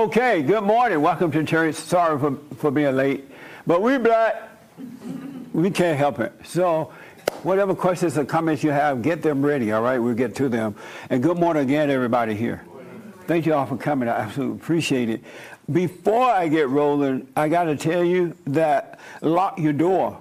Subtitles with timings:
[0.00, 1.02] Okay, good morning.
[1.02, 1.74] Welcome to church.
[1.74, 3.28] Sorry for, for being late.
[3.66, 4.48] But we're black,
[5.52, 6.32] we can't help it.
[6.42, 6.90] So
[7.42, 9.98] whatever questions or comments you have, get them ready, all right?
[9.98, 10.74] We'll get to them.
[11.10, 12.64] And good morning again, everybody here.
[13.26, 14.08] Thank you all for coming.
[14.08, 15.22] I absolutely appreciate it.
[15.70, 20.18] Before I get rolling, I got to tell you that lock your door.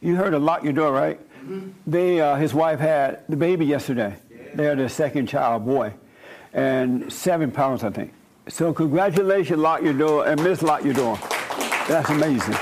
[0.00, 1.20] You heard of lock your door, right?
[1.20, 1.70] Mm-hmm.
[1.86, 4.16] They, uh, his wife had the baby yesterday.
[4.28, 4.38] Yeah.
[4.56, 5.94] They had their second child, boy,
[6.52, 8.12] and seven pounds, I think.
[8.48, 11.18] So congratulations, lock your door, and miss lock your door.
[11.88, 12.54] That's amazing.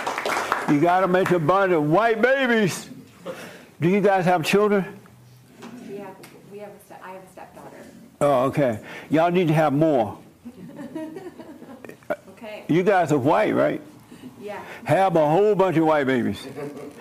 [0.68, 2.88] You got to make a bunch of white babies.
[3.80, 4.84] Do you guys have children?
[5.88, 6.14] We have,
[6.52, 7.76] we have a I have a stepdaughter.
[8.20, 8.78] Oh, okay.
[9.10, 10.18] Y'all need to have more.
[12.30, 12.64] okay.
[12.68, 13.80] You guys are white, right?
[14.40, 14.62] Yeah.
[14.84, 16.46] Have a whole bunch of white babies.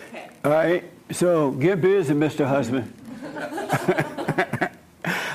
[0.09, 0.29] Okay.
[0.43, 0.83] All right.
[1.11, 2.47] So get busy, Mr.
[2.47, 2.91] Husband.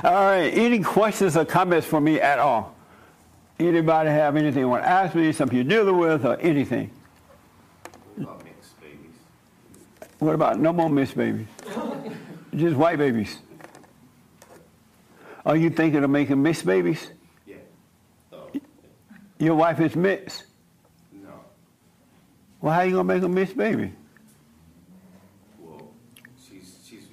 [0.04, 0.50] all right.
[0.52, 2.75] Any questions or comments for me at all?
[3.58, 6.90] Anybody have anything you want to ask me, something you're dealing with, or anything?
[10.18, 11.46] What about no more mixed babies?
[12.54, 13.38] Just white babies.
[15.44, 17.10] Are you thinking of making mixed babies?
[17.46, 17.56] Yeah.
[18.32, 18.50] Oh.
[19.38, 20.44] Your wife is mixed?
[21.12, 21.28] No.
[22.60, 23.92] Well, how you gonna make a mixed baby?
[25.58, 25.90] Well,
[26.48, 27.06] she's she's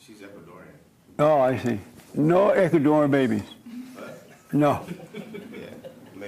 [0.00, 0.76] she's Ecuadorian.
[1.18, 1.80] Oh, I see.
[2.14, 3.42] No Ecuadorian babies.
[3.94, 4.22] What?
[4.52, 4.86] No.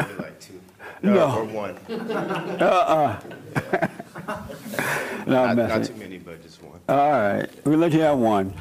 [0.00, 0.60] Maybe like two.
[1.02, 1.77] No, or one.
[1.88, 3.20] Uh-uh.
[5.27, 5.94] no, I'm Not, not messing.
[5.94, 6.80] too many, but just one.
[6.88, 7.48] All right.
[7.64, 8.52] We'll let you have one.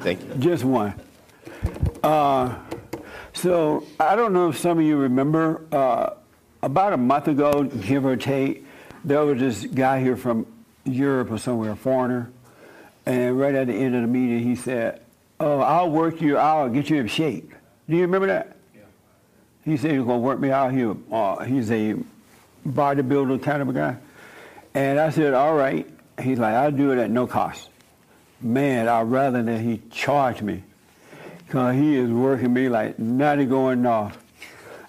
[0.00, 0.34] Thank you.
[0.36, 0.94] Just one.
[2.02, 2.56] Uh,
[3.32, 6.10] so I don't know if some of you remember, uh,
[6.62, 8.66] about a month ago, give or take,
[9.04, 10.46] there was this guy here from
[10.84, 12.30] Europe or somewhere, a foreigner,
[13.06, 15.00] and right at the end of the meeting, he said,
[15.38, 16.36] "Oh, I'll work you.
[16.38, 17.52] I'll get you in shape."
[17.88, 18.51] Do you remember that?
[19.64, 20.72] He said he's gonna work me out.
[20.72, 21.94] He, uh, he's a
[22.66, 23.96] bodybuilder kind of a guy,
[24.74, 25.88] and I said, "All right."
[26.20, 27.68] He's like, "I'll do it at no cost."
[28.40, 30.62] Man, I'd rather that he charge me
[31.46, 34.18] because he is working me like nothing going off.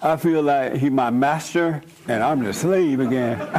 [0.02, 3.40] I feel like he's my master and I'm the slave again.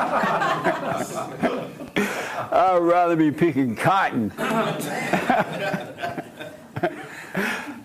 [2.52, 4.30] I'd rather be picking cotton.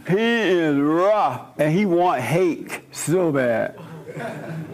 [0.07, 3.79] he is rough and he want hate so bad.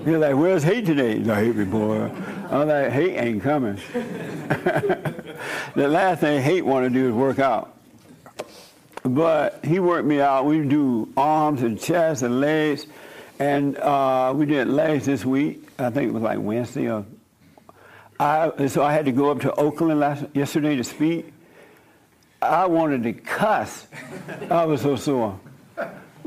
[0.06, 1.20] He's like, where's hate today?
[1.20, 2.12] No, hate boy.
[2.50, 3.76] I'm like, hate ain't coming.
[3.94, 7.76] the last thing hate want to do is work out.
[9.04, 10.46] But he worked me out.
[10.46, 12.88] We do arms and chest and legs.
[13.40, 15.68] And uh, we did legs this week.
[15.78, 16.90] I think it was like Wednesday.
[16.90, 17.06] Or,
[18.20, 21.32] I, so I had to go up to Oakland last, yesterday to speak.
[22.42, 23.88] I wanted to cuss.
[24.50, 25.40] I was so sore.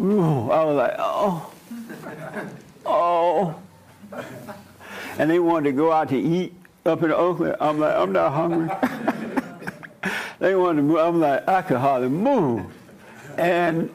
[0.00, 1.52] Ooh, I was like, oh,
[2.86, 3.60] oh.
[5.18, 6.54] And they wanted to go out to eat
[6.86, 7.56] up in Oakland.
[7.60, 8.68] I'm like, I'm not hungry.
[10.38, 10.98] they wanted to move.
[10.98, 12.66] I'm like, I could hardly move.
[13.36, 13.92] And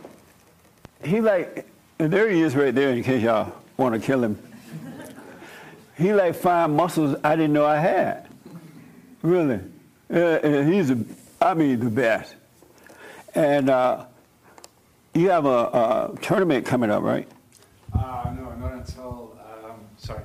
[1.03, 1.65] he like,
[1.99, 4.37] and there he is right there in case y'all want to kill him.
[5.97, 8.27] He like find muscles I didn't know I had.
[9.21, 9.59] Really.
[10.11, 10.97] Uh, and he's, a,
[11.41, 12.35] I mean, the best.
[13.35, 14.05] And uh,
[15.13, 17.27] you have a, a tournament coming up, right?
[17.93, 20.23] Uh, no, not until, um, sorry,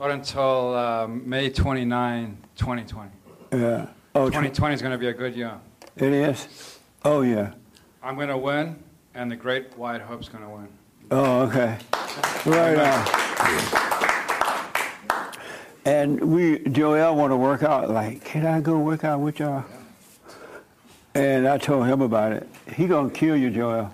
[0.00, 3.10] not until um, May 29, 2020.
[3.52, 3.86] Yeah.
[4.14, 5.52] Oh, 2020 is going to be a good year.
[5.96, 6.78] it is?
[7.04, 7.52] Oh, yeah.
[8.02, 8.76] I'm going to win,
[9.14, 10.68] and the Great White Hope's going to win.
[11.10, 11.76] Oh, okay.
[12.44, 13.06] Right on.
[15.84, 17.90] And we, Joel, want to work out.
[17.90, 19.64] Like, can I go work out with y'all?
[21.14, 22.46] And I told him about it.
[22.76, 23.92] He gonna kill you, Joel.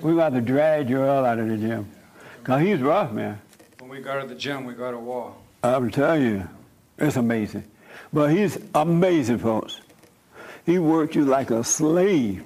[0.00, 1.90] We got to drag Joel out of the gym,
[2.44, 3.40] cause he's rough, man.
[3.78, 5.34] When we go to the gym, we go to war.
[5.62, 6.48] I'm telling you,
[6.98, 7.64] it's amazing.
[8.12, 9.80] But he's amazing, folks.
[10.66, 12.44] He worked you like a slave.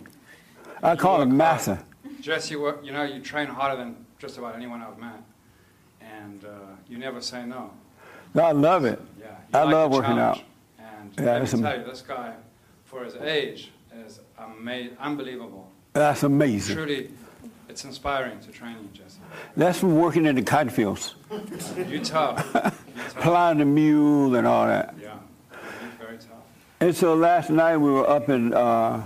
[0.83, 1.79] I call him master.
[2.21, 5.23] Jesse, you know, you train harder than just about anyone I've met.
[6.01, 6.49] And uh,
[6.89, 7.71] you never say no.
[8.35, 9.01] I love it.
[9.19, 10.43] Yeah, you I like love working out.
[10.79, 12.35] And Yeah, let me am- tell you, this guy,
[12.85, 15.71] for his age, is ama- unbelievable.
[15.93, 16.77] That's amazing.
[16.77, 17.11] Truly,
[17.69, 19.06] it's inspiring to train you, Jesse.
[19.57, 21.15] That's from working in the cotton fields,
[21.89, 22.83] You tough.
[23.21, 24.95] Plowing the mule and all that.
[25.01, 25.15] Yeah,
[25.99, 26.29] very tough.
[26.81, 29.05] And so last night we were up in, uh,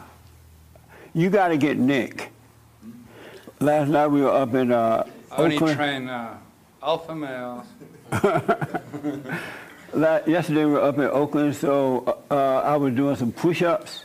[1.14, 2.30] you got to get Nick.
[3.60, 5.76] Last night we were up in uh, I only Oakland.
[5.76, 6.38] train uh,
[6.82, 7.66] alpha males.
[9.92, 12.34] La- yesterday we were up in Oakland, so uh,
[12.64, 14.04] I was doing some push-ups.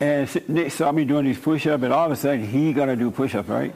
[0.00, 2.96] And Nick saw me doing these push-ups, and all of a sudden he got to
[2.96, 3.74] do push-ups, right?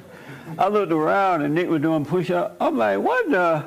[0.59, 2.57] I looked around and Nick was doing push-up.
[2.61, 3.65] I'm like, what the?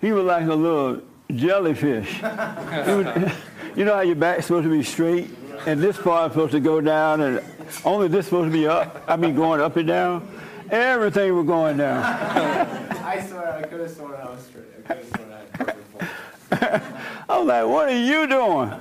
[0.00, 1.02] He was like a little
[1.34, 2.22] jellyfish.
[2.22, 3.32] Was-
[3.76, 5.30] you know how your back's supposed to be straight,
[5.66, 7.42] and this part's supposed to go down, and
[7.84, 9.04] only this supposed to be up.
[9.08, 10.28] I mean, going up and down.
[10.70, 12.02] Everything was going down.
[13.04, 14.64] I swear I could have sworn I was straight.
[14.78, 16.82] I could have sworn I had perfect form.
[17.28, 18.72] I was like, what are you doing?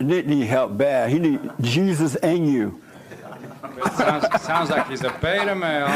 [0.00, 1.10] Nick need help bad.
[1.10, 2.80] He need Jesus and you.
[3.96, 5.88] Sounds, sounds like he's a beta male.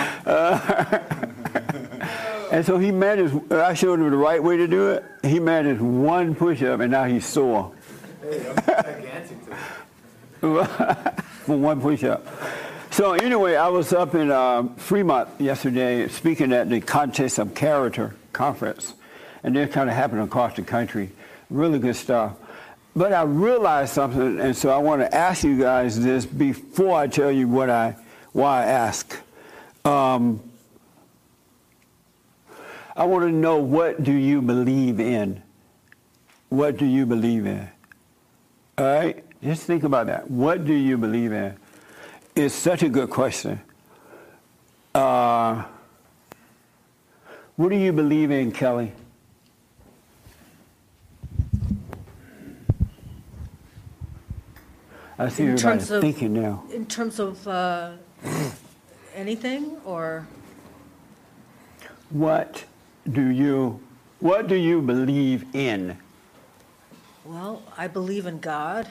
[2.54, 5.04] And so he managed, I showed him the right way to do it.
[5.24, 7.72] He managed one push-up, and now he's sore.
[10.40, 12.24] For one push-up.
[12.92, 18.14] So anyway, I was up in uh, Fremont yesterday speaking at the Contest of Character
[18.32, 18.94] conference,
[19.42, 21.10] and this kind of happened across the country.
[21.50, 22.34] Really good stuff.
[22.96, 27.08] But I realized something, and so I want to ask you guys this before I
[27.08, 27.96] tell you what I
[28.32, 29.16] why I ask.
[29.84, 30.40] Um,
[32.96, 35.42] I want to know what do you believe in?
[36.48, 37.68] What do you believe in?
[38.78, 39.24] All right?
[39.42, 40.30] Just think about that.
[40.30, 41.56] What do you believe in?
[42.36, 43.60] It's such a good question.
[44.94, 45.64] Uh,
[47.56, 48.92] what do you believe in, Kelly?
[55.18, 56.64] I see In everybody terms of- thinking now.
[56.72, 57.92] In terms of uh,
[59.14, 60.26] anything, or,
[62.10, 62.64] What
[63.10, 63.80] do you
[64.20, 65.96] what do you believe in?
[67.24, 68.88] well, I believe in God.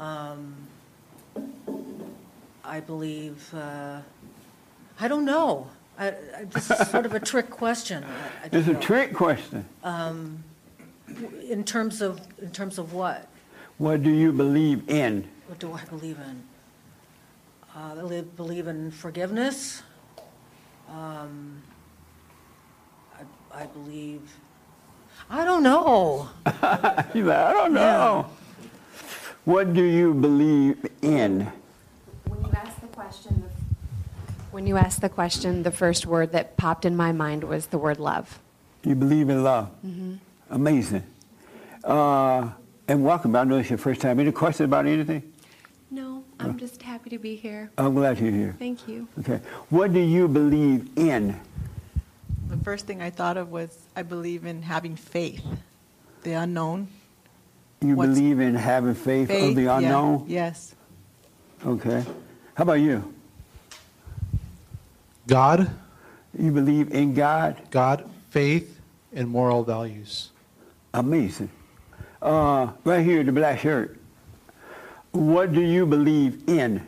[0.00, 0.54] Um,
[2.64, 4.00] I believe, uh,
[5.00, 5.68] I don't know.
[5.98, 8.04] I, I, this is sort of a trick question.
[8.04, 8.80] I- I don't It's a know.
[8.80, 9.64] trick question.
[11.48, 13.26] In terms of, in terms of what?
[13.78, 15.28] What do you believe in?
[15.46, 16.42] What do I believe in?
[17.74, 19.82] Uh, I live- believe in forgiveness.
[20.88, 21.62] Um,
[23.52, 24.22] I, I believe,
[25.28, 26.28] I don't know.
[27.14, 28.26] You're like, I don't know.
[29.44, 31.46] What do you believe in?
[32.26, 36.56] When you asked the question, the- when you asked the question, the first word that
[36.56, 38.38] popped in my mind was the word love.
[38.84, 39.68] You believe in love.
[40.48, 41.02] Amazing.
[41.84, 42.48] Uh,
[42.88, 43.34] and welcome.
[43.36, 44.20] I know it's your first time.
[44.20, 45.32] Any questions about anything?
[45.90, 47.70] No, I'm just happy to be here.
[47.78, 48.54] I'm glad you're here.
[48.58, 49.08] Thank you.
[49.20, 49.40] Okay.
[49.70, 51.38] What do you believe in?
[52.48, 55.44] The first thing I thought of was I believe in having faith,
[56.22, 56.88] the unknown.
[57.80, 60.24] You What's- believe in having faith, Faith, of the yeah, unknown?
[60.28, 60.74] yes.
[61.64, 62.04] Okay.
[62.54, 63.12] How about you?
[65.26, 65.70] God,
[66.38, 67.56] You believe in God?
[67.70, 68.78] God, faith,
[69.14, 70.30] and moral values.
[70.92, 71.48] Amazing.
[72.20, 73.98] Uh, right here, the black shirt.
[75.12, 76.86] What do you believe in?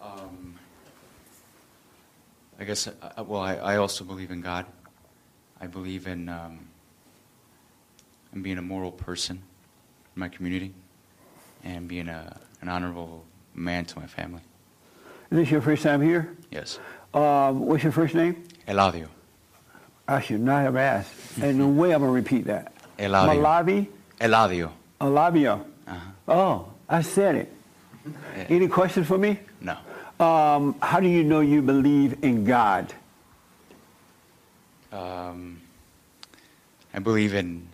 [0.00, 0.58] Um,
[2.58, 4.66] I guess, uh, well, I, I also believe in God.
[5.60, 6.66] I believe in, um,
[8.34, 9.42] in being a moral person
[10.14, 10.74] in my community
[11.64, 13.24] and being a, an honorable
[13.54, 14.42] man to my family.
[15.30, 16.36] Is this your first time here?
[16.50, 16.78] Yes.
[17.14, 18.44] Um, what's your first name?
[18.68, 19.08] Eladio.
[20.06, 21.38] I should not have asked.
[21.40, 22.72] And the way I'm going to repeat that.
[22.98, 23.40] Eladio.
[23.42, 23.86] Malavi?
[24.20, 24.70] Eladio.
[25.00, 25.64] Alavio.
[25.86, 26.00] Uh-huh.
[26.28, 27.52] Oh, I said it.
[28.36, 28.44] Yeah.
[28.48, 29.38] Any questions for me?
[29.60, 29.76] No.
[30.18, 32.92] Um, how do you know you believe in God?
[34.92, 35.60] Um,
[36.94, 37.68] I believe in.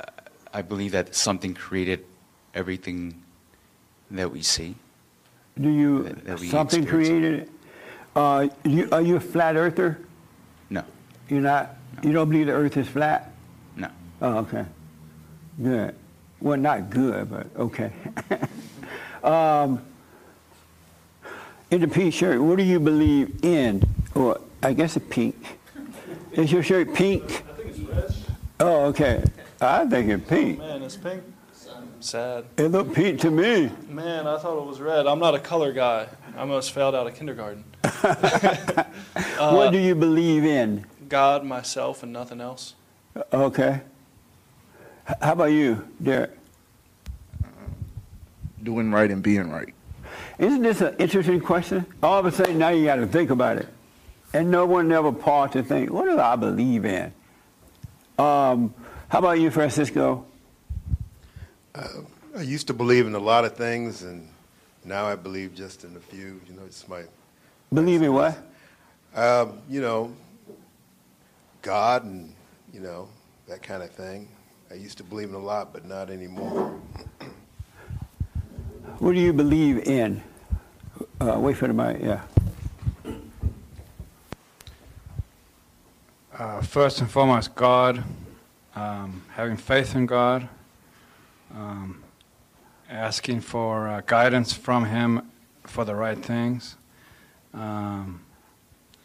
[0.00, 0.04] uh,
[0.52, 2.04] I believe that something created
[2.54, 3.14] everything
[4.10, 4.74] that we see.
[5.58, 7.50] Do you That- that something created it?
[8.14, 9.98] Uh, you, are you a flat earther?
[10.68, 10.82] No.
[11.28, 11.76] You're not.
[12.02, 13.29] You don't believe the Earth is flat?
[14.20, 14.28] No.
[14.28, 14.66] Oh, okay.
[15.62, 15.94] Good.
[16.40, 17.92] Well, not good, but okay.
[19.24, 19.82] um,
[21.70, 23.82] in the pink shirt, what do you believe in?
[24.14, 25.58] Or I guess a pink.
[26.32, 27.24] Is your shirt pink?
[27.24, 28.14] I think it's red.
[28.60, 29.24] Oh, okay.
[29.60, 30.58] I think it's pink.
[30.58, 31.22] Man, it's pink.
[32.00, 32.46] Sad.
[32.56, 33.70] It looked pink to me.
[33.88, 35.06] Man, I thought it was red.
[35.06, 36.08] I'm not a color guy.
[36.34, 37.62] I almost failed out of kindergarten.
[39.38, 40.86] what do you believe in?
[41.10, 42.74] God, myself, and nothing else.
[43.34, 43.82] Okay.
[45.10, 46.30] H- How about you, Derek?
[48.62, 49.72] doing right and being right.
[50.38, 51.86] Isn't this an interesting question?
[52.02, 53.66] All of a sudden, now you got to think about it.
[54.34, 57.06] And no one ever paused to think, what do I believe in?
[58.18, 58.74] Um,
[59.08, 60.26] how about you, Francisco?
[61.74, 64.28] I used to believe in a lot of things, and
[64.84, 66.38] now I believe just in a few.
[66.46, 67.04] You know, it's my,
[67.72, 68.36] Believe in what?
[69.14, 70.12] um, you know,
[71.62, 72.34] God and
[72.74, 73.08] you know
[73.48, 74.28] that kind of thing.
[74.72, 76.80] I used to believe in a lot, but not anymore.
[79.00, 80.22] What do you believe in?
[81.20, 82.22] Uh, wait for the mic, yeah.
[86.38, 88.04] Uh, first and foremost, God,
[88.76, 90.48] um, having faith in God,
[91.52, 92.04] um,
[92.88, 95.32] asking for uh, guidance from Him
[95.64, 96.76] for the right things,
[97.54, 98.20] um,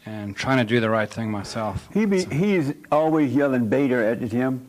[0.04, 1.88] and trying to do the right thing myself.
[1.92, 4.68] He be, he's always yelling beta at the gym.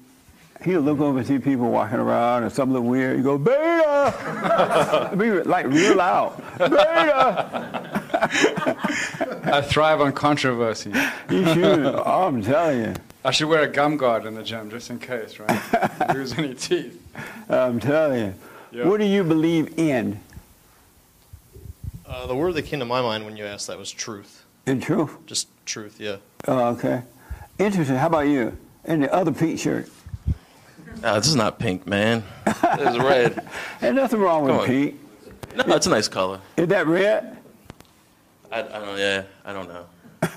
[0.64, 3.18] He'll look over and see people walking around and something look weird.
[3.18, 7.94] He go beta, Be like real loud, beta.
[9.54, 10.92] I thrive on controversy.
[11.30, 11.86] You should.
[11.96, 12.94] I'm telling you.
[13.24, 16.14] I should wear a gum guard in the gym just in case, right?
[16.14, 17.02] Lose any teeth.
[17.50, 18.34] I'm telling you.
[18.72, 18.88] Yeah.
[18.88, 20.20] What do you believe in?
[22.06, 24.46] Uh, the word that came to my mind when you asked that was truth.
[24.66, 25.12] In truth?
[25.26, 26.18] Just truth, yeah.
[26.48, 27.04] Oh, okay.
[27.60, 27.98] Interesting.
[27.98, 28.58] How about you?
[28.86, 29.90] And the other pink shirt.
[31.04, 32.24] Uh, this is not pink, man.
[32.46, 33.48] This is red.
[33.82, 34.66] Ain't nothing wrong with on.
[34.66, 35.00] pink.
[35.56, 36.40] No, it's a nice color.
[36.56, 37.38] Is that red?
[38.52, 38.98] I, I don't.
[38.98, 39.86] Yeah, I don't know.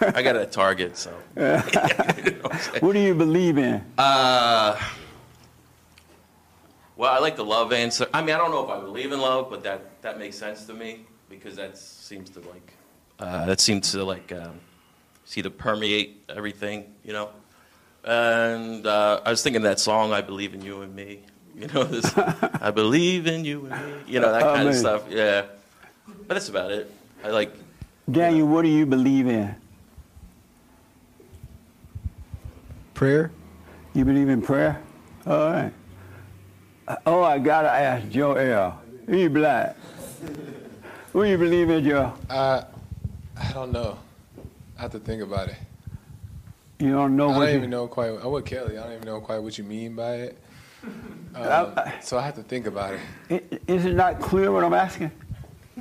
[0.00, 1.12] I got it at Target, so.
[2.80, 3.82] What do you believe in?
[3.96, 4.78] Uh,
[6.96, 8.06] well, I like the love answer.
[8.12, 10.66] I mean, I don't know if I believe in love, but that that makes sense
[10.66, 12.74] to me because that seems to like
[13.18, 14.60] uh, that seems to like um,
[15.24, 17.30] see to permeate everything, you know.
[18.04, 21.20] And uh, I was thinking that song, "I Believe in You and Me."
[21.56, 25.04] You know, this "I believe in you and me." You know that kind of stuff.
[25.10, 25.44] Yeah,
[26.06, 26.90] but that's about it.
[27.24, 27.52] I like.
[28.10, 29.54] Daniel, what do you believe in?
[32.94, 33.30] Prayer?
[33.94, 34.80] You believe in prayer?
[35.26, 35.72] All right.
[36.88, 38.80] Uh, Oh, I gotta ask Joe L.
[39.08, 39.76] He black.
[41.12, 42.12] What do you believe in, Joe?
[42.28, 42.62] Uh,
[43.36, 43.98] I don't know.
[44.78, 45.56] I have to think about it.
[46.80, 48.08] You don't know I what don't you- even know quite.
[48.22, 48.78] I'm with Kelly.
[48.78, 50.38] I don't even know quite what you mean by it.
[51.32, 52.94] Um, I- so I have to think about
[53.28, 53.62] it.
[53.68, 55.12] Is it not clear what I'm asking?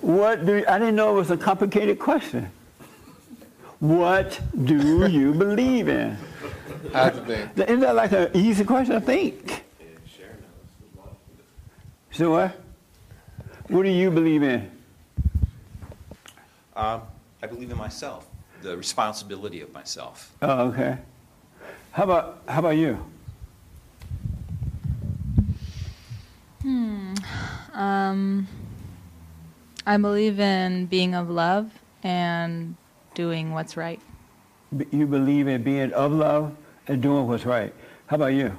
[0.00, 2.50] what do I didn't know it was a complicated question.
[3.80, 6.16] What do you believe in?
[6.94, 7.58] I have to think.
[7.68, 8.96] Isn't that like an easy question?
[8.96, 9.64] I think.
[12.12, 12.60] So what?
[13.70, 14.68] What do you believe in?
[16.74, 17.02] Um,
[17.40, 18.26] I believe in myself,
[18.62, 20.32] the responsibility of myself.
[20.42, 20.98] Oh, okay.
[21.92, 22.98] How about how about you?
[26.62, 27.14] Hmm.
[27.72, 28.48] Um,
[29.86, 31.70] I believe in being of love
[32.02, 32.74] and
[33.14, 34.00] doing what's right.
[34.90, 36.56] You believe in being of love
[36.88, 37.72] and doing what's right.
[38.06, 38.58] How about you?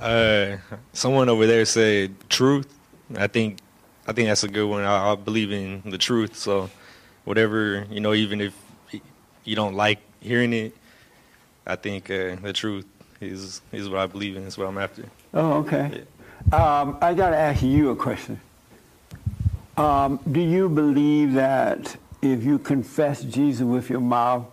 [0.00, 0.56] Uh,
[0.94, 2.66] someone over there said truth.
[3.16, 3.58] I think,
[4.06, 4.84] I think that's a good one.
[4.84, 6.36] I, I believe in the truth.
[6.36, 6.70] So,
[7.24, 8.54] whatever you know, even if
[9.44, 10.76] you don't like hearing it,
[11.66, 12.86] I think uh, the truth
[13.20, 14.44] is is what I believe in.
[14.44, 15.04] Is what I'm after.
[15.32, 16.04] Oh, okay.
[16.52, 18.40] Um, I got to ask you a question.
[19.76, 24.46] Um, do you believe that if you confess Jesus with your mouth,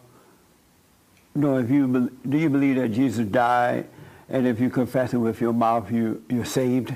[1.36, 3.88] no, if you bel- do you believe that Jesus died,
[4.30, 6.96] and if you confess it with your mouth, you you're saved?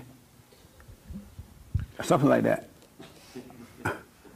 [2.03, 2.69] Something like that.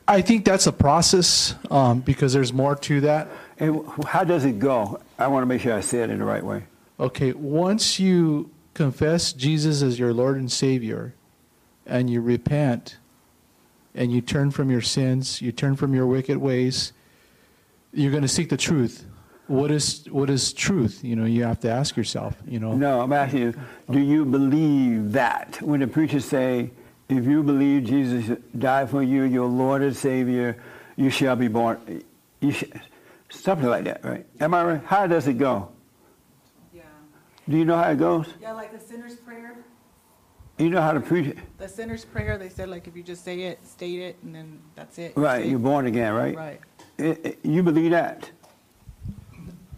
[0.08, 3.28] I think that's a process um, because there's more to that.
[3.60, 5.00] And how does it go?
[5.20, 6.64] I want to make sure I say it in the right way.
[7.00, 11.14] Okay, once you confess Jesus as your Lord and Savior
[11.86, 12.98] and you repent
[13.94, 16.92] and you turn from your sins, you turn from your wicked ways,
[17.94, 19.06] you're going to seek the truth.
[19.46, 21.04] What is what is truth?
[21.04, 22.76] You know, you have to ask yourself, you know.
[22.76, 23.54] No, I'm asking you,
[23.90, 25.60] do you believe that?
[25.62, 26.72] When the preachers say,
[27.10, 30.58] if you believe Jesus died for you, your Lord and Savior,
[30.96, 32.04] you shall be born.
[32.40, 32.66] You sh-
[33.30, 34.26] something like that, right?
[34.40, 34.82] Am I right?
[34.86, 35.70] How does it go?
[36.74, 36.84] Yeah.
[37.50, 38.28] Do you know how it goes?
[38.40, 39.58] Yeah, like the sinner's prayer.
[40.58, 41.38] You know how to preach it?
[41.58, 44.60] The sinner's prayer, they said like if you just say it, state it, and then
[44.76, 45.14] that's it.
[45.16, 46.36] Right, you're born again, right?
[46.36, 46.62] Right.
[47.00, 48.30] I- I- you believe that?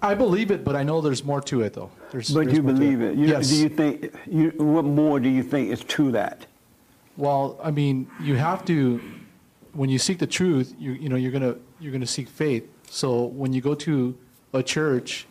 [0.04, 1.92] I believe it, but I know there's more to it, though.
[2.12, 3.16] There's, But there's you more to believe it.
[3.16, 3.50] You, yes.
[3.50, 6.48] Do you think, you, what more do you think is to that?
[7.22, 9.00] Well, I mean, you have to
[9.74, 12.68] when you seek the truth, you you know you're gonna you're gonna seek faith.
[12.90, 14.18] So when you go to
[14.54, 15.28] a church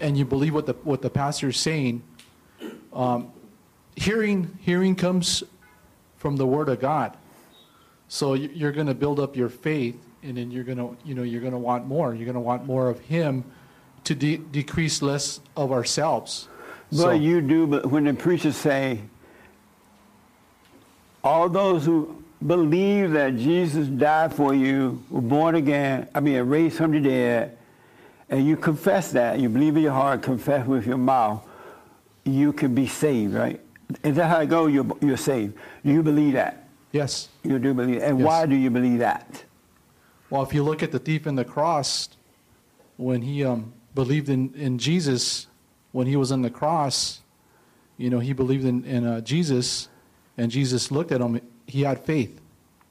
[0.00, 2.02] and you believe what the what the pastor is saying,
[2.92, 3.30] um,
[3.94, 5.44] hearing hearing comes
[6.16, 7.16] from the Word of God.
[8.08, 11.40] So you- you're gonna build up your faith, and then you're gonna you know you're
[11.42, 12.12] gonna want more.
[12.12, 13.44] You're gonna want more of Him
[14.02, 16.48] to de- decrease less of ourselves.
[16.90, 19.02] But So- you do, but when the preachers say,
[21.22, 26.76] all those who believe that Jesus died for you, were born again, I mean, raised
[26.76, 27.56] from the dead,
[28.28, 31.46] and you confess that, you believe in your heart, confess with your mouth,
[32.24, 33.60] you can be saved, right?
[34.02, 34.72] Is that how it goes?
[34.72, 35.56] You're, you're saved.
[35.84, 36.68] Do you believe that?
[36.92, 37.28] Yes.
[37.42, 38.26] You do believe And Yes.
[38.26, 39.44] why do you believe that?
[40.28, 42.08] Well, if you look at the thief in the cross,
[42.96, 45.48] when he um, believed in, in Jesus,
[45.92, 47.20] when he was on the cross,
[47.96, 49.88] you know, he believed in, in uh, Jesus,
[50.40, 51.38] and Jesus looked at him.
[51.66, 52.40] He had faith.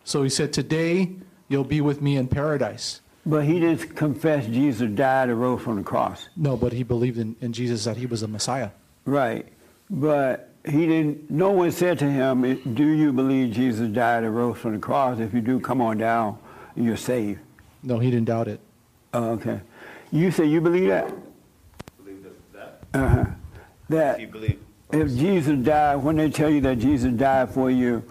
[0.03, 1.09] So he said, Today
[1.47, 3.01] you'll be with me in paradise.
[3.25, 6.29] But he didn't confess Jesus died and rose from the cross.
[6.37, 8.69] No, but he believed in, in Jesus that he was the Messiah.
[9.03, 9.47] Right.
[9.89, 12.41] But he didn't, no one said to him,
[12.75, 15.19] Do you believe Jesus died and rose from the cross?
[15.19, 16.37] If you do, come on down,
[16.75, 17.39] you're saved.
[17.81, 18.59] No, he didn't doubt it.
[19.13, 19.61] Oh, okay.
[20.11, 21.11] You say you believe that?
[21.97, 22.83] Believe that?
[22.93, 23.25] Uh-huh.
[23.89, 24.59] That If you believe.
[24.91, 28.03] If Jesus died, when they tell you that Jesus died for you,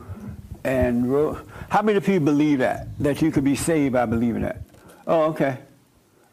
[0.64, 2.88] and ro- how many people believe that?
[3.00, 4.62] That you could be saved by believing that?
[5.06, 5.58] Oh, okay.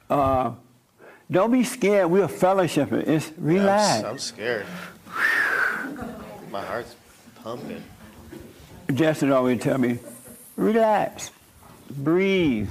[0.10, 0.52] Uh,
[1.32, 2.12] don't be scared.
[2.12, 3.08] We're fellowshipping.
[3.08, 4.04] It's relax.
[4.04, 4.66] I'm, I'm scared.
[6.52, 6.96] My heart's
[7.42, 7.84] pumping.
[8.94, 9.98] Justin always tell me,
[10.56, 11.32] relax,
[11.90, 12.70] breathe.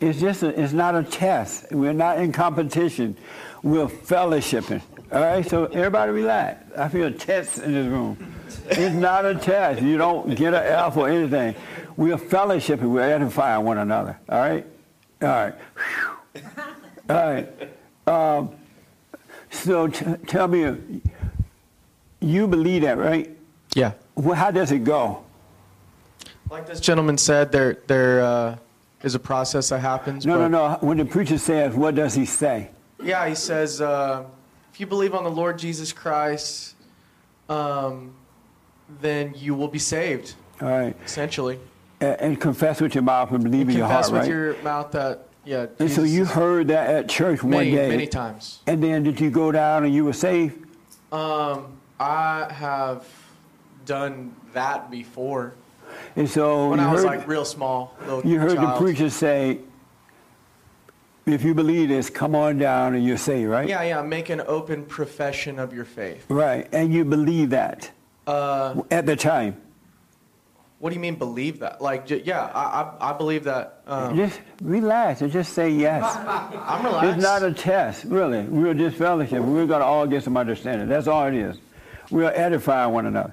[0.00, 1.70] It's just a, it's not a test.
[1.70, 3.16] We're not in competition.
[3.62, 4.82] We're fellowshipping.
[5.12, 6.64] All right, so everybody relax.
[6.76, 8.34] I feel tense in this room.
[8.66, 9.82] It's not a test.
[9.82, 11.54] You don't get an F or anything.
[11.96, 12.82] We're fellowshipping.
[12.90, 14.18] We're edifying one another.
[14.28, 14.66] All right,
[15.22, 15.54] all right,
[16.34, 16.42] Whew.
[17.10, 17.48] all right.
[18.06, 18.50] Um,
[19.50, 21.00] so t- tell me,
[22.20, 23.30] you believe that, right?
[23.74, 23.92] Yeah.
[24.16, 25.24] Well, how does it go?
[26.50, 28.56] Like this gentleman said, there there uh,
[29.02, 30.26] is a process that happens.
[30.26, 30.78] No, but no, no.
[30.80, 32.70] When the preacher says, what does he say?
[33.02, 34.24] Yeah, he says, uh,
[34.74, 36.74] if you believe on the Lord Jesus Christ,
[37.48, 38.12] um,
[39.00, 40.34] then you will be saved.
[40.60, 40.96] All right.
[41.04, 41.60] Essentially,
[42.00, 44.28] And, and confess with your mouth and believe in your heart, confess with right?
[44.28, 45.66] your mouth that yeah.
[45.78, 47.88] and so you heard that at church one many day.
[47.88, 48.62] many times.
[48.66, 50.66] And then did you go down and you were saved?
[51.12, 53.06] Um, I have
[53.86, 55.54] done that before
[56.16, 57.94] And so when I was like real small.
[58.00, 59.60] Little you heard the preacher say,
[61.26, 63.68] if you believe this, come on down and you're saved, right?
[63.68, 64.02] Yeah, yeah.
[64.02, 66.24] Make an open profession of your faith.
[66.28, 66.68] Right.
[66.72, 67.90] And you believe that
[68.26, 69.56] Uh, at the time.
[70.80, 71.80] what do you mean believe that?
[71.80, 73.80] Like, yeah, I, I, I believe that.
[73.86, 76.04] Um, just relax and just say yes.
[76.16, 77.14] I'm relaxed.
[77.16, 78.42] It's not a test, really.
[78.42, 79.42] We're just fellowship.
[79.42, 80.88] We're going to all get some understanding.
[80.88, 81.56] That's all it is.
[82.10, 83.32] We're edifying one another.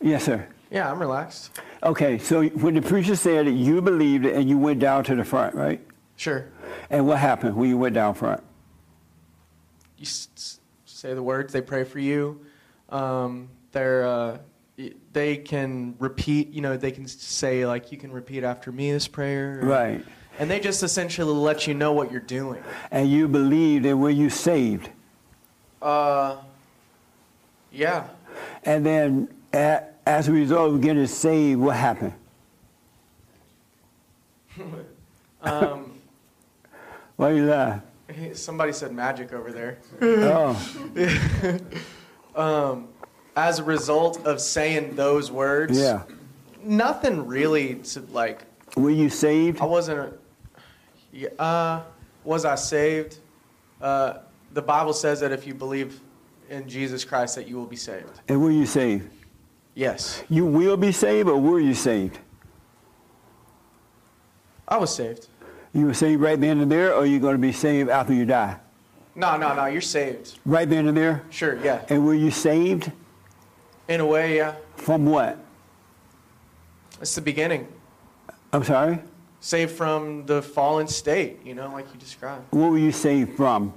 [0.00, 0.46] Yes, sir.
[0.70, 1.58] Yeah, I'm relaxed.
[1.82, 5.14] Okay, so when the preacher said it, you believed it and you went down to
[5.14, 5.80] the front, right?
[6.16, 6.46] Sure.
[6.90, 8.42] And what happened when you went down front?
[9.96, 11.52] You s- say the words.
[11.52, 12.40] They pray for you.
[12.88, 14.38] Um, they're uh,
[15.12, 16.52] they can repeat.
[16.52, 19.60] You know, they can say like, you can repeat after me this prayer.
[19.62, 20.04] or- Right.
[20.38, 22.62] And they just essentially let you know what you're doing.
[22.92, 24.88] And you believed and were you saved?
[25.82, 26.36] Uh,
[27.72, 28.06] yeah.
[28.62, 32.12] And then a as a result of getting saved, what happened?
[35.40, 35.87] Um,
[37.18, 37.82] Why you laugh?
[38.32, 39.78] somebody said magic over there.
[40.00, 41.60] Oh,
[42.34, 42.88] um,
[43.36, 46.04] as a result of saying those words, yeah.
[46.62, 48.44] nothing really to like.
[48.76, 49.60] Were you saved?
[49.60, 50.14] I wasn't.
[51.12, 51.82] Yeah, uh,
[52.22, 53.18] was I saved?
[53.80, 54.18] Uh,
[54.52, 56.00] the Bible says that if you believe
[56.48, 58.20] in Jesus Christ, that you will be saved.
[58.28, 59.10] And were you saved?
[59.74, 62.18] Yes, You will be saved or were you saved?
[64.66, 65.28] I was saved.
[65.74, 68.12] You were saved right then and there or you're you going to be saved after
[68.14, 68.56] you die?
[69.14, 69.66] No, no, no.
[69.66, 70.38] You're saved.
[70.46, 71.22] Right then and there?
[71.30, 71.58] Sure.
[71.62, 71.84] Yeah.
[71.88, 72.90] And were you saved
[73.88, 74.54] In a way, yeah.
[74.76, 75.38] from what?
[77.00, 77.66] It's the beginning.
[78.52, 78.98] I'm sorry?
[79.40, 81.44] Saved from the fallen state.
[81.44, 82.44] You know, like you described.
[82.50, 83.72] What were you saved from?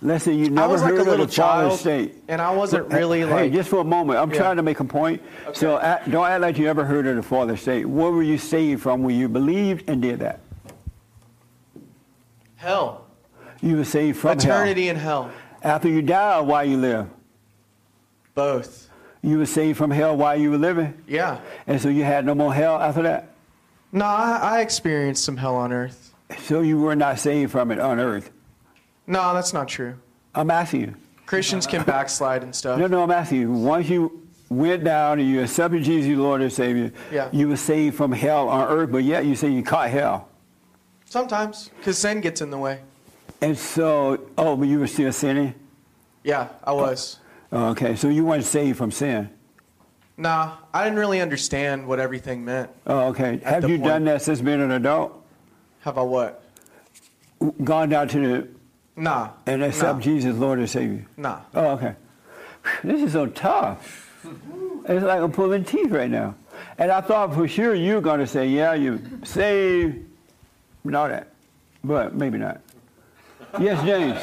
[0.00, 2.14] Let's say you never was like heard a of little the fallen state.
[2.28, 3.44] and I wasn't really hey, like.
[3.44, 4.18] Hey, just for a moment.
[4.18, 4.38] I'm Yeah.
[4.38, 5.22] trying to make a point.
[5.54, 7.84] So act, don't act like you ever heard of the fallen state.
[7.86, 10.40] What were you saved from when you believed and did that?
[12.58, 13.06] Hell.
[13.60, 15.24] You were saved from Eternity in hell.
[15.24, 15.32] hell.
[15.62, 17.08] After you die while you live?
[18.34, 18.88] Both.
[19.22, 20.94] You were saved from hell while you were living?
[21.08, 21.40] Yeah.
[21.66, 23.30] And so you had no more hell after that?
[23.90, 26.14] No, I, I experienced some hell on earth.
[26.38, 28.30] So you were not saved from it on earth?
[29.06, 29.94] No, that's not true.
[30.34, 30.94] I'm asking you.
[31.26, 32.78] Christians can backslide and stuff.
[32.78, 33.52] No, no, I'm asking you.
[33.52, 37.28] Once you went down and you accepted Jesus, your Lord and Savior, Yeah.
[37.32, 40.27] you were saved from hell on earth, but yet you say you caught hell.
[41.08, 42.80] Sometimes, because sin gets in the way.
[43.40, 45.54] And so, oh, but you were still sinning?
[46.22, 47.18] Yeah, I was.
[47.50, 49.30] Oh, okay, so you weren't saved from sin.
[50.18, 52.70] Nah, I didn't really understand what everything meant.
[52.86, 53.40] Oh, okay.
[53.44, 53.88] Have you point.
[53.88, 55.24] done that since being an adult?
[55.80, 56.42] Have I what?
[57.62, 58.48] Gone down to the
[58.96, 59.30] Nah.
[59.46, 61.06] and accept nah, Jesus, Lord and Savior?
[61.16, 61.40] Nah.
[61.54, 61.94] Oh, okay.
[62.82, 64.12] This is so tough.
[64.88, 66.34] It's like I'm pulling teeth right now.
[66.76, 70.04] And I thought for sure you were going to say, yeah, you saved,
[70.86, 71.28] all that.
[71.84, 72.60] But maybe not.
[73.60, 74.18] Yes, James.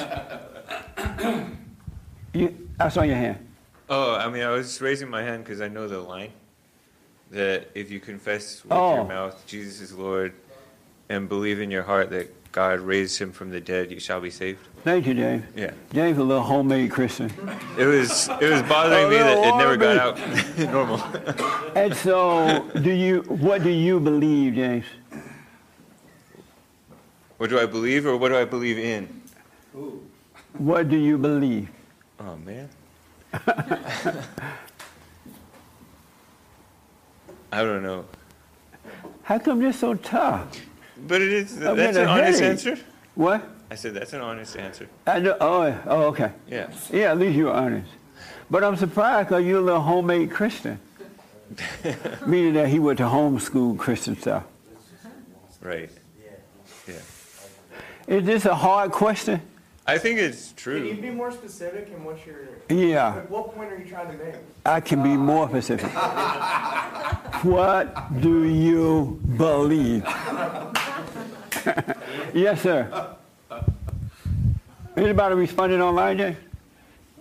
[2.34, 3.38] You, I saw your hand.
[3.90, 6.32] Oh, I mean, I was raising my hand because I know the line
[7.32, 8.96] that if you confess with Oh.
[8.96, 10.34] your mouth Jesus is Lord
[11.10, 14.30] and believe in your heart that God raised him from the dead, you shall be
[14.30, 14.60] saved.
[14.84, 15.44] Thank you, James.
[15.56, 15.72] Yeah.
[15.94, 17.32] James, a little homemade Christian.
[17.78, 21.02] It was it was bothering me that it never got out normal.
[21.76, 23.22] And so, do you?
[23.28, 24.86] What do you believe, James?
[27.46, 29.22] What do I believe or what do I believe in?
[30.58, 31.70] What do you believe?
[32.20, 32.68] Oh man.
[37.52, 38.06] I don't know.
[39.22, 40.60] How come you're so tough?
[41.08, 42.66] But it is I'm that's an honest headache.
[42.66, 42.80] answer.
[43.14, 43.48] What?
[43.70, 44.90] I said that's an honest answer.
[45.06, 45.38] I know.
[45.40, 46.32] Oh, oh, okay.
[46.48, 46.74] Yeah.
[46.92, 47.92] Yeah, at least you're honest.
[48.50, 50.80] But I'm surprised because you're a little homemade Christian.
[52.26, 54.46] Meaning that he went to homeschool Christian stuff.
[55.62, 55.92] Right.
[58.08, 58.16] Yeah.
[58.16, 59.42] Is this a hard question?
[59.88, 60.80] I think it's true.
[60.80, 61.02] Can you true.
[61.04, 62.48] be more specific in what you're?
[62.70, 63.16] Yeah.
[63.16, 64.36] Like, what point are you trying to make?
[64.66, 65.92] I can be more specific.
[67.44, 70.04] what do you believe?
[72.34, 73.16] yes, sir.
[74.98, 76.38] Anybody responding online, Jay?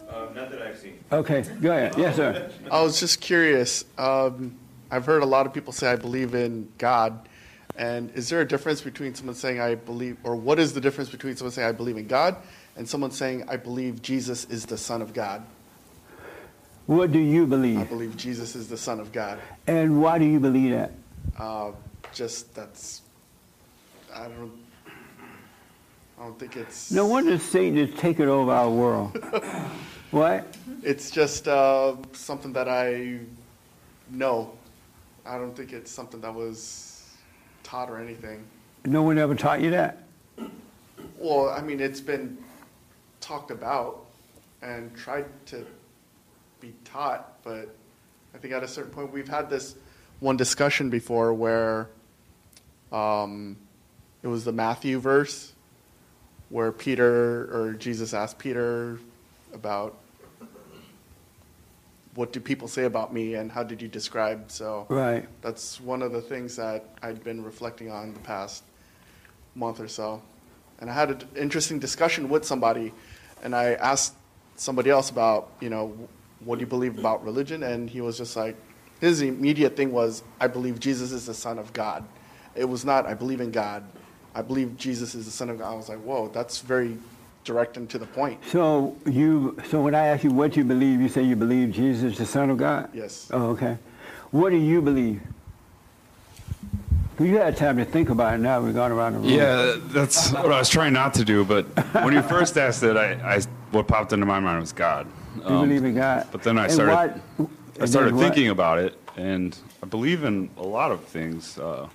[0.08, 0.98] Um, not that I've seen.
[1.12, 1.94] Okay, go ahead.
[1.98, 2.50] Yes, sir.
[2.70, 3.84] I was just curious.
[3.98, 4.56] Um,
[4.90, 7.28] I've heard a lot of people say, I believe in God.
[7.76, 11.10] And is there a difference between someone saying, I believe, or what is the difference
[11.10, 12.37] between someone saying, I believe in God,
[12.76, 15.44] and someone saying, I believe Jesus is the Son of God?
[16.87, 17.80] What do you believe?
[17.80, 18.16] I believe?
[18.16, 19.40] Jesus is the Son of God.
[19.66, 20.92] And why do you believe that?
[21.38, 21.72] Uh,
[22.12, 23.02] just that's,
[24.14, 24.52] I don't,
[26.18, 26.92] I don't think it's.
[26.92, 29.16] No wonder Satan is taking over our world.
[30.10, 30.56] what?
[30.82, 33.18] It's just uh, something that I
[34.10, 34.52] know.
[35.26, 36.93] I don't think it's something that was
[37.64, 38.44] taught or anything.
[38.85, 40.05] No one ever taught you that?
[41.18, 42.38] Well, I mean, it's been
[43.20, 44.05] talked about
[44.62, 45.66] and tried to
[46.61, 47.74] be taught, but
[48.35, 49.74] I think at a certain point we've had this
[50.20, 51.88] one discussion before where
[52.92, 53.57] um,
[54.22, 55.53] it was the Matthew verse
[56.50, 58.98] where Peter or Jesus asked Peter
[59.53, 59.96] about
[62.14, 65.29] what do people say about me and how did you describe so Right.
[65.42, 68.62] that's one of the things that I'd been reflecting on the past
[69.55, 70.22] month or so.
[70.81, 72.92] And I had an interesting discussion with somebody,
[73.42, 74.14] and I asked
[74.57, 75.96] somebody else about, you know,
[76.44, 77.62] what do you believe about religion?
[77.62, 78.57] And he was just like,
[79.00, 82.05] his immediate thing was, I believe Jesus is the Son of God.
[82.55, 83.85] It was not, I believe in God.
[84.35, 85.72] I believe Jesus is the Son of God.
[85.72, 86.98] I was like, whoa, that's very
[87.44, 88.42] direct and to the point.
[88.50, 92.12] So you so when I ask you what you believe, you say you believe Jesus
[92.12, 92.88] is the Son of God?
[92.92, 93.30] Yes.
[93.33, 93.78] Oh, okay.
[94.30, 95.20] What do you believe?
[97.20, 98.61] You had time to think about it now.
[98.61, 99.28] We're going around the room.
[99.28, 101.44] Yeah, that's what I was trying not to do.
[101.44, 101.64] But
[102.02, 105.07] when you first asked it, I, I what popped into my mind was God.
[105.37, 106.26] You believe in God.
[106.33, 108.22] But then I And started, what- I started then what?
[108.24, 111.57] thinking about it, and I believe in a lot of things.
[111.59, 111.88] Uh,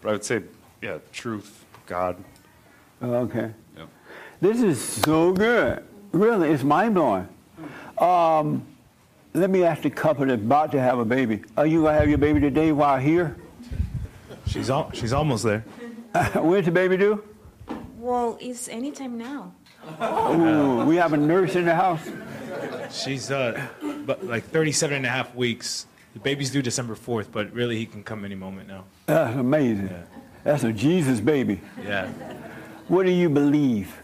[0.00, 0.42] but I would say,
[0.80, 2.16] yeah, truth, God.
[3.02, 3.50] Oh, okay.
[4.42, 4.52] Yep.
[4.52, 5.82] This is so good.
[6.12, 7.28] Really, it's mind blowing.
[7.98, 8.66] Um,
[9.34, 11.42] let me ask the couple that's about to have a baby.
[11.56, 13.36] Are you gonna have your baby today while here?
[14.46, 15.60] She's al- she's almost there.
[16.34, 17.22] When's the baby due?
[17.98, 19.52] Well, it's anytime now.
[20.02, 22.06] Ooh, we have a nurse in the house.
[22.90, 23.64] She's uh,
[24.04, 25.86] but like 37 and a half weeks.
[26.14, 28.84] The baby's due December 4th, but really he can come any moment now.
[29.06, 29.90] That's amazing.
[30.44, 31.60] That's a Jesus baby.
[31.82, 32.08] Yeah.
[32.88, 34.01] What do you believe?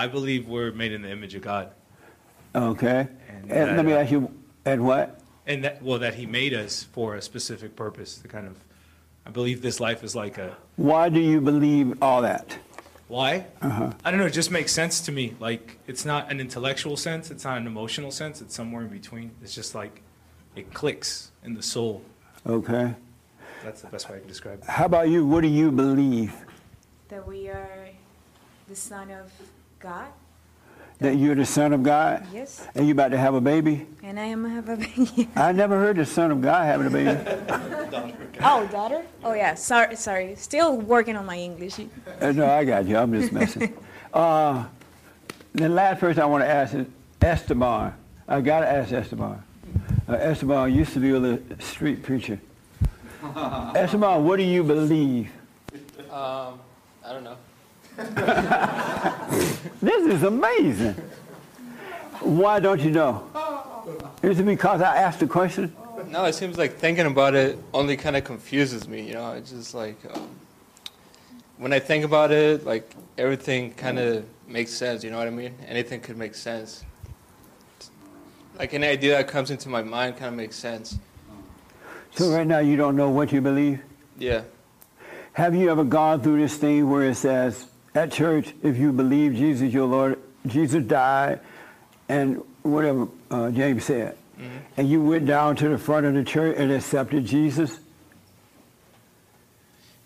[0.00, 1.72] I believe we're made in the image of God.
[2.54, 3.06] Okay.
[3.28, 4.32] And, And, uh, let me ask you,
[4.64, 5.20] and what?
[5.46, 8.56] And that well that he made us for a specific purpose The kind of
[9.26, 12.56] I believe this life is like a Why do you believe all that?
[13.08, 13.46] why?
[13.60, 13.92] Uh-huh.
[14.04, 15.34] I don't know, it just makes sense to me.
[15.38, 19.32] Like it's not an intellectual sense, it's not an emotional sense, it's somewhere in between.
[19.42, 20.00] It's just like
[20.56, 22.02] it clicks in the soul.
[22.46, 22.94] Okay.
[23.64, 24.64] That's the best way I can describe it.
[24.64, 25.26] How about you?
[25.26, 26.32] What do you believe?
[27.08, 27.88] That we are
[28.68, 29.30] the son of
[29.80, 30.08] God.
[30.98, 32.26] That you're the son of God?
[32.30, 32.66] Yes.
[32.74, 33.86] And you about to have a baby?
[34.02, 35.30] And I am have a baby.
[35.36, 37.14] I never heard the son of God having a baby.
[37.90, 38.14] daughter.
[38.42, 39.02] oh, daughter?
[39.24, 39.54] Oh, yeah.
[39.54, 40.34] Sorry, sorry.
[40.36, 41.80] Still working on my English.
[41.80, 42.98] Uh, no, I got you.
[42.98, 43.76] I'm just messing.
[44.12, 44.64] Uh,
[45.54, 46.84] the last person I want to ask is
[47.22, 47.94] Esteban.
[48.26, 49.40] I got to ask Esteban.
[50.08, 52.40] Uh, Esteban used to be a little street preacher.
[53.76, 55.30] Esteban, what do you believe?
[56.10, 56.58] Um,
[57.04, 57.36] I don't know.
[59.82, 60.94] This is amazing.
[62.20, 63.26] Why don't you know?
[64.22, 65.74] Is it because I asked the question?
[66.08, 69.06] No, it seems like thinking about it only kind of confuses me.
[69.06, 70.28] You know, it's just like um,
[71.56, 75.02] when I think about it, like everything kind of makes sense.
[75.02, 75.54] You know what I mean?
[75.66, 76.84] Anything could make sense.
[78.58, 80.98] Like any idea that comes into my mind kind of makes sense.
[82.16, 83.80] So right now you don't know what you believe?
[84.18, 84.42] Yeah.
[85.32, 89.34] Have you ever gone through this thing where it says at church, if you believe
[89.34, 91.40] Jesus your Lord, Jesus died,
[92.08, 94.56] and whatever uh, James said, Mm-hmm.
[94.78, 97.78] and you went down to the front of the church and accepted Jesus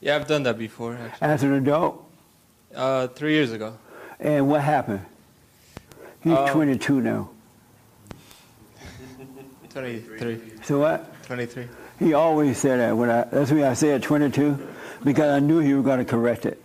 [0.00, 0.94] Yeah, I've done that before.
[0.96, 1.28] Actually.
[1.28, 2.04] as an adult?
[2.74, 3.78] Uh, three years ago.
[4.18, 5.06] And what happened?
[6.24, 7.30] He's Um, 22 now.
[9.70, 10.40] 23.
[10.64, 11.22] So what?
[11.26, 11.68] 23.
[12.00, 12.96] He always said that.
[12.96, 14.58] When I, that's why I said 22,
[15.04, 16.60] because I knew he was going to correct it.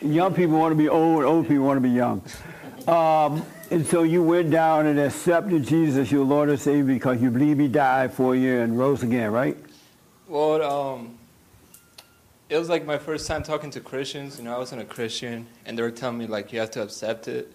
[0.00, 2.22] Young people want to be old, and old people want to be young.
[2.86, 7.30] Um, and so you went down and accepted Jesus, your Lord and Savior, because you
[7.30, 9.56] believe he died for you and rose again, right?
[10.26, 11.18] Well, um,
[12.48, 14.38] it was like my first time talking to Christians.
[14.38, 16.82] You know, I wasn't a Christian, and they were telling me like you have to
[16.82, 17.52] accept it,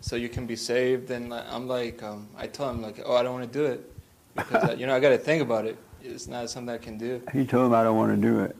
[0.00, 1.10] so you can be saved.
[1.10, 3.92] And I'm like, um, I told them like, oh, I don't want to do it
[4.34, 5.76] because uh, you know I got to think about it.
[6.02, 7.20] It's not something I can do.
[7.32, 8.56] He told him, I don't want to do it.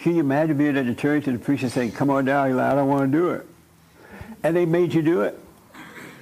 [0.00, 2.48] Can you imagine being at the church and the preacher saying, come on down?
[2.48, 3.46] He's like, I don't want to do it.
[4.42, 5.38] And they made you do it?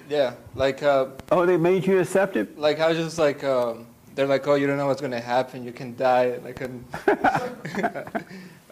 [0.08, 2.58] Yeah, like uh, Oh, they made you accept it?
[2.58, 3.86] like I was just like, um,
[4.16, 5.62] they're like, oh, you don't know what's gonna happen.
[5.62, 6.84] You can die like on,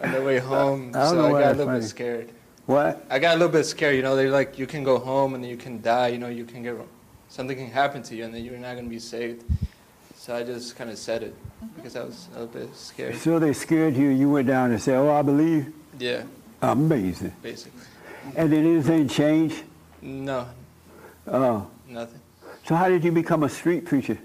[0.03, 0.91] on the way home.
[0.93, 1.79] I so I got a little funny.
[1.79, 2.29] bit scared.
[2.65, 3.05] What?
[3.09, 3.95] I got a little bit scared.
[3.95, 6.09] You know, they're like, you can go home and then you can die.
[6.09, 6.75] You know, you can get
[7.29, 9.45] something can happen to you and then you're not gonna be saved.
[10.27, 11.33] So I just kind of said it
[11.77, 13.15] because I was a little bit scared.
[13.15, 15.73] So they scared you, you went down and said, oh, I believe?
[15.97, 16.23] Yeah,
[16.61, 17.33] Amazing.
[17.41, 17.79] basically.
[18.35, 19.63] And did anything change?
[20.01, 20.49] No,
[21.25, 21.67] Oh.
[21.87, 22.19] nothing.
[22.65, 24.17] So how did you become a street preacher?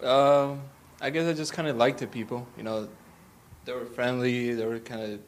[0.00, 0.60] Um,
[1.00, 2.46] I guess I just kind of liked the people.
[2.56, 2.88] You know,
[3.64, 4.54] they were friendly.
[4.54, 5.20] They were kind of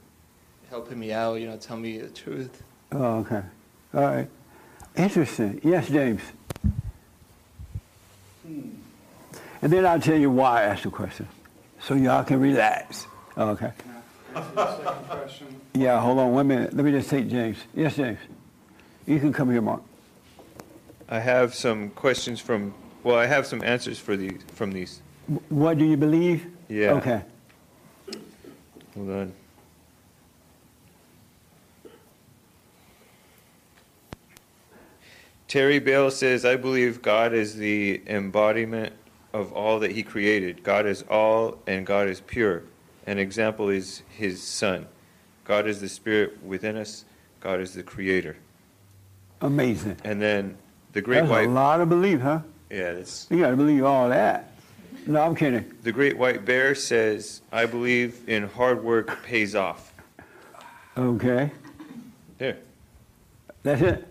[0.70, 1.40] helping me out.
[1.40, 2.62] You know, tell me the truth.
[2.92, 3.42] Oh, okay.
[3.94, 4.28] All right.
[4.96, 5.60] Interesting.
[5.64, 6.20] Yes, James.
[9.64, 11.26] And then I'll tell you why I asked the question.
[11.80, 13.06] So y'all can relax.
[13.34, 13.72] Oh, okay.
[15.72, 16.74] Yeah, hold on one minute.
[16.74, 17.56] Let me just take James.
[17.74, 18.18] Yes, James.
[19.06, 19.80] You can come here, Mark.
[21.08, 22.74] I have some questions from,
[23.04, 25.00] well, I have some answers for these, from these.
[25.48, 26.46] What do you believe?
[26.68, 26.92] Yeah.
[26.92, 27.22] Okay.
[28.94, 29.32] Hold on.
[35.48, 38.92] Terry Bale says, I believe God is the embodiment
[39.34, 40.62] of all that He created.
[40.62, 42.62] God is all and God is pure.
[43.06, 44.86] An example is His Son.
[45.44, 47.04] God is the Spirit within us.
[47.40, 48.36] God is the Creator.
[49.42, 49.98] Amazing.
[50.04, 50.56] And then
[50.92, 51.48] the Great That's White.
[51.48, 52.40] a lot of belief, huh?
[52.70, 53.26] Yeah, that's.
[53.30, 54.52] You got to believe all that.
[55.06, 55.70] No, I'm kidding.
[55.82, 59.92] The Great White Bear says, I believe in hard work pays off.
[60.96, 61.50] Okay.
[62.38, 62.56] There.
[63.64, 64.08] That's it.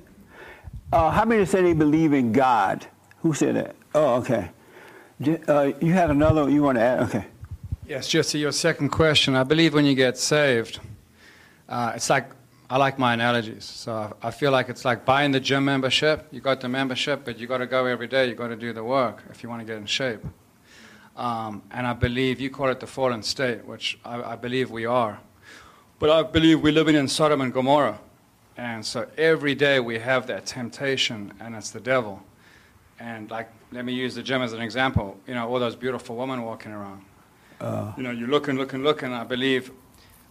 [0.91, 2.85] Uh, how many say they believe in God?
[3.21, 3.75] Who said that?
[3.95, 4.49] Oh, okay.
[5.27, 6.99] Uh, you had another you want to add?
[7.03, 7.25] Okay.
[7.87, 10.79] Yes, to your second question, I believe when you get saved,
[11.67, 12.29] uh, it's like,
[12.69, 13.65] I like my analogies.
[13.65, 16.27] So I, I feel like it's like buying the gym membership.
[16.31, 18.27] You got the membership, but you got to go every day.
[18.29, 20.21] You got to do the work if you want to get in shape.
[21.15, 24.85] Um, and I believe you call it the fallen state, which I, I believe we
[24.85, 25.19] are.
[25.99, 27.99] But I believe we're living in Sodom and Gomorrah.
[28.57, 32.23] And so every day we have that temptation, and it's the devil.
[33.03, 35.17] And like, let me use the gym as an example.
[35.27, 37.01] You know, all those beautiful women walking around.
[37.59, 39.71] Uh, You know, you look and look and look, and I believe,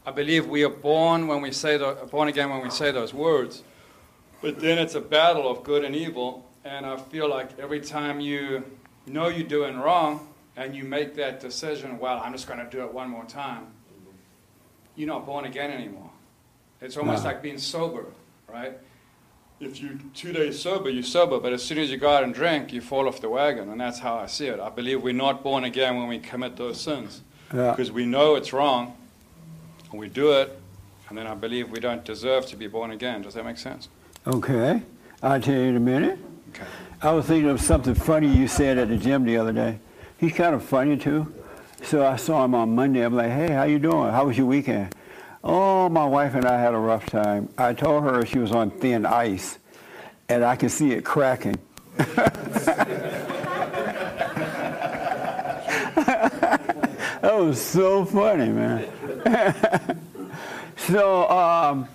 [0.06, 3.12] I believe we are born when we say the, born again when we say those
[3.12, 3.62] words.
[4.40, 8.20] But then it's a battle of good and evil, and I feel like every time
[8.20, 8.64] you
[9.06, 12.82] know you're doing wrong, and you make that decision, well, I'm just going to do
[12.85, 13.66] it one more time.
[14.96, 16.11] You're not born again anymore.
[16.80, 17.30] It's almost No.
[17.30, 18.06] like being sober,
[18.48, 18.78] right?
[19.62, 22.35] If you two days sober, you're sober, but as soon as you go out and
[22.35, 24.59] drink, you fall off the wagon, and that's how I see it.
[24.59, 27.22] I believe we're not born again when we commit those sins,
[27.55, 27.70] Yeah.
[27.70, 28.96] because we know it's wrong,
[29.92, 30.59] and we do it,
[31.09, 33.22] and then I believe we don't deserve to be born again.
[33.22, 33.88] Does that make sense?
[34.27, 34.83] Okay.
[35.22, 36.18] I'll tell you in a minute.
[36.53, 36.64] Okay.
[37.01, 39.79] I was thinking of something funny you said at the gym the other day.
[40.18, 41.33] He's kind of funny too.
[41.85, 43.03] So I saw him on Monday.
[43.03, 44.11] I'm like, hey, how you doing?
[44.11, 44.92] How was your weekend?
[45.44, 47.48] Oh, my wife and I had a rough time.
[47.59, 49.59] I told her she was on thin ice,
[50.28, 51.57] and I could see it cracking.
[51.96, 52.37] that
[57.22, 58.88] was so funny, man.
[60.76, 61.88] so, um,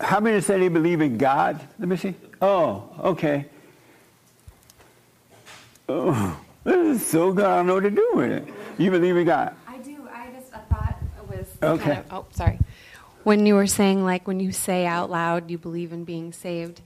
[0.00, 1.60] how many say they believe in God?
[1.80, 2.14] Let me see.
[2.40, 3.46] Oh, okay.
[5.88, 7.44] oh, this is so good.
[7.44, 8.46] I don't know what to do with it.
[8.78, 9.54] You believe in God?
[9.66, 10.08] I do.
[10.12, 10.96] I just a thought
[11.28, 11.84] was Okay.
[11.84, 12.04] kind of.
[12.12, 12.58] Oh, sorry.
[13.24, 16.82] When you were saying like when you say out loud you believe in being saved,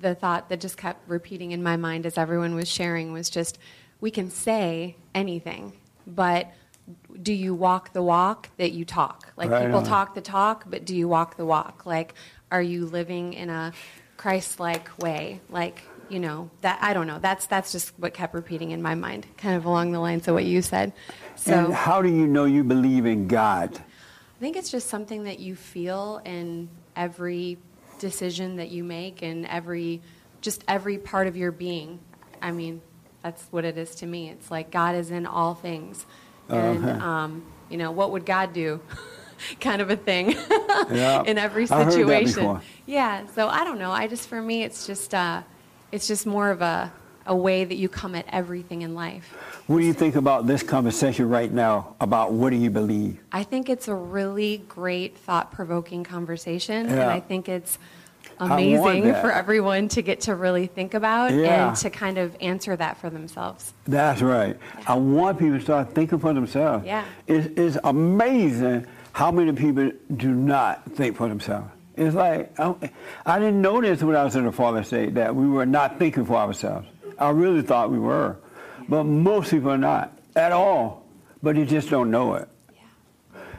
[0.00, 3.58] the thought that just kept repeating in my mind as everyone was sharing was just
[4.00, 5.74] we can say anything,
[6.06, 6.50] but
[7.22, 9.32] do you walk the walk that you talk?
[9.36, 9.84] Like Right people on.
[9.84, 11.84] talk the talk, but do you walk the walk?
[11.84, 12.14] Like
[12.50, 13.72] are you living in a
[14.16, 15.40] Christ-like way?
[15.50, 17.18] Like you know that I don't know.
[17.18, 20.34] That's that's just what kept repeating in my mind, kind of along the lines of
[20.34, 20.94] what you said.
[21.36, 23.78] So and how do you know you believe in God?
[24.42, 27.58] I think it's just something that you feel in every
[28.00, 30.02] decision that you make and every
[30.40, 32.00] just every part of your being.
[32.42, 32.80] I mean,
[33.22, 34.30] that's what it is to me.
[34.30, 36.04] It's like God is in all things.
[36.48, 36.98] And Okay.
[36.98, 38.80] um, you know, what would God do?
[39.60, 40.32] kind of a thing
[40.90, 41.22] Yeah.
[41.22, 42.60] in every I heard that situation.
[42.84, 43.92] Yeah, so I don't know.
[43.92, 45.42] I just for me it's just uh
[45.92, 46.92] it's just more of a
[47.26, 49.32] a way that you come at everything in life.
[49.66, 53.20] What do you think about this conversation right now about what do you believe?
[53.30, 56.86] I think it's a really great, thought provoking conversation.
[56.86, 57.78] And I think it's
[58.38, 61.68] amazing for everyone to get to really think about Yeah.
[61.68, 63.72] and to kind of answer that for themselves.
[63.84, 64.56] That's right.
[64.86, 66.84] I want people to start thinking for themselves.
[66.84, 67.04] Yeah.
[67.26, 71.68] It's, it's amazing how many people do not think for themselves.
[71.94, 72.74] It's like, I,
[73.26, 75.98] I didn't know this when I was in the fallen state, that we were not
[75.98, 76.88] thinking for ourselves.
[77.22, 78.36] I really thought we were.
[78.88, 81.06] But most people are not at all.
[81.42, 82.48] But you just don't know it.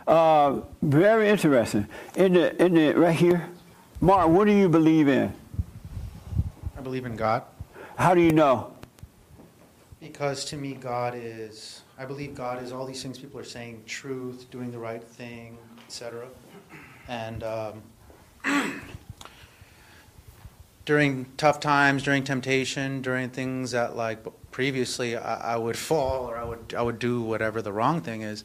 [0.06, 1.88] Uh, very interesting.
[2.16, 3.50] In the, in the, right here,
[4.02, 5.34] Mark, what do you believe in?
[6.78, 7.44] I believe in God
[7.96, 8.74] How do you know?
[10.02, 13.84] because to me, God is, I believe God is all these things people are saying
[13.86, 16.28] truth, doing the right thing, etc.
[17.08, 17.82] And um,
[20.86, 24.20] during tough times, during temptation, during things that like
[24.52, 28.22] previously I, I would fall or I would, I would do whatever the wrong thing
[28.22, 28.44] is,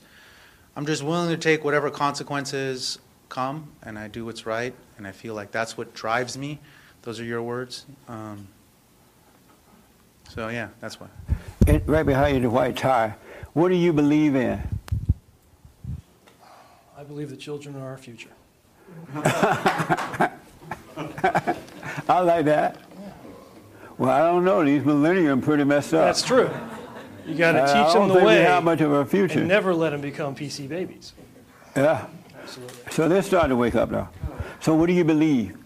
[0.77, 2.99] I'm just willing to take whatever consequences
[3.29, 4.75] come and I do what's right.
[4.97, 6.61] And I feel like that's what drives me.
[7.03, 7.87] Those are your words.
[8.09, 8.49] Um,
[10.29, 11.09] so yeah, that's why.
[11.67, 13.15] And right behind you, the white tie.
[13.53, 14.63] What do you believe in?
[16.97, 18.31] I believe the children are our future.
[22.09, 22.77] I like that.
[23.97, 24.65] Well, I don't know.
[24.65, 26.05] These millennium pretty messed up.
[26.07, 26.51] That's true.
[27.27, 28.43] You got to Uh, I teach don't them the think we way.
[28.43, 29.41] have much of a future.
[29.41, 31.13] And never let them become PC babies.
[31.77, 32.07] Yeah.
[32.43, 32.77] Absolutely.
[32.93, 34.09] So they're starting to wake up now.
[34.61, 35.57] So what do you believe?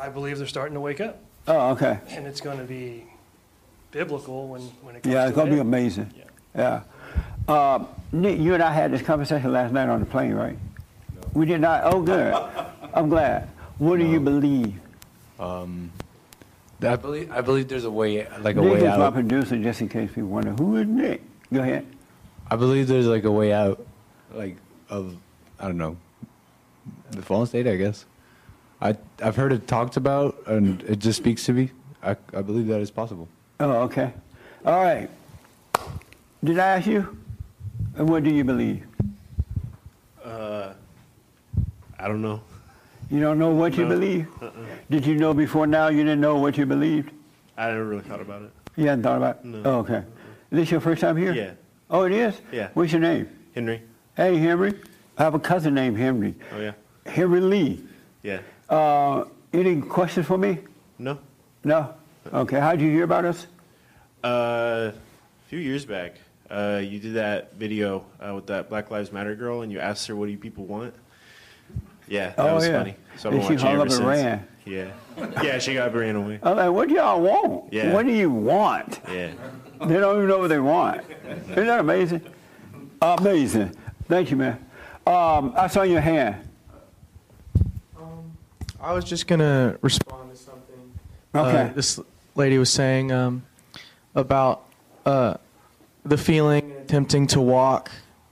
[0.00, 1.18] I believe they're starting to wake up.
[1.46, 1.98] Oh, okay.
[2.08, 3.04] And it's going to be
[3.90, 5.54] biblical when, when it comes Yeah, it's gonna it.
[5.54, 6.12] be amazing.
[6.56, 6.82] Yeah.
[7.48, 10.56] Uh, Nick, you and I had this conversation last night on the plane, right?
[11.14, 11.20] No.
[11.34, 11.82] We did not.
[11.84, 12.32] Oh, good.
[12.94, 13.48] I'm glad.
[13.78, 14.74] What do you believe?
[15.40, 15.90] Um,
[16.82, 19.14] I believe I believe there's a way like a Nick way is my out.
[19.14, 21.22] producer, just in case people wonder who is Nick.
[21.52, 21.86] Go ahead.
[22.50, 23.84] I believe there's like a way out,
[24.32, 24.56] like
[24.88, 25.16] of
[25.58, 25.96] I don't know,
[27.10, 27.66] the fallen state.
[27.66, 28.04] I guess.
[28.82, 31.70] I I've heard it talked about, and it just speaks to me.
[32.02, 33.28] I I believe that is possible.
[33.60, 34.12] Oh, okay.
[34.64, 35.08] All right.
[36.44, 37.16] Did I ask you?
[37.96, 38.84] And what do you believe?
[40.24, 40.72] Uh,
[41.98, 42.40] I don't know.
[43.10, 43.88] You don't know what you No.
[43.90, 44.28] believe?
[44.40, 44.50] Uh-uh.
[44.88, 47.10] Did you know before now you didn't know what you believed?
[47.56, 48.50] I never really thought about it.
[48.76, 49.44] You hadn't thought about it?
[49.44, 49.62] No.
[49.64, 49.98] Oh, okay.
[49.98, 51.32] Is this your first time here?
[51.32, 51.50] Yeah.
[51.90, 52.40] Oh, it is?
[52.52, 52.68] Yeah.
[52.74, 53.28] What's your name?
[53.54, 53.82] Henry.
[54.16, 54.74] Hey, Henry.
[55.18, 56.34] I have a cousin named Henry.
[56.54, 56.72] Oh yeah.
[57.04, 57.84] Henry Lee.
[58.22, 58.38] Yeah.
[58.68, 60.58] Uh, any questions for me?
[60.98, 61.18] No.
[61.64, 61.92] No?
[62.32, 62.60] Okay.
[62.60, 63.46] How'd you hear about us?
[64.22, 66.14] Uh, a few years back,
[66.48, 70.06] uh, you did that video uh, with that Black Lives Matter girl, and you asked
[70.06, 70.94] her, "What do you people want?"
[72.06, 72.78] Yeah, that Oh, was yeah.
[72.78, 72.96] funny.
[73.20, 74.48] So I've And been she watching hung up and ran.
[74.64, 74.90] Yeah.
[75.42, 76.40] Yeah, she got up and ran away.
[76.42, 77.70] I'm like, what do y'all want?
[77.70, 77.92] Yeah.
[77.92, 78.98] What do you want?
[79.12, 79.32] Yeah.
[79.78, 81.02] They don't even know what they want.
[81.50, 82.22] Isn't that amazing?
[83.02, 83.76] Amazing.
[84.08, 84.64] Thank you, man.
[85.06, 86.48] Um, I saw your hand.
[87.94, 88.32] Um,
[88.80, 90.90] I was just gonna respond to something.
[91.34, 91.70] Okay.
[91.70, 92.00] Uh, this
[92.36, 93.42] lady was saying um,
[94.14, 94.64] about
[95.04, 95.34] uh,
[96.06, 97.90] the feeling attempting to walk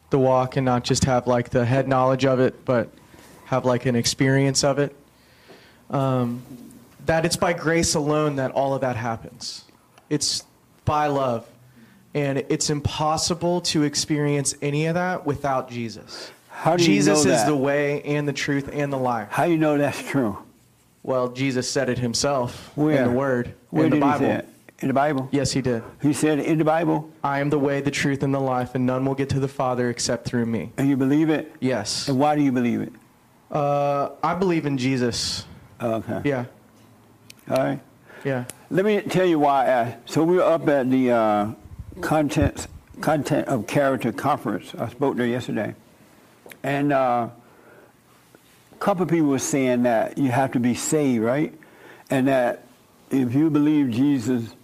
[0.09, 2.89] the walk and not just have like the head knowledge of it, but
[3.49, 4.95] have like an experience of it.
[5.89, 6.43] Um,
[7.07, 9.65] that it's by grace alone that all of that happens.
[10.11, 10.45] It's
[10.85, 11.49] by love.
[12.13, 16.31] And it's impossible to experience any of that without Jesus.
[16.51, 19.29] How do you Jesus know is the way and the truth and the life.
[19.31, 20.37] How do you know that's true?
[21.03, 22.99] Well, Jesus said it himself Where?
[22.99, 24.27] in the Word, Where in the did Bible.
[24.27, 24.49] he say it?
[24.81, 25.29] In the Bible?
[25.33, 25.83] Yes, he did.
[26.03, 27.11] He said in the Bible?
[27.25, 29.49] I am the way, the truth, and the life, and none will get to the
[29.49, 30.73] Father except through me.
[30.77, 31.51] And you believe it?
[31.61, 32.09] Yes.
[32.09, 32.93] And why do you believe it?
[33.51, 35.47] Uh, I believe in Jesus.
[35.81, 36.21] Okay.
[36.25, 36.45] Yeah.
[37.51, 37.81] All right.
[38.25, 38.45] Yeah.
[38.71, 39.65] Let me tell you why.
[39.65, 40.11] I asked.
[40.11, 41.53] So we were up at the uh,
[42.01, 42.67] content
[43.01, 44.75] content of character conference.
[44.75, 45.75] I spoke there yesterday,
[46.63, 47.29] and uh,
[48.73, 51.55] a couple of people were saying that you have to be saved, right?
[52.11, 52.67] And that
[53.11, 54.55] if you believe Jesus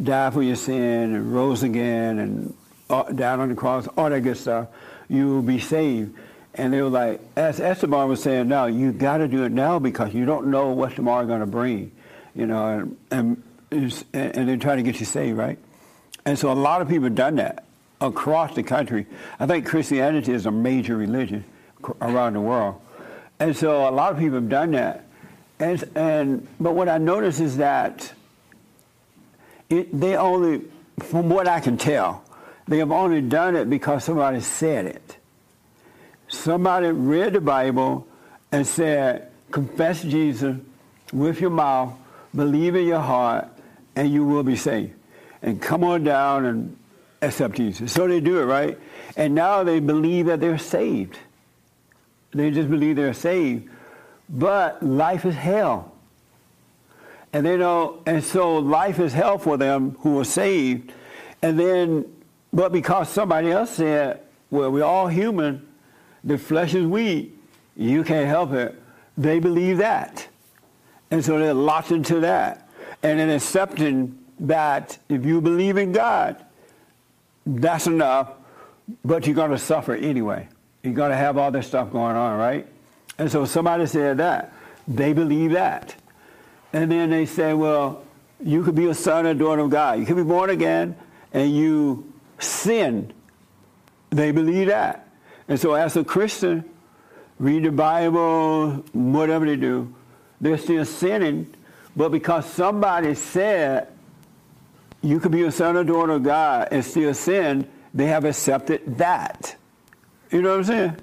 [0.00, 2.54] died for your sin and rose again and
[2.90, 4.68] uh, died on the cross, all that good stuff,
[5.08, 6.16] you will be saved.
[6.56, 9.78] And they were like, as Esteban was saying, now you got to do it now
[9.78, 11.92] because you don't know what tomorrow going to bring,
[12.34, 15.58] you know, and, and, and they're trying to get you saved, right?
[16.24, 17.64] And so a lot of people have done that
[18.00, 19.06] across the country.
[19.38, 21.44] I think Christianity is a major religion
[22.00, 22.80] around the world.
[23.38, 25.04] And so a lot of people have done that.
[25.58, 28.12] And, and but what I notice is that
[29.68, 30.62] it, they only,
[31.00, 32.24] from what I can tell,
[32.66, 35.16] they have only done it because somebody said it.
[36.36, 38.06] Somebody read the Bible
[38.52, 40.56] and said, confess Jesus
[41.12, 41.92] with your mouth,
[42.34, 43.48] believe in your heart,
[43.94, 44.92] and you will be saved.
[45.42, 46.76] And come on down and
[47.22, 47.92] accept Jesus.
[47.92, 48.78] So they do it, right?
[49.16, 51.18] And now they believe that they're saved.
[52.32, 53.70] They just believe they're saved.
[54.28, 55.92] But life is hell.
[57.32, 60.92] And they know, and so life is hell for them who are saved.
[61.42, 62.04] And then,
[62.52, 64.20] but because somebody else said,
[64.50, 65.66] well, we're all human,
[66.26, 67.32] the flesh is weak,
[67.76, 68.74] you can't help it,
[69.16, 70.26] they believe that.
[71.10, 72.68] And so they're locked into that.
[73.02, 76.44] And then accepting that if you believe in God,
[77.46, 78.32] that's enough,
[79.04, 80.48] but you're going to suffer anyway.
[80.82, 82.66] You're going to have all this stuff going on, right?
[83.18, 84.52] And so somebody said that.
[84.88, 85.94] They believe that.
[86.72, 88.04] And then they say, well,
[88.42, 89.98] you could be a son or daughter of God.
[89.98, 90.96] You could be born again
[91.32, 93.12] and you sin.
[94.10, 95.05] They believe that.
[95.48, 96.64] And so as a Christian,
[97.38, 99.94] read the Bible, whatever they do,
[100.40, 101.54] they're still sinning.
[101.94, 103.88] But because somebody said
[105.02, 108.98] you could be a son or daughter of God and still sin, they have accepted
[108.98, 109.56] that.
[110.30, 110.96] You know what I'm saying?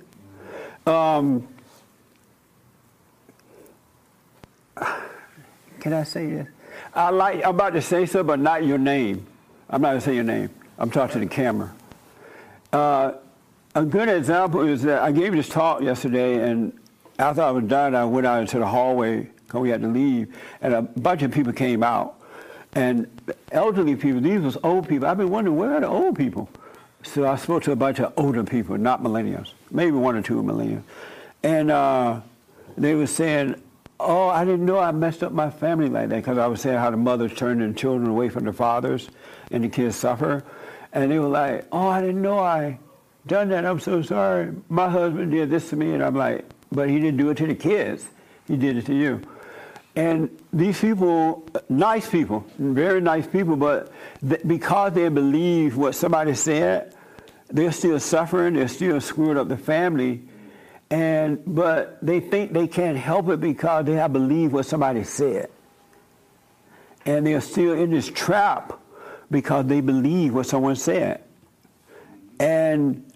[0.86, 1.48] Um,
[5.80, 6.48] can I say this?
[6.94, 7.44] I like.
[7.44, 9.26] I'm about to say so, but not your name.
[9.70, 10.50] I'm not going to say your name.
[10.78, 11.74] I'm talking to the camera.
[12.72, 13.14] Uh,
[13.76, 16.78] a good example is that I gave this talk yesterday, and
[17.17, 20.36] after I was done, I went out into the hallway because we had to leave,
[20.61, 22.19] and a bunch of people came out.
[22.76, 23.07] And
[23.51, 25.07] elderly people, these was old people.
[25.07, 26.49] I've been wondering, where are the old people?
[27.03, 30.41] So I spoke to a bunch of older people, not millennials, maybe one or two
[30.41, 30.84] millennials.
[31.43, 32.21] And uh,
[32.78, 33.61] they were saying,
[33.99, 36.78] oh, I didn't know I messed up my family like that because I was saying
[36.78, 39.09] how the mothers turned their children away from their fathers
[39.51, 40.43] and the kids suffer.
[40.93, 42.80] And they were like, oh, I didn't know I
[43.28, 43.65] done that.
[43.65, 44.53] I'm so sorry.
[44.69, 45.93] My husband did this to me.
[45.93, 48.07] And I'm like, but he didn't do it to the kids.
[48.47, 49.21] He did it to you.
[49.95, 53.91] And these people, nice people, very nice people, but
[54.28, 56.95] th- because they believe what somebody said,
[57.47, 58.55] they're still suffering.
[58.55, 60.24] They're still screwing up the family.
[60.89, 65.49] And but they think they can't help it because they have believed what somebody said.
[67.05, 68.80] And they're still in this trap
[69.30, 71.24] because they believe what someone said.
[72.39, 73.12] And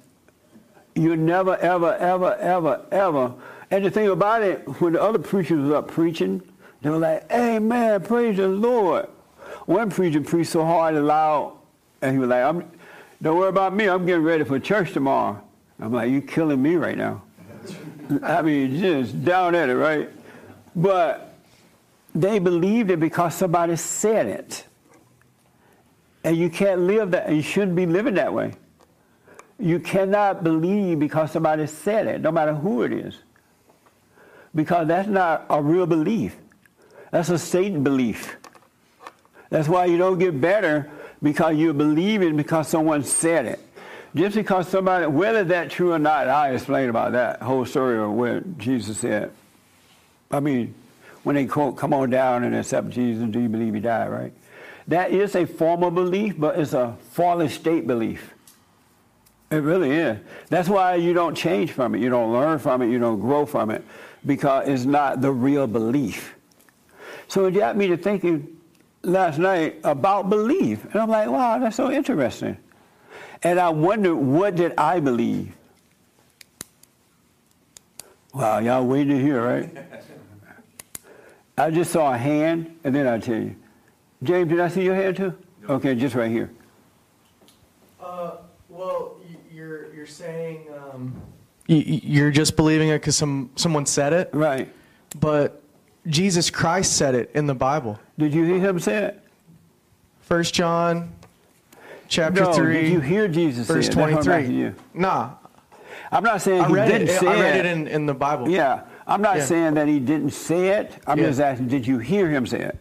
[0.97, 3.33] you never, ever, ever, ever, ever.
[3.69, 6.41] And the thing about it, when the other preachers was up preaching,
[6.81, 9.07] they were like, Amen, praise the Lord.
[9.65, 11.57] One preacher preached so hard and loud,
[12.01, 12.69] and he was like, I'm,
[13.21, 15.41] Don't worry about me, I'm getting ready for church tomorrow.
[15.79, 17.21] I'm like, You're killing me right now.
[18.23, 20.09] I mean, just down at it, right?
[20.75, 21.35] But
[22.15, 24.63] they believed it because somebody said it.
[26.23, 28.53] And you can't live that, you shouldn't be living that way.
[29.59, 33.17] You cannot believe because somebody said it, no matter who it is.
[34.53, 36.35] Because that's not a real belief.
[37.11, 38.37] That's a Satan belief.
[39.49, 40.89] That's why you don't get better
[41.21, 43.59] because you believe it because someone said it.
[44.15, 48.11] Just because somebody, whether that's true or not, I explained about that whole story of
[48.11, 49.31] what Jesus said,
[50.31, 50.73] I mean,
[51.23, 54.33] when they quote, come on down and accept Jesus, do you believe he died, right?
[54.87, 58.33] That is a form of belief, but it's a fallen state belief.
[59.49, 60.17] It really is.
[60.49, 62.01] That's why you don't change from it.
[62.01, 62.89] You don't learn from it.
[62.89, 63.83] You don't grow from it
[64.25, 66.35] because it's not the real belief.
[67.29, 68.57] So it got me to thinking
[69.03, 70.83] last night about belief.
[70.85, 72.57] And I'm like, wow, that's so interesting.
[73.43, 75.53] And I wondered, what did I believe?
[78.33, 79.77] Wow, y'all waiting to hear, right?
[81.57, 83.55] I just saw a hand, and then I'll tell you.
[84.21, 85.33] James, did I see your hand too?
[85.67, 86.51] Okay, just right here.
[87.99, 88.37] Uh,
[88.69, 89.16] well, y-
[89.97, 91.11] you're you're saying um,
[91.67, 94.71] y- y- you're just believing it because some someone said it, right?
[95.19, 95.61] But
[96.05, 97.99] Jesus Christ said it in the Bible.
[98.19, 99.23] Did you hear him say it?
[100.21, 101.11] First John
[102.07, 103.95] chapter no, 3 Did you hear Jesus verse say it?
[103.95, 104.65] That's what I'm 23.
[104.67, 104.83] asking.
[104.93, 105.31] Nah.
[106.11, 107.19] I'm not saying I he read didn't it.
[107.19, 107.65] say I read it.
[107.65, 108.49] it in, in the Bible.
[108.49, 108.83] Yeah.
[109.07, 109.45] I'm not Yeah.
[109.45, 110.91] saying that he didn't say it.
[111.07, 111.25] I'm Yeah.
[111.27, 112.77] just asking, did you hear him say it?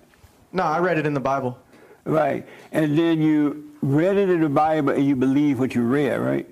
[0.53, 1.59] No, I read it in the Bible.
[2.05, 2.47] Right.
[2.73, 6.47] And then you read it in the Bible and you believe what you read, right?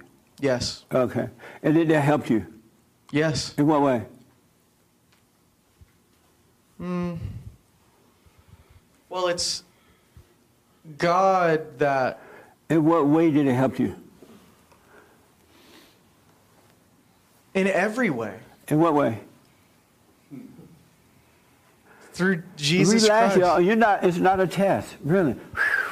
[0.45, 0.85] Yes.
[0.93, 1.31] Okay.
[1.63, 2.47] And did that help you?
[3.11, 3.55] Yes.
[3.57, 4.05] In what way?
[6.79, 7.17] Mm.
[9.09, 9.65] Well, it's
[10.99, 12.21] God that.
[12.69, 13.97] In what way did it help you?
[17.55, 18.39] In every way.
[18.69, 19.21] In what way?
[22.13, 23.39] Through Jesus relax, Christ.
[23.39, 23.61] y'all.
[23.63, 24.05] You're not.
[24.05, 25.37] It's not a test, really.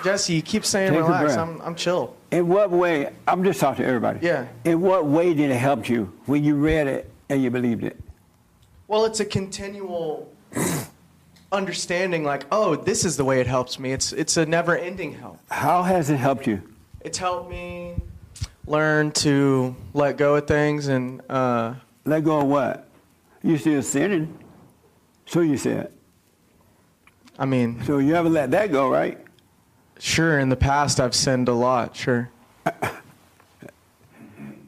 [0.02, 1.36] Jesse, you keep saying Take relax.
[1.36, 2.16] I'm, I'm chill.
[2.30, 3.12] In what way?
[3.26, 4.20] I'm just talking to everybody.
[4.22, 4.46] Yeah.
[4.64, 7.98] In what way did it help you when you read it and you believed it?
[8.88, 10.32] Well, it's a continual
[11.52, 13.92] understanding like, oh, this is the way it helps me.
[13.92, 15.38] It's, it's a never ending help.
[15.50, 16.62] How has it helped you?
[17.00, 17.94] It's helped me
[18.66, 21.20] learn to let go of things and.
[21.28, 21.74] Uh,
[22.04, 22.88] let go of what?
[23.42, 24.38] You still sinning.
[25.26, 25.92] So you said.
[27.38, 27.82] I mean.
[27.84, 29.21] So you haven't let that go, right?
[30.04, 32.28] Sure, in the past I've sinned a lot, sure.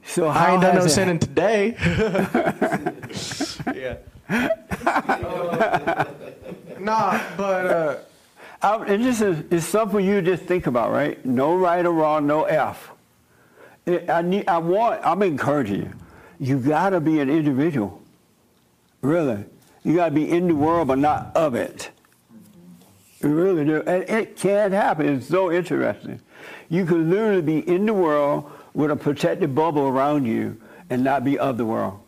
[0.06, 1.74] So I ain't done no it- sinning today.
[3.74, 3.96] yeah.
[6.78, 7.96] nah, but uh,
[8.62, 11.24] I, it just is, it's something you just think about, right?
[11.24, 12.92] No right or wrong, no F.
[13.86, 15.92] It- I need, I want, I'm encouraging you.
[16.38, 18.00] You gotta be an individual.
[19.00, 19.42] Really.
[19.82, 21.90] You gotta be in the world, but not of it.
[23.24, 23.82] You really do.
[23.86, 25.08] And it can happen.
[25.08, 26.20] It's so interesting.
[26.68, 30.60] You could literally be in the world with a protected bubble around you
[30.90, 32.00] and not be of the world.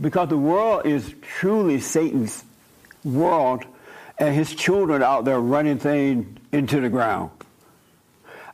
[0.00, 2.44] Because the world is truly Satan's
[3.04, 3.64] world
[4.18, 7.30] and his children out there running things into the ground.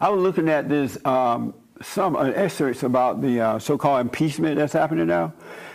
[0.00, 4.72] I was looking at this, um, some uh, excerpts about the uh, so-called impeachment that's
[4.72, 5.32] happening now,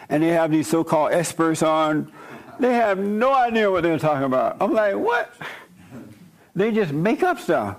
[0.10, 2.12] and they have these so-called experts on.
[2.60, 4.58] They have no idea what they're talking about.
[4.60, 5.34] I'm like, what?
[6.58, 7.78] They just make up stuff.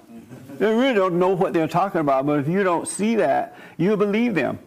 [0.58, 2.26] They really don't know what they're talking about.
[2.26, 4.60] But if you don't see that, you believe them.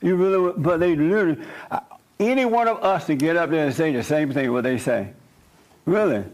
[0.00, 1.80] You really, but they literally, uh,
[2.20, 4.78] any one of us to get up there and say the same thing what they
[4.78, 5.12] say,
[5.84, 6.24] really,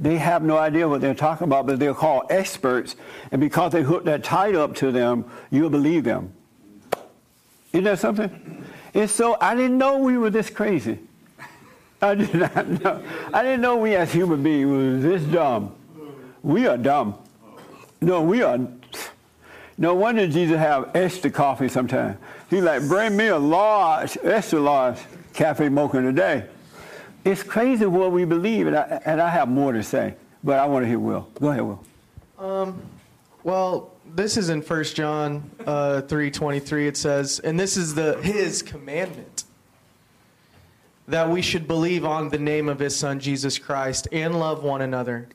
[0.00, 1.66] they have no idea what they're talking about.
[1.66, 2.96] But they're called experts,
[3.30, 6.32] and because they hook that title up to them, you'll believe them.
[7.74, 8.64] Isn't that something?
[8.94, 9.36] And so.
[9.42, 11.00] I didn't know we were this crazy.
[12.00, 13.02] I did not know.
[13.34, 15.76] I didn't know we as human beings were this dumb.
[16.42, 17.16] We are dumb.
[18.00, 18.58] No, we are.
[19.76, 22.18] No wonder Jesus have extra coffee sometimes.
[22.48, 24.98] He like, bring me a large, extra large
[25.32, 26.46] cafe mocha today.
[27.24, 30.66] It's crazy what we believe, and I, and I have more to say, but I
[30.66, 31.28] want to hear Will.
[31.38, 31.84] Go ahead, Will.
[32.38, 32.82] Um,
[33.44, 36.88] well, this is in 1 John uh, 3.23.
[36.88, 39.44] It says, and this is the his commandment,
[41.08, 44.80] that we should believe on the name of his son, Jesus Christ, and love one
[44.80, 45.28] another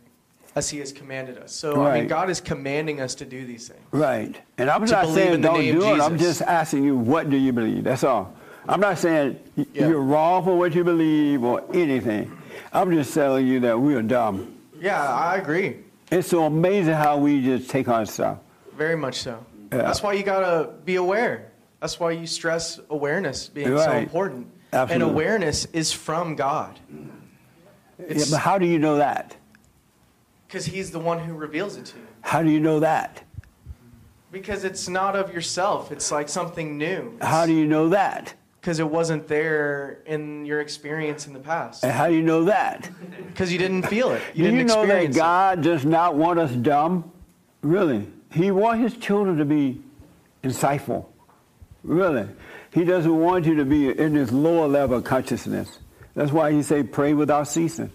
[0.56, 1.52] as he has commanded us.
[1.52, 3.82] So, I mean, God is commanding us to do these things.
[3.92, 4.36] Right.
[4.58, 6.00] And I'm not saying don't do it.
[6.02, 7.84] I'm just asking you, what do you believe?
[7.84, 8.34] That's all.
[8.68, 12.36] I'm not saying y- you're wrong for what you believe or anything.
[12.74, 14.56] I'm just telling you that we are dumb.
[14.80, 15.78] Yeah, I agree.
[16.10, 18.38] It's so amazing how we just take on stuff.
[18.78, 19.46] Very much so.
[19.72, 19.80] Yeah.
[19.80, 21.52] That's why you got to be aware.
[21.82, 24.48] That's why you stress awareness being so important.
[24.72, 24.94] Absolutely.
[24.94, 26.80] And awareness is from God.
[28.00, 29.36] Yeah, but how do you know that?
[30.56, 32.08] Because he's the one who reveals it to you.
[32.22, 33.22] How do you know that?
[34.32, 35.92] Because it's not of yourself.
[35.92, 37.18] It's like something new.
[37.20, 38.34] How do you know that?
[38.62, 41.84] Because it wasn't there in your experience in the past.
[41.84, 42.90] And how do you know that?
[43.28, 44.22] Because you didn't feel it.
[44.34, 45.20] You do didn't you know that experience it.
[45.20, 47.12] God does not want us dumb?
[47.62, 48.08] Really.
[48.32, 49.82] He wants his children to be
[50.42, 51.06] insightful.
[51.84, 52.30] Really.
[52.74, 55.80] He doesn't want you to be in this lower level of consciousness.
[56.14, 57.92] That's why he say pray without ceasing.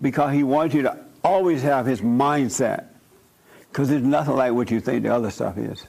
[0.00, 2.86] Because he wants you to always have his mindset.
[3.68, 5.86] Because it's nothing like what you think the other stuff is.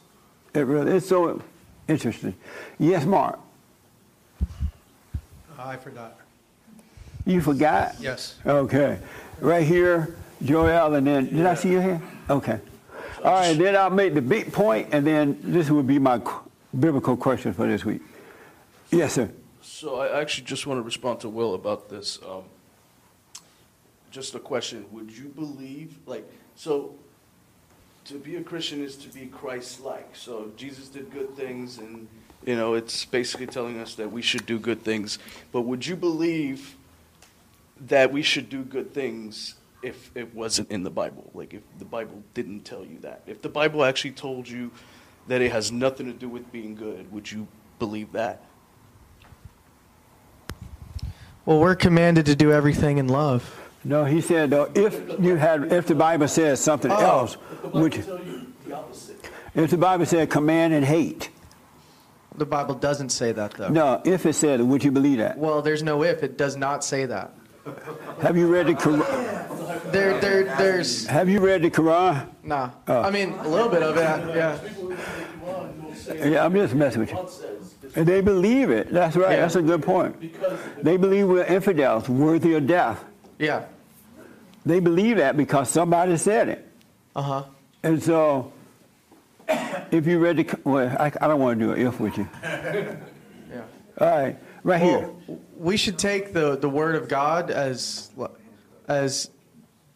[0.54, 1.42] It really it's so
[1.88, 2.36] interesting.
[2.80, 3.40] Yes, Mark.
[5.58, 6.20] I forgot.
[7.26, 7.96] You forgot?
[8.00, 8.36] Yes.
[8.46, 9.00] Okay.
[9.40, 12.02] Right here, Joel, and then, did I see your hand?
[12.30, 12.60] Okay.
[13.24, 16.50] All right, then I'll make the big point, and then this would be my qu-
[16.80, 18.02] biblical question for this week.
[18.92, 19.30] Yes, sir.
[19.62, 22.20] So I actually just want to respond to Will about this.
[22.26, 22.44] Um,
[24.12, 26.96] just a question: Would you believe, like, so
[28.06, 30.16] to be a Christian is to be Christ-like?
[30.16, 32.08] So Jesus did good things, and
[32.46, 35.20] you know, it's basically telling us that we should do good things.
[35.52, 36.76] But would you believe
[37.82, 41.30] that we should do good things if it wasn't in the Bible.
[41.34, 43.22] Like if the Bible didn't tell you that.
[43.28, 44.72] If the Bible actually told you
[45.28, 47.48] that it has nothing to do with being good, would you
[47.80, 48.44] believe that?
[51.46, 53.57] Well, we're commanded to do everything in love.
[53.84, 57.00] No, he said though, if you had, if the Bible says something Oh.
[57.00, 57.38] else,
[57.74, 58.04] would you,
[58.66, 59.20] the opposite.
[59.56, 61.30] if the Bible said command and hate,
[62.38, 63.70] The Bible doesn't say that, though.
[63.70, 65.38] no, if it said, would you believe that?
[65.38, 66.22] Well, there's no if.
[66.24, 67.34] It does not say that.
[68.22, 69.92] Have you read the Quran?
[69.92, 71.06] There, there, there's.
[71.08, 72.28] Have you read the Quran?
[72.44, 72.70] Nah.
[72.88, 73.02] Oh.
[73.02, 74.36] I mean, a little bit of it.
[74.36, 74.58] Yeah.
[76.26, 77.28] Yeah, I'm just messing with you.
[77.96, 78.92] And they believe it.
[78.94, 79.32] That's right.
[79.32, 79.42] Yeah.
[79.42, 80.16] That's a good point.
[80.84, 83.04] They believe we're infidels, worthy of death.
[83.40, 83.66] Yeah.
[84.66, 86.68] They believe that because somebody said it.
[87.16, 87.44] Uh huh.
[87.84, 88.52] And so,
[89.92, 92.28] if you read the, well, I, I don't want to do an if with you.
[93.50, 93.62] Yeah.
[94.02, 95.10] All right, right here.
[95.56, 98.12] We should take the, the word of God as
[98.90, 99.30] as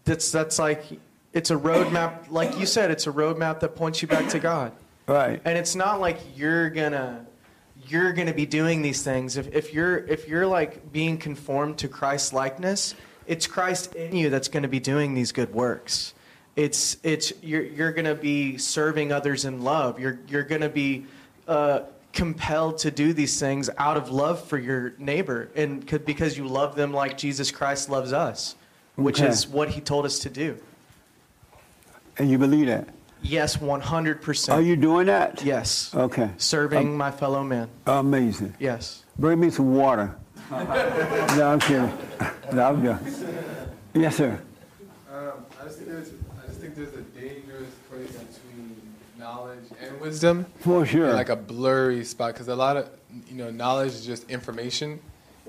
[0.05, 0.85] that's that's like
[1.33, 2.31] it's a roadmap.
[2.31, 4.71] Like you said, it's a roadmap that points you back to God.
[5.07, 5.41] Right.
[5.43, 7.25] And it's not like you're gonna
[7.87, 9.37] you're gonna be doing these things.
[9.37, 12.95] If if you're if you're like being conformed to Christ's likeness,
[13.27, 16.13] it's Christ in you that's gonna be doing these good works.
[16.55, 19.99] It's it's you're you're gonna be serving others in love.
[19.99, 21.05] You're you're gonna be
[21.47, 21.81] uh,
[22.13, 26.75] compelled to do these things out of love for your neighbor and because you love
[26.75, 28.55] them like Jesus Christ loves us,
[28.95, 29.29] which Okay.
[29.29, 30.57] is what He told us to do.
[32.17, 32.89] And you believe that?
[33.21, 34.57] Yes, one hundred percent.
[34.57, 35.43] Are you doing that?
[35.45, 35.93] Yes.
[35.95, 36.31] Okay.
[36.37, 37.69] Serving my fellow man.
[37.85, 38.55] Amazing.
[38.59, 39.05] Yes.
[39.17, 40.15] Bring me some water.
[41.37, 41.91] no, I'm kidding.
[42.51, 43.13] No, I'm joking.
[43.93, 44.41] Yes, sir.
[45.09, 46.09] Um, I just think there's,
[46.43, 48.75] I just think there's a dangerous place between
[49.17, 50.45] knowledge and wisdom.
[50.59, 51.05] For sure.
[51.05, 52.89] And like a blurry spot, because a lot of,
[53.29, 54.99] you know, knowledge is just information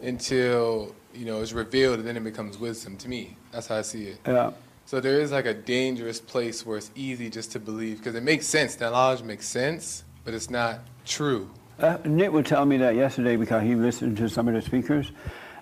[0.00, 2.96] until you know it's revealed, and then it becomes wisdom.
[2.98, 4.18] To me, that's how I see it.
[4.24, 4.52] Yeah.
[4.86, 8.22] So there is like a dangerous place where it's easy just to believe because it
[8.22, 8.76] makes sense.
[8.76, 11.50] The knowledge makes sense, but it's not true.
[11.82, 15.10] Uh, Nick would tell me that yesterday because he listened to some of the speakers,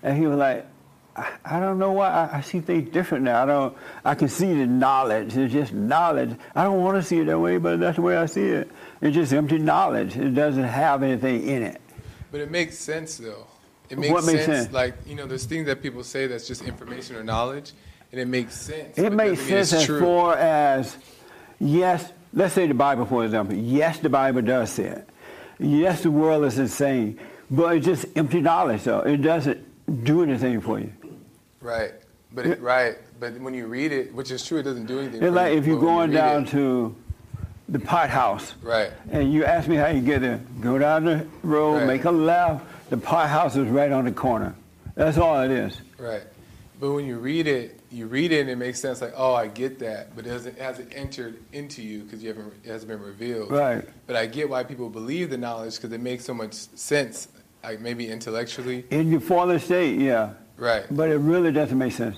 [0.03, 0.67] and he was like,
[1.17, 3.43] I, I don't know why I, I see things different now.
[3.43, 3.77] I don't.
[4.05, 5.37] I can see the knowledge.
[5.37, 6.37] It's just knowledge.
[6.55, 8.71] I don't want to see it that way, but that's the way I see it.
[9.01, 10.17] It's just empty knowledge.
[10.17, 11.81] It doesn't have anything in it.
[12.31, 13.47] But it makes sense though.
[13.89, 14.73] It makes, What makes sense, sense?
[14.73, 17.73] Like you know, there's things that people say that's just information or knowledge,
[18.13, 18.97] and it makes sense.
[18.97, 20.01] It makes doesn't mean it's sense as true.
[20.01, 20.97] far as,
[21.59, 23.57] yes, let's say the Bible, for example.
[23.57, 25.10] Yes, the Bible does say it.
[25.61, 27.19] Yes, the world is insane,
[27.51, 29.01] but it's just empty knowledge, though.
[29.01, 30.93] It doesn't do anything for you.
[31.61, 31.93] Right.
[32.33, 32.97] But it, right.
[33.19, 35.23] But when you read it, which is true, it doesn't do anything.
[35.23, 36.95] It's like you, if you're going you down it- to
[37.69, 38.91] the pot house, Right.
[39.13, 40.41] and you ask me how you get there.
[40.61, 41.87] Go down the road, Right.
[41.87, 42.65] make a left.
[42.91, 44.55] The pot house is right on the corner.
[44.95, 45.81] That's all it is.
[45.99, 46.23] Right.
[46.81, 49.01] But when you read it, you read it and it makes sense.
[49.01, 52.29] Like, oh, I get that, but it hasn't, it hasn't entered into you because you
[52.29, 52.53] haven't.
[52.65, 53.51] It hasn't been revealed.
[53.51, 53.87] Right.
[54.07, 57.29] But I get why people believe the knowledge because it makes so much sense.
[57.63, 58.87] Like maybe intellectually.
[58.91, 60.33] In your fallen state, yeah.
[60.57, 60.85] Right.
[60.91, 62.17] But it really doesn't make sense.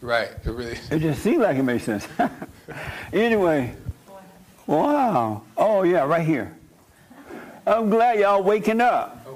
[0.00, 0.30] Right.
[0.44, 0.78] It really.
[0.90, 2.06] It just seems like it makes sense.
[3.12, 3.74] anyway,
[4.66, 5.42] wow.
[5.56, 6.54] Oh, yeah, right here.
[7.66, 9.26] I'm glad y'all waking up.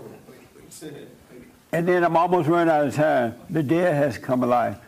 [1.73, 3.35] And then I'm almost running out of time.
[3.51, 4.79] The dead has come alive.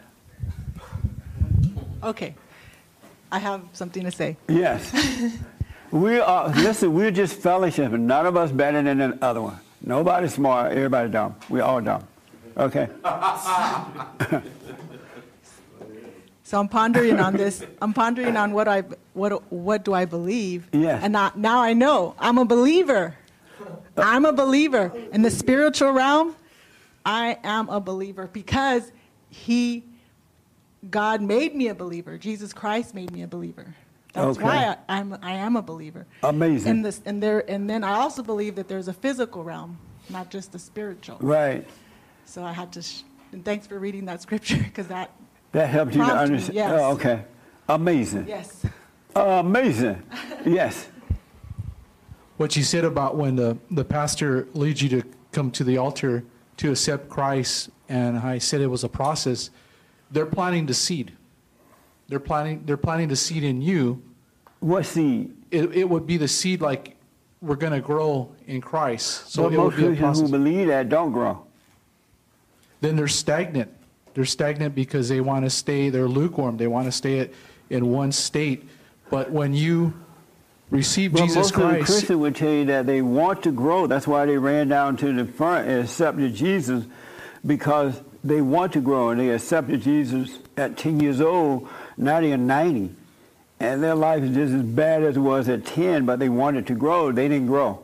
[2.02, 2.34] Okay.
[3.30, 4.36] I have something to say.
[4.48, 4.90] Yes.
[5.90, 7.92] we are, listen, we're just fellowship.
[7.92, 9.60] None of us better than the other one.
[9.82, 11.36] Nobody's smart, everybody dumb.
[11.48, 12.06] We're all dumb.
[12.56, 12.88] Okay.
[16.50, 17.62] So I'm pondering on this.
[17.80, 18.82] I'm pondering on what I
[19.14, 20.68] what what do I believe?
[20.72, 21.00] Yes.
[21.04, 23.14] And now, now I know I'm a believer.
[23.96, 26.34] I'm a believer in the spiritual realm.
[27.04, 28.92] I am a believer because
[29.28, 29.84] He,
[30.90, 32.18] God made me a believer.
[32.18, 33.74] Jesus Christ made me a believer.
[34.12, 34.44] That's Okay.
[34.44, 36.06] why I, I'm I am a believer.
[36.24, 36.70] Amazing.
[36.70, 39.78] And this and there and then I also believe that there's a physical realm,
[40.08, 41.16] not just the spiritual.
[41.20, 41.66] Right.
[42.24, 42.82] So I had to.
[42.82, 45.12] Sh- and thanks for reading that scripture because that
[45.52, 46.54] That helped you to Prompted me, understand.
[46.56, 46.70] yes.
[46.74, 47.24] Oh, okay.
[47.68, 48.26] Amazing.
[48.26, 48.66] yes.
[49.14, 50.02] Oh, amazing.
[50.44, 50.88] Yes.
[52.36, 56.24] What you said about when the, the pastor leads you to come to the altar
[56.60, 59.50] to accept Christ, and I said it was a process.
[60.10, 61.12] They're planting the seed.
[62.08, 62.62] They're planting.
[62.64, 64.02] They're planting the seed in you.
[64.60, 65.34] What seed?
[65.50, 66.96] It, it would be the seed like
[67.40, 69.30] we're going to grow in Christ.
[69.32, 71.46] So but most Christians who believe that don't grow.
[72.82, 73.70] Then they're stagnant.
[74.12, 75.88] They're stagnant because they want to stay.
[75.88, 76.56] They're lukewarm.
[76.58, 77.30] They want to stay at,
[77.70, 78.68] in one state.
[79.08, 79.94] But when you
[80.70, 83.52] receive But Jesus most of the Christ, Christians would tell you that they want to
[83.52, 83.86] grow.
[83.86, 86.84] That's why they ran down to the front and accepted Jesus,
[87.46, 91.68] because they want to grow, and they accepted Jesus at 10 years old.
[91.96, 92.94] Now they're 90,
[93.60, 96.06] and their life is just as bad as it was at 10.
[96.06, 97.12] But they wanted to grow.
[97.12, 97.82] They didn't grow.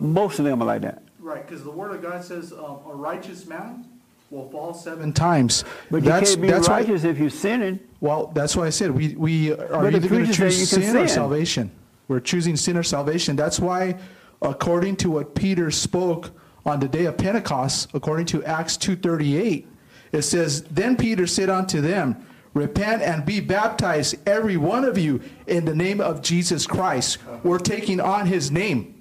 [0.00, 1.02] Most of them are like that.
[1.20, 3.86] Right, because the Word of God says um, a righteous man
[4.30, 5.64] will fall seven times.
[5.90, 7.78] But that's, you can't be why- righteous if you're sinning.
[8.00, 10.50] Well, that's why I said we, we are But the either going to preacher said
[10.50, 11.14] choose you can sin or sin.
[11.14, 11.70] salvation.
[12.12, 13.36] We're choosing sin or salvation.
[13.36, 13.98] That's why,
[14.42, 16.30] according to what Peter spoke
[16.66, 19.64] on the day of Pentecost, according to Acts 2.38,
[20.12, 25.22] it says, Then Peter said unto them, Repent and be baptized, every one of you,
[25.46, 27.16] in the name of Jesus Christ.
[27.42, 29.00] We're taking on his name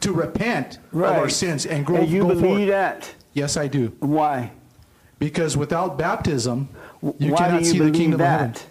[0.00, 2.66] to repent of our sins and grow And you believe forward.
[2.68, 3.14] that?
[3.32, 3.96] Yes, I do.
[4.00, 4.52] Why?
[5.18, 6.68] Because without baptism,
[7.18, 8.40] you Why cannot you see the kingdom of that?
[8.58, 8.69] heaven.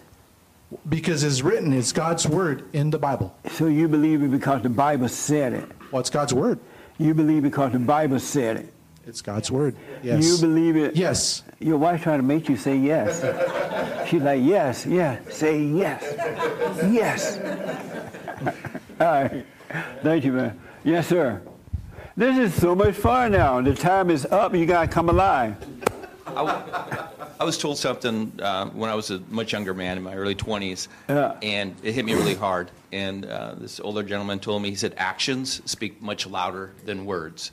[0.88, 3.36] Because it's written, it's God's word in the Bible.
[3.52, 5.68] So you believe it because the Bible said it.
[5.90, 6.60] Well, it's God's word.
[6.98, 8.72] You believe because the Bible said it.
[9.06, 9.74] It's God's word.
[10.02, 10.24] Yes.
[10.24, 10.94] You believe it.
[10.94, 11.42] Yes.
[11.58, 13.20] Your wife trying to make you say yes.
[14.08, 16.02] She's like, yes, yes, say yes,
[16.90, 17.38] yes.
[19.00, 19.46] All right.
[20.02, 20.60] Thank you, man.
[20.82, 21.40] Yes, sir.
[22.16, 23.60] This is so much fun now.
[23.60, 24.54] The time is up.
[24.54, 25.56] You got to come alive.
[27.40, 30.34] I, was told something uh, when I was a much younger man in my early
[30.34, 31.36] 20s, Yeah.
[31.42, 32.70] and it hit me really hard.
[32.92, 37.50] And uh, this older gentleman told me, he said, actions speak much louder than words.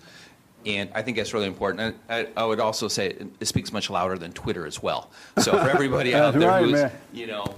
[0.66, 1.96] And I think that's really important.
[2.10, 5.10] And I, I would also say it, it speaks much louder than Twitter as well.
[5.38, 6.92] So for everybody out there right, who's, man.
[7.14, 7.56] you know,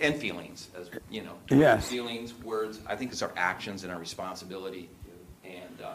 [0.00, 1.88] and feelings, as you know, Yes.
[1.88, 2.80] feelings, words.
[2.86, 4.90] I think it's our actions and our responsibility.
[5.44, 5.94] And uh,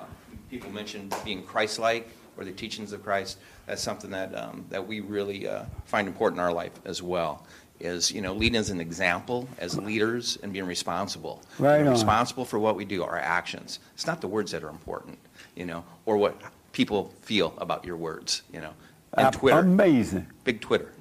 [0.49, 3.37] people mentioned being Christ-like or the teachings of Christ.
[3.65, 7.45] That's something that um, that we really uh, find important in our life as well.
[7.79, 11.41] Is you know leading as an example as leaders and being responsible.
[11.59, 11.93] Right Being on.
[11.93, 13.79] responsible for what we do, our actions.
[13.95, 15.17] It's not the words that are important,
[15.55, 16.39] you know, or what
[16.71, 18.71] people feel about your words, you know.
[19.17, 20.27] And Uh, Twitter, Amazing.
[20.43, 20.91] big Twitter.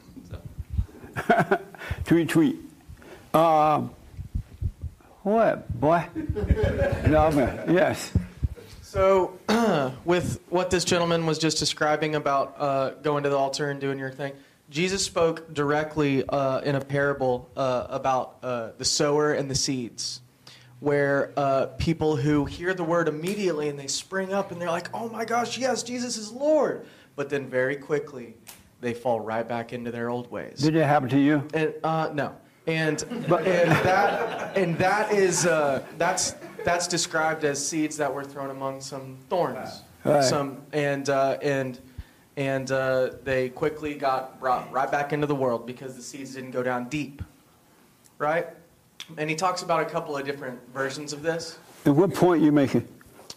[2.04, 2.56] tweet, tweet.
[3.34, 3.90] Um,
[5.22, 6.04] what, boy?
[7.06, 7.72] no, man.
[7.72, 8.12] Yes.
[8.92, 9.38] So,
[10.04, 13.98] with what this gentleman was just describing about uh, going to the altar and doing
[13.98, 14.34] your thing,
[14.68, 20.20] Jesus spoke directly uh, in a parable uh, about uh, the sower and the seeds,
[20.80, 24.90] where uh, people who hear the word immediately and they spring up and they're like,
[24.92, 26.84] "Oh my gosh, yes, Jesus is Lord,"
[27.16, 28.34] but then very quickly
[28.82, 30.58] they fall right back into their old ways.
[30.58, 31.48] Did that happen to you?
[31.54, 32.36] And uh, no,
[32.66, 36.34] and but and that and that is uh, that's
[36.64, 39.82] that's described as seeds that were thrown among some thorns.
[40.04, 40.24] Right.
[40.24, 41.78] Some and uh, and
[42.36, 46.50] and uh, they quickly got brought right back into the world because the seeds didn't
[46.50, 47.22] go down deep,
[48.18, 48.48] right?
[49.16, 51.58] And he talks about a couple of different versions of this.
[51.84, 52.86] At what point you making?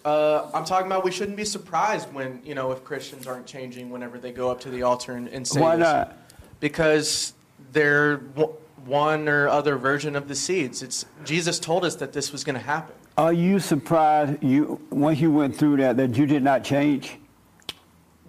[0.04, 3.90] Uh, I'm talking about we shouldn't be surprised when you know if Christians aren't changing
[3.90, 5.84] whenever they go up to the altar and, and say Why this.
[5.84, 6.18] not?
[6.60, 7.34] Because
[7.72, 8.54] they're w-
[8.86, 10.84] one or other version of the seeds.
[10.84, 12.96] It's Jesus told us that this was going to happen.
[13.18, 17.18] Are you surprised you once you went through that that you did not change?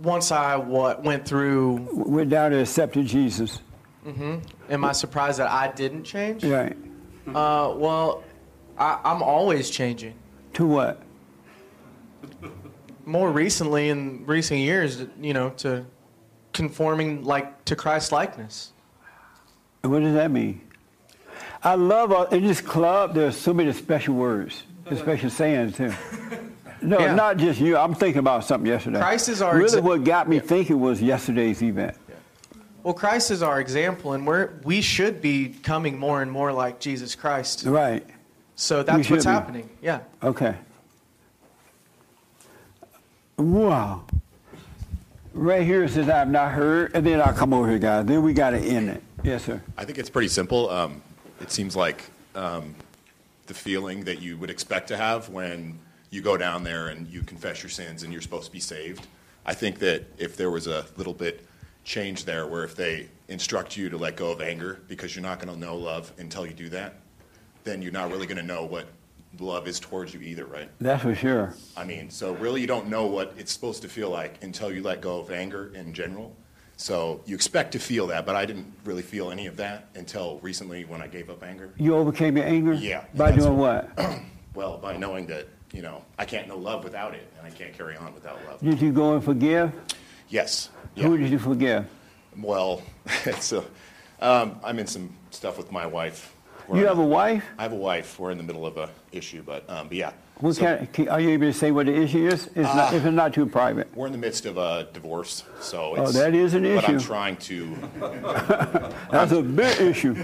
[0.00, 3.60] Once I what went through, went down to accepted Jesus.
[4.06, 4.38] Mm-hmm.
[4.70, 6.44] am I surprised that I didn't change?
[6.44, 6.76] Right.
[7.26, 8.22] Uh, well,
[8.78, 10.14] I, I'm always changing.
[10.54, 11.02] To what?
[13.04, 15.84] More recently, in recent years, you know, to
[16.52, 18.72] conforming like to Christ likeness.
[19.82, 20.60] What does that mean?
[21.62, 23.14] I love in this club.
[23.14, 25.92] There's so many special words, and special sayings too.
[26.82, 27.14] No, Yeah.
[27.14, 27.74] not just you.
[27.76, 28.98] I'm thinking about something yesterday.
[29.00, 29.80] Christ is our really.
[29.80, 31.96] exa- what got me thinking was yesterday's event.
[32.82, 36.78] Well, Christ is our example, and we're we should be coming more and more like
[36.78, 37.64] Jesus Christ.
[37.64, 38.06] Right.
[38.56, 39.30] So that's what's be.
[39.30, 39.68] happening.
[39.80, 40.00] Yeah.
[40.22, 40.54] Okay.
[43.38, 44.04] Wow.
[45.32, 48.06] Right here it says I've not heard, and then I'll come over here, guys.
[48.06, 49.02] Then we got to end it.
[49.24, 49.60] Yes, sir.
[49.76, 50.70] I think it's pretty simple.
[50.70, 51.02] Um,
[51.40, 52.74] it seems like um,
[53.46, 55.78] the feeling that you would expect to have when
[56.10, 59.06] you go down there and you confess your sins and you're supposed to be saved.
[59.44, 61.46] I think that if there was a little bit
[61.84, 65.38] change there, where if they instruct you to let go of anger because you're not
[65.38, 66.94] going to know love until you do that,
[67.64, 68.88] then you're not really going to know what
[69.38, 70.70] love is towards you either, right?
[70.80, 71.54] That's for sure.
[71.76, 74.82] I mean, so really you don't know what it's supposed to feel like until you
[74.82, 76.34] let go of anger in general.
[76.76, 80.38] So you expect to feel that, but I didn't really feel any of that until
[80.42, 81.72] recently when I gave up anger.
[81.78, 82.74] You overcame your anger.
[82.74, 83.04] Yeah.
[83.14, 83.90] By doing what?
[84.54, 87.76] Well, by knowing that, you know, I can't know love without it, and I can't
[87.76, 88.58] carry on without love.
[88.62, 89.70] Did you go and forgive?
[90.30, 90.70] Yes.
[90.96, 91.84] Who did you forgive?
[92.38, 92.80] Well,
[93.26, 93.62] it's a,
[94.18, 96.34] um, I'm in some stuff with my wife.
[96.68, 97.44] We're You have a wife?
[97.58, 98.18] I have a wife.
[98.18, 100.12] We're in the middle of a issue, but um, but yeah.
[100.40, 102.46] So- can, are you able to say what the issue is?
[102.48, 103.88] It's not, Uh, if it's not too private.
[103.96, 106.74] We're in the midst of a divorce, so Oh, that is an issue.
[106.76, 107.76] But I'm trying to.
[109.10, 110.14] That's a big issue.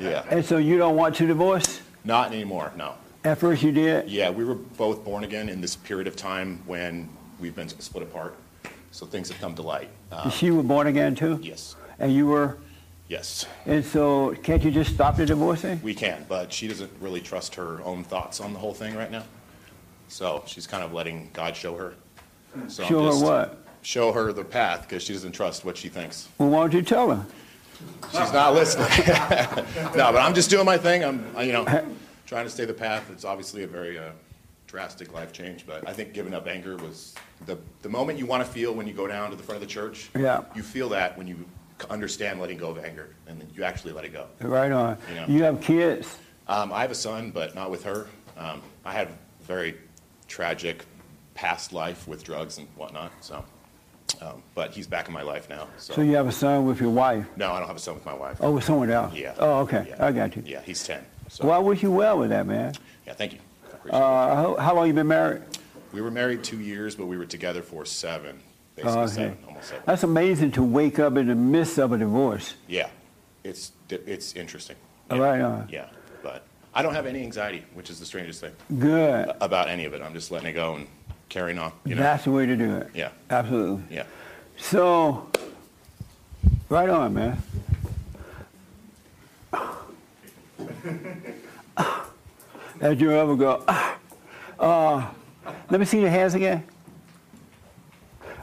[0.00, 0.24] Yeah.
[0.30, 1.80] And so you don't want to divorce?
[2.04, 2.72] Not anymore.
[2.76, 2.94] No.
[3.24, 4.08] At first you did?
[4.08, 7.08] Yeah, we were both born again in this period of time when
[7.40, 8.34] we've been split apart,
[8.92, 9.88] so things have come to light.
[10.12, 11.38] Um, She was born again too?
[11.42, 11.74] Yes.
[11.98, 12.58] And you were?
[13.12, 13.44] Yes.
[13.66, 15.82] And so can't you just stop the divorcing?
[15.82, 19.10] We can, but she doesn't really trust her own thoughts on the whole thing right
[19.10, 19.24] now.
[20.08, 21.92] So she's kind of letting God show her.
[22.68, 23.58] So I'm Show her just- what?
[23.82, 26.28] Show her the path because she doesn't trust what she thinks.
[26.38, 27.26] Well, why don't you tell her?
[28.12, 28.86] She's not listening.
[29.94, 31.04] no, but I'm just doing my thing.
[31.04, 31.64] I'm, I- you know,
[32.24, 33.10] trying to stay the path.
[33.10, 34.12] It's obviously a very uh,
[34.66, 38.42] drastic life change, but I think giving up anger was the the moment you want
[38.46, 40.08] to feel when you go down to the front of the church.
[40.16, 40.44] Yeah.
[40.54, 41.44] You feel that when you
[41.90, 44.26] understand letting go of anger, and then you actually let it go.
[44.40, 44.98] Right on.
[45.08, 45.26] You know.
[45.28, 46.16] You have kids?
[46.48, 48.06] Um, I have a son, but not with her.
[48.36, 49.12] Um, I had a
[49.44, 49.76] very
[50.28, 50.84] tragic
[51.34, 53.12] past life with drugs and whatnot.
[53.20, 53.44] So,
[54.20, 55.68] um, but he's back in my life now.
[55.78, 55.94] So.
[55.94, 57.26] So you have a son with your wife?
[57.36, 58.38] no, I don't have a son with my wife.
[58.40, 59.14] Oh, with someone else?
[59.14, 59.34] Yeah.
[59.38, 59.86] Oh, okay.
[59.88, 60.04] Yeah.
[60.04, 60.42] I got you.
[60.46, 61.04] Yeah, he's ten.
[61.28, 61.46] So.
[61.46, 62.74] Well, I wish you well with that, man.
[63.06, 63.38] Yeah, thank you.
[63.90, 63.98] Uh,
[64.34, 65.42] how, how long you been married?
[65.92, 68.40] We were married two years, but we were together for seven,
[68.76, 69.12] basically Oh, okay.
[69.12, 69.82] seven, seven.
[69.86, 72.54] That's amazing to wake up in the midst of a divorce.
[72.68, 72.88] Yeah,
[73.44, 74.76] it's it's interesting.
[75.10, 75.68] Right on.
[75.70, 75.86] Yeah,
[76.22, 76.44] but
[76.74, 79.30] I don't have any anxiety, which is the strangest thing Good.
[79.40, 80.00] about any of it.
[80.00, 80.86] I'm just letting it go and
[81.28, 81.72] carrying on.
[81.84, 82.02] You know?
[82.02, 82.88] That's the way to do it.
[82.94, 83.10] Yeah.
[83.28, 83.82] Absolutely.
[83.90, 84.04] Yeah.
[84.56, 85.28] So,
[86.68, 87.42] right on, man.
[92.80, 93.64] As you ever go.
[94.58, 95.04] Uh,
[95.70, 96.62] let me see your hands again.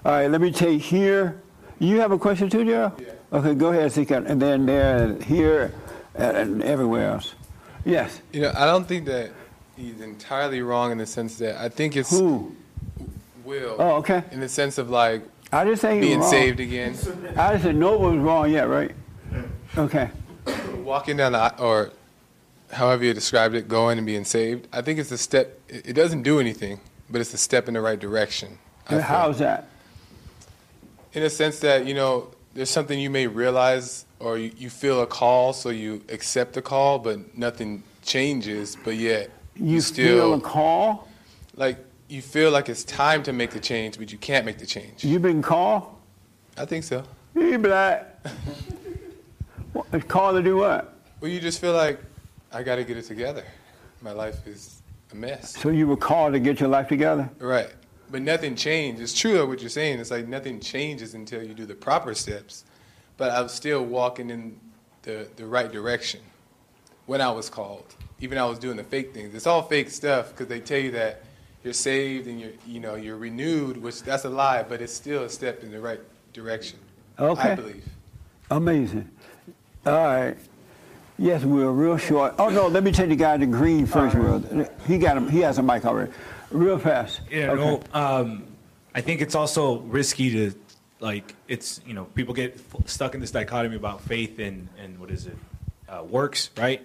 [0.06, 1.41] All right, let me take here.
[1.80, 2.93] You have a question too, Gerald?
[3.00, 3.38] Yeah.
[3.38, 5.74] Okay, go ahead, seek and then there, here,
[6.16, 7.36] and, and everywhere else.
[7.86, 8.22] Yes.
[8.32, 9.32] You know, I don't think that
[9.76, 12.56] he's entirely wrong in the sense that I think it's Who?
[13.43, 13.76] Will.
[13.80, 14.24] Oh, okay.
[14.32, 16.30] In the sense of like I didn't say being wrong.
[16.30, 16.95] saved again.
[17.36, 18.91] I just said no one was wrong yet, right?
[19.78, 20.10] Okay.
[20.84, 21.91] walking down the or
[22.72, 24.68] however you described it, going and being saved.
[24.72, 25.60] I think it's a step.
[25.68, 26.80] It doesn't do anything,
[27.10, 28.60] but it's a step in the right direction.
[28.86, 29.68] How's that?
[31.14, 35.01] In a sense that you know, there's something you may realize, or you, you feel
[35.01, 38.76] a call, so you accept the call, but nothing changes.
[38.84, 41.07] But yet You still feel a call?
[41.55, 44.66] like you feel like it's time to make the change, but you can't make the
[44.66, 45.03] change.
[45.03, 45.84] You've been called?
[46.57, 47.03] I think so.
[47.36, 48.26] You black.
[49.74, 50.93] What, called to do what?
[51.22, 51.99] Well, you just feel like
[52.51, 53.43] I got to get it together.
[54.01, 54.82] My life is
[55.12, 55.55] a mess.
[55.57, 57.30] So you were called to get your life together?
[57.39, 57.70] Right.
[58.12, 59.01] But nothing changed.
[59.01, 59.99] It's true what you're saying.
[59.99, 62.66] It's like nothing changes until you do the proper steps.
[63.18, 64.60] But I was still walking in
[65.03, 66.22] the, the right direction
[67.05, 67.95] when I was called.
[68.22, 69.34] Even I was doing the fake things.
[69.36, 71.24] It's all fake stuff because they tell you that
[71.64, 75.24] you're saved and you're you know you're renewed, which that's a lie, but it's still
[75.24, 75.99] a step in the right
[76.34, 76.80] direction.
[77.18, 77.51] Okay.
[77.51, 77.86] I believe.
[78.51, 79.10] Amazing.
[79.86, 80.38] All right.
[81.18, 82.36] Yes, we're real short.
[82.39, 84.16] Oh no, let me take the guy in the green first.
[84.16, 84.68] Will.
[84.88, 85.30] He got him.
[85.30, 86.12] He has a mic already.
[86.52, 87.22] Real fast.
[87.32, 87.62] Yeah, Okay.
[87.62, 87.82] no.
[87.93, 88.43] Um,
[88.95, 90.54] I think it's also risky to,
[91.00, 95.00] like, it's you know people get f- stuck in this dichotomy about faith and and
[95.00, 95.38] what is it,
[95.88, 96.82] uh, works, right?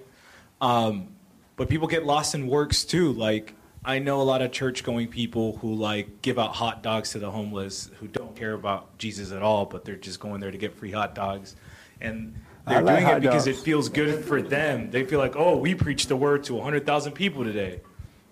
[0.60, 1.08] Um,
[1.56, 3.12] but people get lost in works too.
[3.12, 3.54] Like
[3.84, 7.30] I know a lot of church-going people who like give out hot dogs to the
[7.30, 10.74] homeless who don't care about Jesus at all, but they're just going there to get
[10.78, 11.56] free hot dogs,
[12.00, 12.34] and
[12.68, 13.58] they're like doing it because dogs.
[13.58, 14.90] it feels good for them.
[14.90, 17.80] They feel like, oh, we preached the word to 100,000 people today.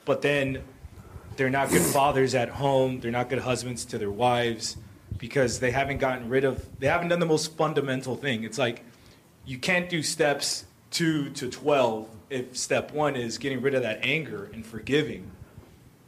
[0.06, 0.62] But then
[1.36, 3.00] they're not good fathers at home.
[3.00, 4.76] They're not good husbands to their wives
[5.18, 8.44] because they haven't gotten rid of, they haven't done the most fundamental thing.
[8.44, 8.84] It's like
[9.44, 14.00] you can't do steps two to 12 if step one is getting rid of that
[14.02, 15.30] anger and forgiving.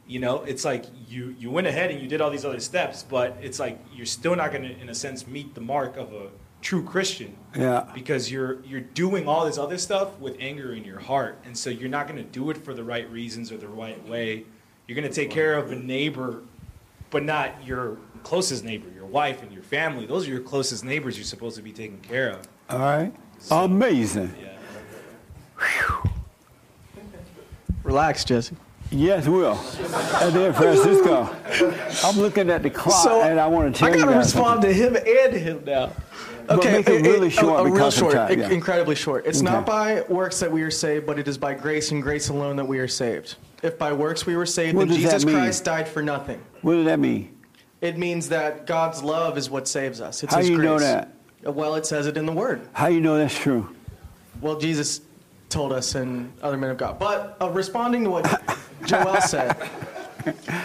[0.07, 3.03] You know, it's like you, you went ahead and you did all these other steps,
[3.03, 6.13] but it's like you're still not going to, in a sense, meet the mark of
[6.13, 6.29] a
[6.61, 7.85] true Christian Yeah.
[7.93, 11.69] because you're you're doing all this other stuff with anger in your heart and so
[11.69, 14.45] you're not going to do it for the right reasons or the right way
[14.87, 16.41] you're going to take care of a neighbor
[17.11, 21.17] but not your closest neighbor your wife and your family those are your closest neighbors
[21.17, 23.13] you're supposed to be taking care of All right.
[23.51, 24.33] Amazing.
[27.83, 28.55] Relax, Jesse.
[28.91, 29.59] Yes, Will.
[30.21, 31.29] And then Francisco.
[32.03, 34.63] I'm looking at the clock So, and I want to tell I you gotta respond
[34.63, 34.69] something.
[34.71, 35.91] to him and him now.
[36.47, 38.49] But Okay, make it really short a, a real short, time, yeah.
[38.49, 39.25] incredibly short.
[39.25, 39.51] It's Okay.
[39.51, 42.55] not by works that we are saved, but it is by grace and grace alone
[42.57, 43.35] that we are saved.
[43.65, 45.35] If by works we were saved, What then does that Jesus mean?
[45.37, 46.39] Christ died for nothing.
[46.61, 47.35] What does that mean?
[47.81, 50.21] It means that God's love is what saves us.
[50.23, 50.65] It's How His you grace.
[50.65, 51.13] know that?
[51.45, 52.61] Uh, Well, it says it in the Word.
[52.73, 53.67] How do you know that's true?
[54.39, 55.01] Well, Jesus
[55.49, 56.99] told us and other men of God.
[56.99, 59.57] But uh, responding to what Joel said.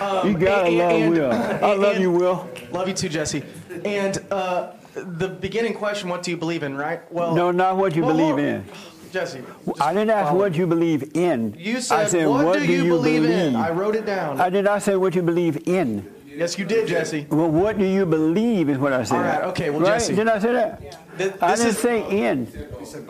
[0.01, 1.33] um, You gotta and- love and- Will.
[1.65, 2.51] I love and- you, Will.
[2.71, 3.43] Love you too, Jesse.
[3.83, 7.11] And uh, the beginning question, what do you believe in, right?
[7.11, 8.65] Well, No, not what you well, believe hold- in.
[9.13, 9.43] Jesse.
[9.81, 11.55] I didn't ask what you believe in.
[11.59, 13.57] You said, I said, said, what, do you, believe, in?
[13.57, 14.41] I wrote it down.
[14.41, 16.13] I did not say what you believe in.
[16.27, 17.27] yes, you did, Jesse.
[17.31, 19.17] Well, what do you believe is what I said.
[19.17, 19.95] All right, okay, well, right?
[20.01, 20.15] Jesse.
[20.15, 20.81] Did I say that?
[21.19, 22.47] Th- I didn't is- say in.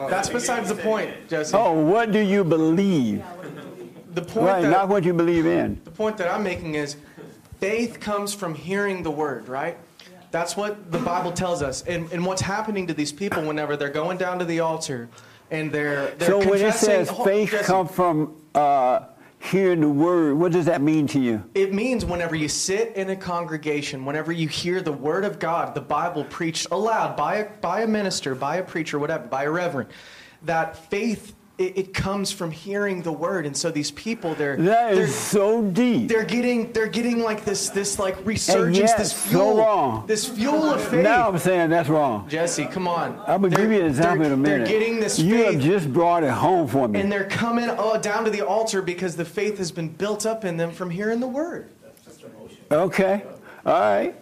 [0.08, 1.56] That's besides the point, Jesse.
[1.56, 3.22] Oh, what do you believe?
[4.14, 5.80] The point Right, that not what you believe in.
[5.84, 6.96] the point that I'm making is
[7.60, 9.78] faith comes from hearing the word, right?
[10.32, 11.82] That's what the Bible tells us.
[11.82, 15.08] And, and what's happening to these people whenever they're going down to the altar
[15.50, 19.06] and they're, they're So when it says faith Jesse, come from uh,
[19.40, 21.42] hearing the word, what does that mean to you?
[21.54, 25.74] It means whenever you sit in a congregation, whenever you hear the word of God,
[25.74, 29.50] the Bible preached aloud by a, by a minister, by a preacher, whatever, by a
[29.50, 29.90] reverend,
[30.42, 33.44] that faith it, it comes from hearing the word.
[33.44, 36.08] And so these people, they're That they're, so deep.
[36.08, 40.06] they're getting they're getting like this this like resurgence, yet this so fuel, wrong.
[40.06, 41.04] this fuel of faith.
[41.04, 42.26] Now I'm saying that's wrong.
[42.28, 43.22] Jesse, come on.
[43.26, 44.68] I'm gonna give you an example in a they're minute.
[44.68, 45.52] getting this you faith.
[45.54, 46.98] have just brought it home for me.
[46.98, 50.46] and they're coming oh, down to the altar because the faith has been built up
[50.46, 51.70] in them from hearing the word.
[52.72, 53.22] Okay.
[53.66, 54.14] All right.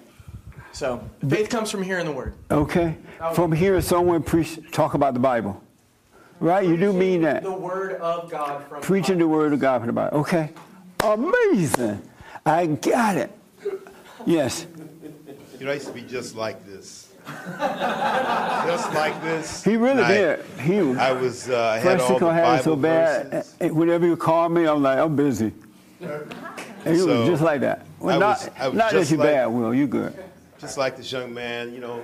[0.72, 2.34] So faith comes from hearing the word.
[2.51, 2.97] Okay.
[3.34, 5.62] From hearing someone preach, talk about the Bible.
[6.41, 6.66] Right?
[6.66, 7.43] You do mean that.
[7.43, 10.18] The word of God from Preaching the word of God from the Bible.
[10.18, 10.51] Okay.
[11.03, 12.01] Amazing.
[12.47, 13.30] I got it.
[14.26, 14.66] Yes.
[15.59, 17.12] You know, I used to be just like this.
[17.26, 19.62] just like this.
[19.64, 20.45] He really And I- did.
[20.61, 20.97] He was.
[20.99, 23.30] I was, uh, I had all the Fresco had Bible so bad.
[23.30, 23.72] verses.
[23.72, 25.53] Whenever you call me, I'm like, I'm busy.
[26.01, 27.84] And he So, was just like that.
[27.99, 29.74] Well, I not was- I was not that just you like- bad, Will.
[29.74, 30.14] You good.
[30.61, 32.01] Just like this young man, you know,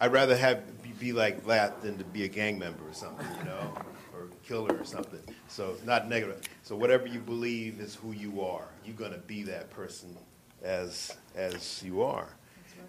[0.00, 3.26] I'd rather have be, be like that than to be a gang member or something,
[3.37, 3.74] you know,
[4.14, 5.20] or killer or something.
[5.48, 6.42] So not negative.
[6.62, 8.68] So whatever you believe is who you are.
[8.84, 10.16] You're going to be that person
[10.62, 12.28] as as you are.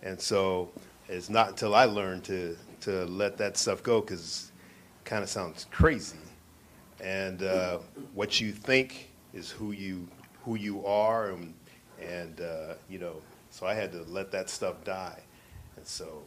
[0.01, 0.71] And so
[1.07, 4.51] it's not until I learned to to let that stuff go because
[4.99, 6.17] it kind of sounds crazy.
[7.01, 7.79] And uh,
[8.13, 10.07] what you think is who you
[10.43, 11.53] who you are, and
[12.01, 13.15] and uh, you know.
[13.51, 15.19] So I had to let that stuff die,
[15.75, 16.21] and so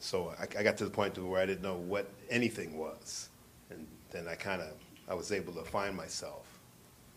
[0.00, 3.28] so I, I got to the point to where I didn't know what anything was,
[3.70, 4.68] and then I kind of
[5.08, 6.46] I was able to find myself.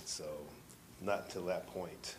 [0.05, 0.25] So
[1.01, 2.15] not until that point,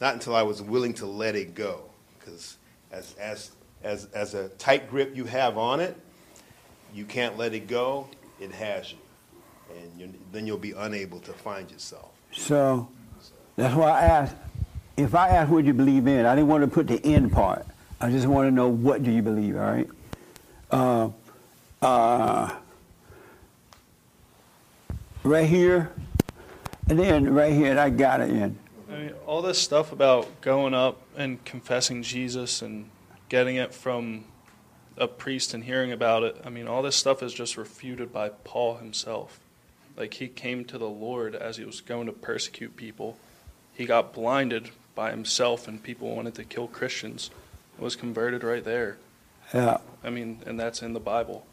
[0.00, 1.82] not until I was willing to let it go,
[2.18, 2.58] because
[2.90, 3.52] as as
[3.84, 5.96] as as a tight grip you have on it,
[6.92, 8.08] you can't let it go.
[8.40, 8.98] It has you,
[9.76, 12.10] and then you'll be unable to find yourself.
[12.32, 12.88] So
[13.56, 14.36] that's why I asked.
[14.96, 17.64] If I asked what you believe in, I didn't want to put the end part.
[18.00, 19.56] I just want to know what do you believe.
[19.56, 19.88] All right.
[20.70, 21.10] Uh,
[21.80, 22.54] uh,
[25.22, 25.90] right here,
[26.88, 28.58] and then right here, and I got it in.
[28.90, 32.90] I mean, all this stuff about going up and confessing Jesus and
[33.28, 34.24] getting it from
[34.96, 38.28] a priest and hearing about it, I mean, all this stuff is just refuted by
[38.28, 39.40] Paul himself.
[39.96, 43.18] Like, he came to the Lord as he was going to persecute people.
[43.74, 47.30] He got blinded by himself, and people wanted to kill Christians.
[47.78, 48.98] Was converted right there.
[49.52, 51.46] Yeah, I mean, and that's in the Bible.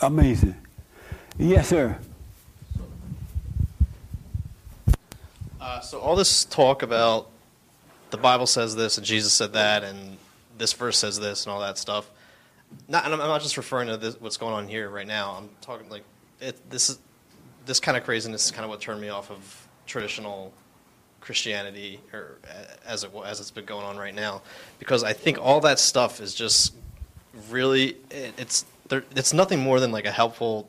[0.00, 0.56] amazing.
[1.38, 1.98] Yes, sir.
[5.60, 7.28] Uh, so all this talk about
[8.10, 10.16] the Bible says this and Jesus said that and
[10.58, 12.10] this verse says this and all that stuff.
[12.88, 15.36] Not, and I'm I'm not just referring to this, what's going on here right now.
[15.38, 16.02] I'm talking like
[16.40, 16.98] it, this is
[17.66, 20.52] this kind of craziness is kind of what turned me off of traditional
[21.20, 22.38] Christianity or
[22.84, 24.42] as it as it's been going on right now
[24.78, 26.74] because I think all that stuff is just
[27.50, 30.68] really it, it's there, it's nothing more than like a helpful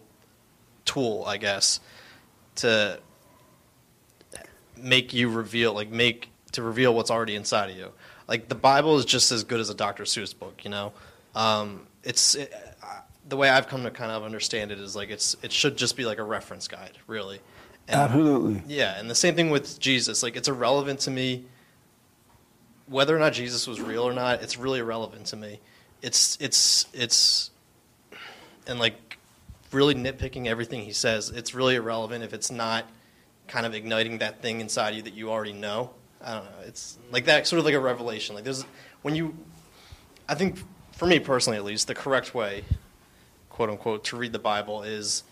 [0.86, 1.80] tool, I guess,
[2.58, 3.00] to
[4.78, 7.92] make you reveal like make to reveal what's already inside of you.
[8.28, 10.04] Like the Bible is just as good as a Dr.
[10.04, 10.94] Seuss book, you know.
[11.36, 15.10] Um, it's it, uh, the way I've come to kind of understand it is like
[15.10, 17.40] it's it should just be like a reference guide, really.
[17.92, 18.64] And- Absolutely.
[18.68, 20.24] Yeah, and the same thing with Jesus.
[20.24, 21.46] Like it's irrelevant to me
[22.88, 24.42] whether or not Jesus was real or not.
[24.42, 25.60] It's really irrelevant to me.
[26.02, 27.52] It's it's it's
[28.68, 29.18] and like
[29.72, 31.30] really nitpicking everything he says.
[31.30, 32.86] It's really irrelevant if it's not
[33.48, 35.92] kind of igniting that thing inside you that you already know.
[36.24, 36.66] I don't know.
[36.66, 38.36] It's like that sort of like a revelation.
[38.36, 38.64] Like there's
[39.02, 39.36] when you
[40.30, 40.60] I think
[40.94, 42.64] for me personally at least, the correct way,
[43.50, 45.24] quote unquote, to read the Bible is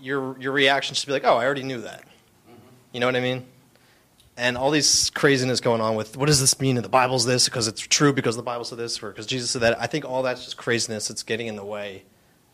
[0.00, 2.52] your your reaction should be like, "Oh, I already knew that." Mm-hmm.
[2.92, 3.46] You know what I mean?
[4.36, 6.76] And all these craziness going on with what does this mean?
[6.76, 9.50] And the Bible's this because it's true because the Bible said this or because Jesus
[9.50, 9.80] said that.
[9.80, 11.10] I think all that's just craziness.
[11.10, 12.04] It's getting in the way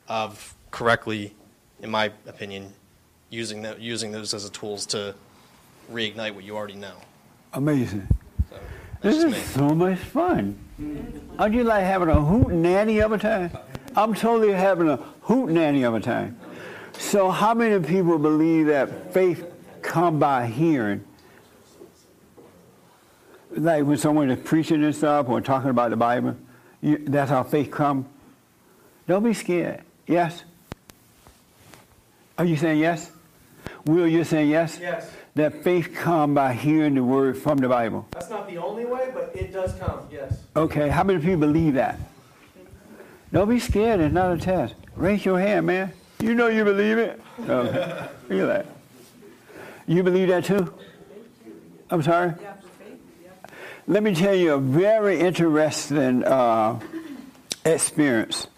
[0.09, 1.33] of correctly
[1.81, 2.73] in my opinion,
[3.31, 5.15] using that using those as a tools to
[5.93, 6.95] reignite what you already know.
[7.53, 8.09] Amazing.
[9.01, 9.41] that's This is me.
[9.41, 10.59] so much fun.
[11.39, 13.51] Aren't you like having a hoot nanny of a time?
[13.95, 16.39] I'm totally having a hoot nanny of a time.
[16.99, 19.45] So how many people believe that faith
[19.83, 21.05] come by hearing?
[23.51, 26.37] Like when someone is preaching and stuff or talking about the Bible,
[26.81, 28.07] you, that's how faith come.
[29.07, 29.83] Don't be scared.
[30.07, 30.43] Yes?
[32.39, 33.11] Are you saying yes?
[33.87, 34.79] Will, you saying yes?
[34.81, 35.11] Yes.
[35.37, 38.07] That faith come by hearing the word from the Bible.
[38.13, 40.01] That's not the only way, but it does come.
[40.11, 40.43] Yes.
[40.55, 41.99] Okay, how many people believe that?
[43.33, 44.75] Don't be scared, it's not a test.
[44.97, 45.93] Raise your hand, man.
[46.21, 47.21] You know you believe it.
[47.41, 48.09] Okay.
[48.29, 48.67] Look at that.
[49.87, 50.73] You believe that too?
[51.91, 52.35] I'm sorry?
[53.87, 56.81] Let me tell you a very interesting uh,
[57.65, 58.49] experience.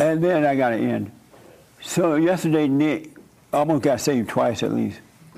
[0.00, 1.12] And then I got to end.
[1.80, 3.10] So yesterday, Nick
[3.52, 5.00] almost got saved twice at least.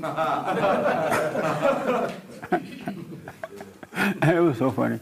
[4.22, 5.00] it was so funny.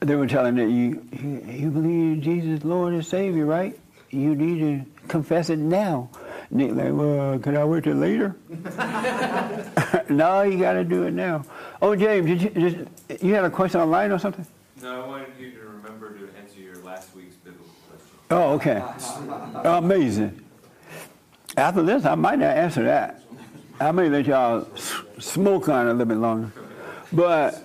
[0.00, 3.78] They were telling that you, you, you believe Jesus Lord and Savior, right?
[4.10, 6.08] You need to confess it now.
[6.50, 8.34] Nick like, well, can I wait till later?
[10.08, 11.44] no, you got to do it now.
[11.82, 14.46] Oh, James, did you, did, you had a question online or something?
[14.80, 18.16] No, I wanted you to remember to answer your last week's biblical question.
[18.30, 18.82] Oh, okay.
[19.68, 20.42] Amazing.
[21.56, 23.22] After this, I might not answer that.
[23.80, 26.50] I may let y'all s- smoke on it a little bit longer.
[27.12, 27.62] But,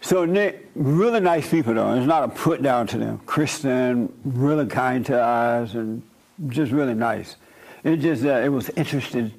[0.00, 1.94] so Nick, really nice people though.
[1.94, 3.18] It's not a put down to them.
[3.26, 6.02] Christian, really kind to us, and
[6.48, 7.36] just really nice.
[7.84, 9.32] It just, uh, it was interesting.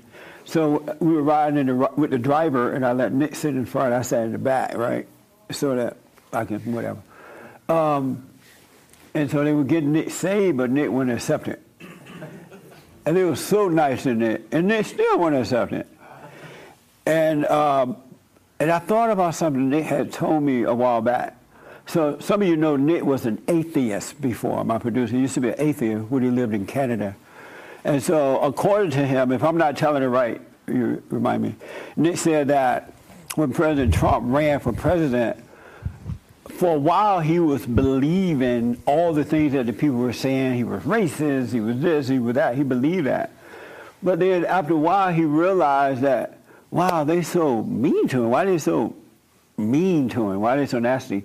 [0.46, 3.66] So we were riding in the, with the driver, and I let Nick sit in
[3.66, 3.94] front.
[3.94, 5.08] I sat in the back, right?
[5.52, 5.98] So that
[6.34, 7.00] I can, whatever.
[7.70, 8.28] Um,
[9.14, 11.62] and so they were getting Nick saved, but Nick wouldn't accept it.
[13.06, 15.88] And they were so nice to Nick, and Nick still wouldn't accept it.
[17.06, 17.98] And um,
[18.62, 21.36] and I thought about something Nick had told me a while back.
[21.88, 24.64] So some of you know Nick was an atheist before.
[24.64, 27.16] My producer he used to be an atheist when he lived in Canada.
[27.84, 31.56] And so according to him, if I'm not telling it right, you remind me.
[31.96, 32.94] Nick said that
[33.34, 35.44] when President Trump ran for president,
[36.46, 40.54] for a while he was believing all the things that the people were saying.
[40.54, 42.56] He was racist, he was this, he was that.
[42.56, 43.32] He believed that.
[44.04, 46.38] But then after a while he realized that,
[46.72, 48.30] wow, they so mean to him.
[48.32, 48.96] Why are they so
[49.58, 50.42] mean to him?
[50.42, 51.24] Why are they so nasty?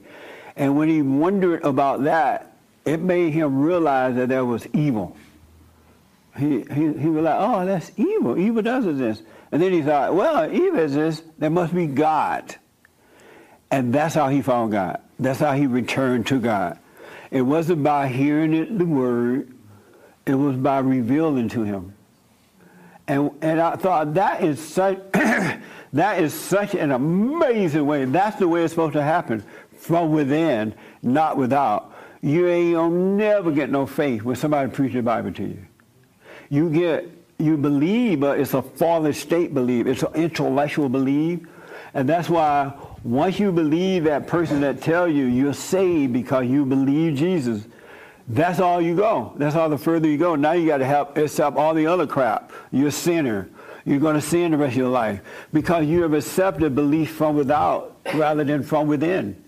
[0.57, 2.53] And when he wondered about that,
[2.85, 5.17] it made him realize that there was evil.
[6.37, 8.39] He, he, he was like, oh, that's evil.
[8.39, 9.23] Evil does this.
[9.51, 11.23] And then he thought, well, evil is this.
[11.39, 12.55] There must be God.
[13.71, 15.01] And that's how he found God.
[15.19, 16.79] That's how he returned to God.
[17.31, 19.53] It wasn't by hearing it, the word.
[20.27, 21.96] It was by revealing to him.
[23.09, 28.05] And, and I thought that is such that is such an amazing way.
[28.05, 29.45] That's the way it's supposed to happen
[29.79, 31.95] from within, not without.
[32.21, 35.65] You ain't gonna never get no faith when somebody preaches the Bible to you.
[36.49, 39.87] You get you believe, but it's a fallen state belief.
[39.87, 41.41] It's an intellectual belief,
[41.95, 42.73] and that's why
[43.05, 47.67] once you believe that person that tell you you're saved because you believe Jesus,
[48.29, 49.33] that's all you go.
[49.37, 50.35] That's all the further you go.
[50.35, 52.53] Now you got to help accept all the other crap.
[52.73, 53.49] You're a sinner.
[53.85, 55.21] You're going to sin the rest of your life
[55.53, 59.43] because you have accepted belief from without rather than from within.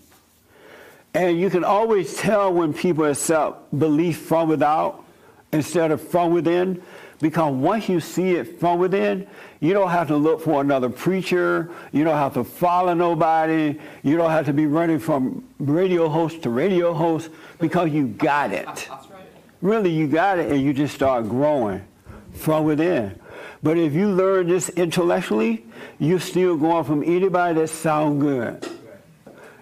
[1.13, 5.03] And you can always tell when people accept belief from without
[5.51, 6.81] instead of from within
[7.19, 9.27] because once you see it from within,
[9.59, 11.69] you don't have to look for another preacher.
[11.91, 13.77] You don't have to follow nobody.
[14.03, 17.29] You don't have to be running from radio host to radio host
[17.59, 18.89] because you got it.
[19.61, 21.85] Really, you got it and you just start growing
[22.33, 23.19] from within.
[23.61, 25.65] But if you learn this intellectually,
[25.99, 28.67] you're still going from anybody that sound good.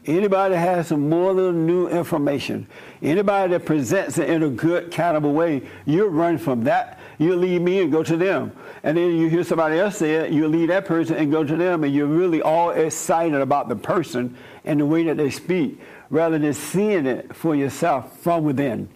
[0.05, 2.67] Anybody that has some more little new information,
[3.01, 6.99] anybody that presents it in a good kind of a way, you run from that.
[7.17, 8.53] You leave me and go to them.
[8.83, 11.55] And then you hear somebody else say it, you leave that person and go to
[11.57, 15.79] them, and you're really all excited about the person and the way that they speak,
[16.09, 18.89] rather than seeing it for yourself from within.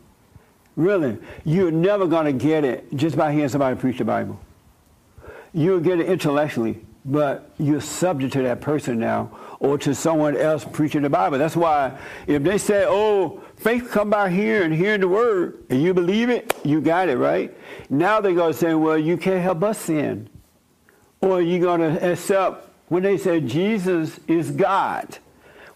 [0.76, 4.40] Really, you're never going to get it just by hearing somebody preach the Bible.
[5.54, 10.66] You'll get it intellectually, but you're subject to that person now or to someone else
[10.66, 11.38] preaching the Bible.
[11.38, 15.94] That's why if they say, oh, faith come by hearing, hearing the word, and you
[15.94, 17.56] believe it, you got it, right?
[17.90, 20.30] Now they're going to say, well, you can't help us sin.
[21.20, 25.20] Or you're going to accept when they say Jesus is God.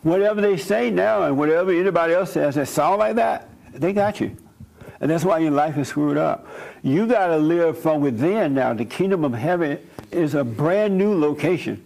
[0.05, 4.21] Whatever they say now and whatever anybody else says that sound like that, they got
[4.21, 4.37] you.
[5.01, 6.47] And that's why your life is screwed up.
[6.83, 8.75] You got to live from within now.
[8.75, 9.79] The kingdom of heaven
[10.11, 11.83] is a brand new location.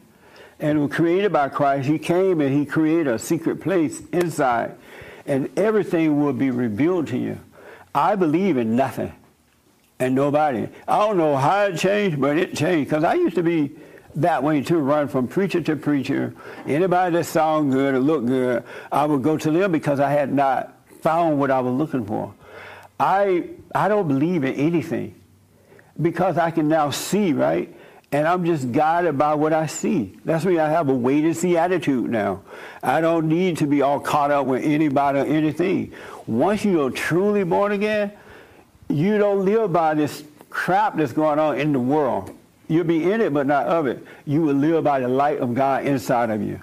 [0.60, 1.88] And it was created by Christ.
[1.88, 4.76] He came and he created a secret place inside.
[5.26, 7.40] And everything will be revealed to you.
[7.96, 9.14] I believe in nothing
[9.98, 10.68] and nobody.
[10.90, 12.90] I don't know how it changed, but it changed.
[12.90, 13.72] Because I used to be
[14.16, 16.34] that way too, run from preacher to preacher.
[16.66, 20.34] Anybody that sound good or look good, I would go to them because I had
[20.34, 22.34] not found what I was looking for.
[23.00, 25.16] I I don't believe in anything
[26.02, 27.74] because I can now see, right?
[28.12, 30.18] And I'm just guided by what I see.
[30.26, 32.42] That's why I have a wait and see attitude now.
[32.82, 35.94] I don't need to be all caught up with anybody or anything.
[36.26, 38.12] Once you are truly born again,
[38.88, 42.36] you don't live by this crap that's going on in the world.
[42.70, 44.06] You'll be in it, but not of it.
[44.26, 46.62] You will live by the light of God inside of you.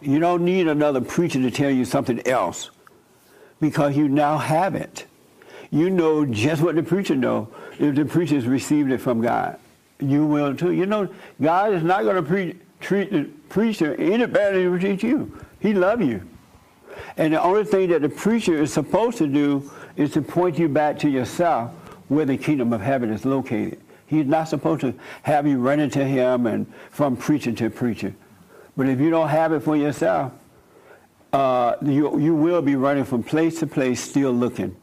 [0.00, 2.70] You don't need another preacher to tell you something else
[3.60, 5.06] because you now have it.
[5.70, 9.58] You know just what the preacher know if the preacher's received it from God.
[10.00, 10.72] You will too.
[10.72, 11.08] You know,
[11.40, 15.38] God is not going to pre- treat the preacher any better than he treat you.
[15.60, 16.28] He loves you.
[17.16, 20.68] And the only thing that the preacher is supposed to do is to point you
[20.68, 21.70] back to yourself
[22.08, 23.80] where the kingdom of heaven is located.
[24.12, 28.14] He's not supposed to have you running to him and from preacher to preacher.
[28.76, 30.32] But if you don't have it for yourself,
[31.32, 34.76] uh, you, you will be running from place to place still looking.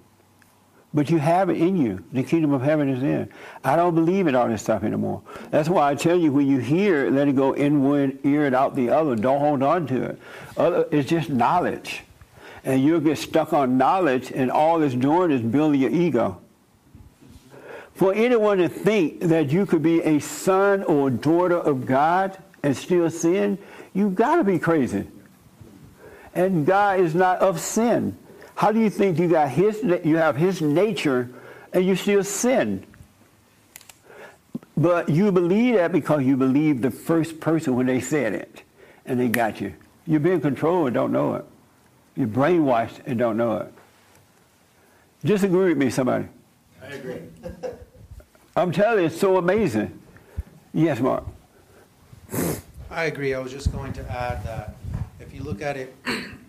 [0.96, 2.04] But you have it in you.
[2.12, 3.30] The kingdom of heaven is in.
[3.64, 5.22] I don't believe in all this stuff anymore.
[5.52, 8.48] That's why I tell you when you hear it, let it go in one ear
[8.48, 9.16] and out the other.
[9.16, 10.20] Don't hold on to it.
[10.58, 12.02] Other, it's just knowledge.
[12.64, 16.42] And you'll get stuck on knowledge, and all it's doing is building your ego.
[18.00, 22.76] For anyone to think that you could be a son or daughter of God and
[22.78, 23.58] still sin,
[23.94, 25.06] you've got to be crazy.
[26.34, 28.18] And God is not of sin.
[28.56, 31.30] How do you think you got his you have his nature
[31.74, 32.86] and you still sin?
[34.78, 38.64] But you believe that because you believe the first person when they said it
[39.06, 39.74] and they got you.
[40.08, 41.46] You're being controlled and don't know it.
[42.16, 43.74] You're brainwashed and don't know it.
[45.22, 46.28] Disagree with me, somebody.
[46.82, 47.24] I agree.
[48.56, 50.00] I'm telling you, it's so amazing.
[50.74, 51.24] Yes, Mark.
[52.90, 53.34] I agree.
[53.34, 54.76] I was just going to add that
[55.20, 55.96] if you look at it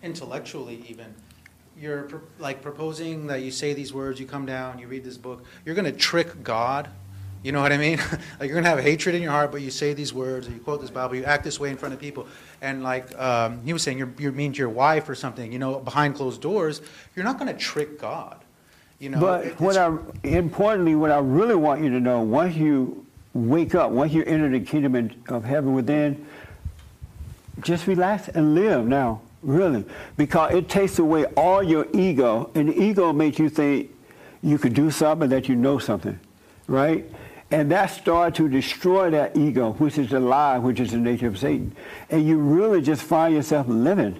[0.03, 1.13] intellectually, even,
[1.77, 5.17] you're pro- like proposing that you say these words, you come down, you read this
[5.17, 6.89] book, you're going to trick God.
[7.43, 7.97] You know what I mean?
[8.39, 10.51] like you're going to have hatred in your heart, but you say these words, or
[10.51, 12.27] you quote this Bible, you act this way in front of people.
[12.61, 15.59] And like um, he was saying, you're, you're mean to your wife or something, you
[15.59, 16.81] know, behind closed doors,
[17.15, 18.40] you're not going to trick God.
[19.01, 19.91] You know, but it- what I
[20.23, 23.03] importantly, what I really want you to know, once you
[23.33, 26.23] wake up, once you enter the kingdom of heaven within,
[27.61, 29.85] just relax and live now, really,
[30.17, 33.89] because it takes away all your ego, and ego makes you think
[34.43, 36.19] you could do something that you know something,
[36.67, 37.03] right?
[37.49, 41.27] And that starts to destroy that ego, which is the lie, which is the nature
[41.27, 41.71] of Satan,
[42.11, 44.17] and you really just find yourself living,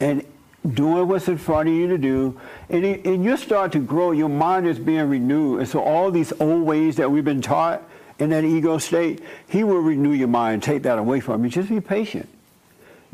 [0.00, 0.24] and
[0.70, 4.12] doing what's in front of you to do, and, it, and you start to grow.
[4.12, 7.82] Your mind is being renewed, and so all these old ways that we've been taught
[8.18, 11.50] in that ego state, He will renew your mind, take that away from you.
[11.50, 12.28] Just be patient.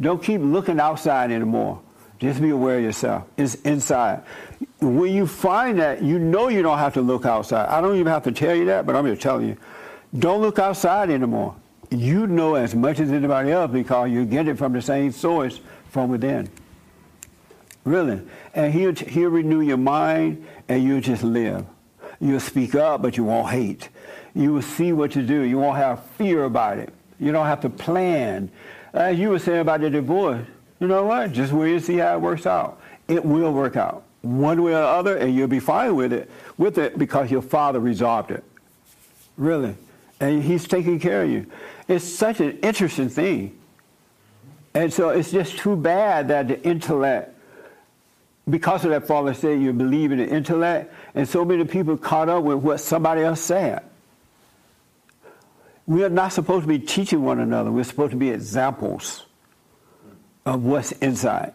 [0.00, 1.80] Don't keep looking outside anymore.
[2.18, 3.24] Just be aware of yourself.
[3.36, 4.22] It's inside.
[4.80, 7.68] When you find that, you know you don't have to look outside.
[7.68, 9.56] I don't even have to tell you that, but I'm just telling you.
[10.18, 11.54] Don't look outside anymore.
[11.90, 15.60] You know as much as anybody else because you get it from the same source
[15.90, 16.50] from within.
[17.84, 18.20] Really.
[18.54, 21.64] And he'll, he'll renew your mind and you'll just live.
[22.20, 23.88] You'll speak up, but you won't hate.
[24.34, 25.42] You will see what to do.
[25.42, 26.92] You won't have fear about it.
[27.18, 28.50] You don't have to plan.
[28.92, 30.46] As you were saying about the divorce,
[30.80, 31.32] you know what?
[31.32, 32.80] Just wait and see how it works out.
[33.08, 36.30] It will work out one way or the other, and you'll be fine with it,
[36.56, 38.44] with it because your father resolved it.
[39.36, 39.76] Really.
[40.20, 41.46] And he's taking care of you.
[41.86, 43.56] It's such an interesting thing.
[44.74, 47.34] And so it's just too bad that the intellect,
[48.48, 52.28] because of that father said you believe in the intellect, and so many people caught
[52.28, 53.82] up with what somebody else said.
[55.86, 57.72] We are not supposed to be teaching one another.
[57.72, 59.24] We're supposed to be examples
[60.44, 61.52] of what's inside.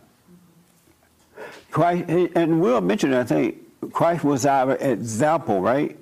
[1.71, 3.57] Christ, and we'll mentioned, I think,
[3.91, 5.97] Christ was our example, right?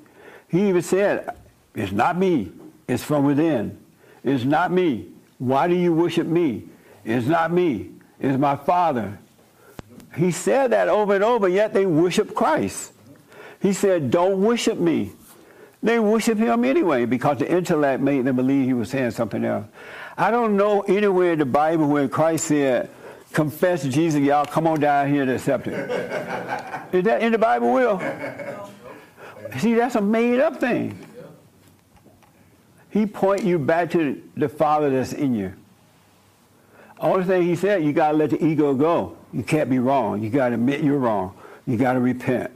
[0.49, 1.35] He even said,
[1.73, 2.51] It's not me,
[2.88, 3.77] it's from within.
[4.23, 5.07] It's not me.
[5.39, 6.63] Why do you worship me?
[7.03, 9.18] It's not me, it's my Father.
[10.15, 12.91] He said that over and over, yet they worship Christ.
[13.61, 15.11] He said, Don't worship me.
[15.83, 19.65] They worship him anyway because the intellect made them believe he was saying something else.
[20.17, 22.89] I don't know anywhere in the Bible where Christ said,
[23.33, 25.73] confess Jesus, y'all come on down here to accept it.
[26.93, 27.99] Is that in the Bible, Will?
[29.57, 30.97] See, that's a made up thing.
[32.91, 35.53] He point you back to the Father that's in you.
[36.99, 39.17] Only thing he said, you gotta let the ego go.
[39.33, 40.21] You can't be wrong.
[40.21, 41.35] You gotta admit you're wrong.
[41.65, 42.51] You gotta repent.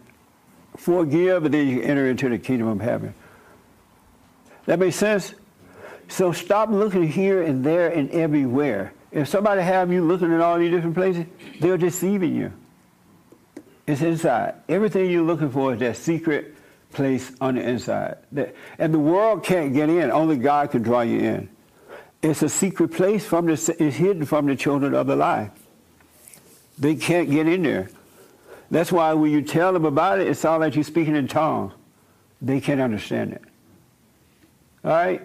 [0.77, 3.13] Forgive, and then you enter into the kingdom of heaven.
[4.65, 5.33] That makes sense?
[6.07, 8.93] So stop looking here and there and everywhere.
[9.11, 11.25] If somebody have you looking in all these different places,
[11.59, 12.51] they're deceiving you.
[13.87, 14.55] It's inside.
[14.67, 16.55] Everything you're looking for is that secret
[16.91, 18.17] place on the inside.
[18.77, 20.11] And the world can't get in.
[20.11, 21.49] Only God can draw you in.
[22.21, 25.51] It's a secret place from the, it's hidden from the children of the light.
[26.77, 27.89] They can't get in there.
[28.69, 31.73] That's why when you tell them about it, it's all like you're speaking in tongues.
[32.41, 33.41] They can't understand it.
[34.83, 35.21] All right?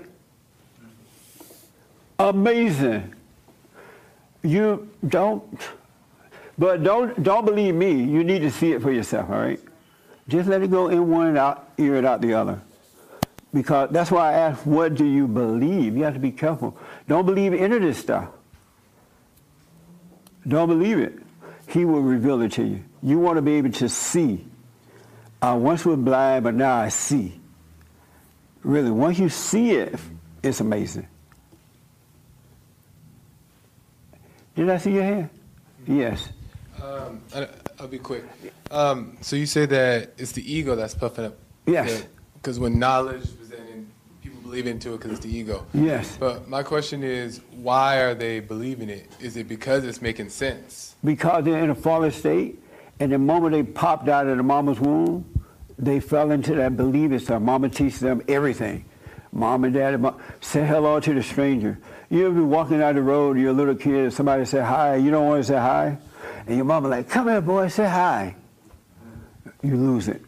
[2.18, 3.14] Amazing.
[4.42, 5.42] You don't,
[6.56, 7.92] but don't don't believe me.
[7.92, 9.30] You need to see it for yourself.
[9.30, 9.60] All right?
[10.28, 12.60] Just let it go in one and out, ear it out the other.
[13.52, 15.96] Because that's why I ask, what do you believe?
[15.96, 16.76] You have to be careful.
[17.08, 18.28] Don't believe any of this stuff.
[20.46, 21.19] Don't believe it.
[21.70, 22.84] He will reveal it to you.
[23.02, 24.44] You want to be able to see.
[25.40, 27.40] I once was blind, but now I see.
[28.62, 29.98] Really, once you see it,
[30.42, 31.06] it's amazing.
[34.54, 35.30] Did I see your hand?
[35.86, 36.28] Yes.
[36.82, 37.48] Um, I,
[37.78, 38.24] I'll be quick.
[38.70, 41.38] Um, so you say that it's the ego that's puffing up.
[41.66, 42.04] Yes.
[42.34, 43.39] Because when knowledge was in, people
[44.50, 45.64] believe into it because it's the ego.
[45.72, 46.16] Yes.
[46.18, 49.08] But my question is, why are they believing it?
[49.20, 50.96] Is it because it's making sense?
[51.04, 52.60] Because they're in a fallen state,
[52.98, 55.24] and the moment they popped out of the mama's womb,
[55.78, 57.40] they fell into that believing stuff.
[57.40, 58.84] Mama teaches them everything.
[59.32, 60.04] Mom and dad
[60.40, 61.78] say hello to the stranger.
[62.10, 64.96] You ever be walking down the road, you're a little kid, and somebody say hi,
[64.96, 65.96] you don't want to say hi,
[66.48, 68.34] and your mama like, come here, boy, say hi.
[69.62, 70.22] You lose it.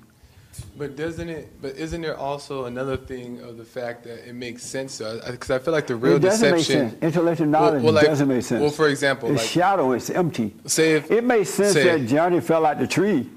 [0.77, 1.61] But doesn't it?
[1.61, 4.99] But isn't there also another thing of the fact that it makes sense?
[4.99, 6.82] Because I feel like the real it doesn't deception.
[6.85, 7.03] make sense.
[7.03, 8.61] Intellectual knowledge well, like- doesn't make sense.
[8.62, 9.93] Well, for example, it's like shadow.
[9.93, 10.55] It's empty.
[10.65, 13.28] say if It makes sense say- that Johnny fell out the tree.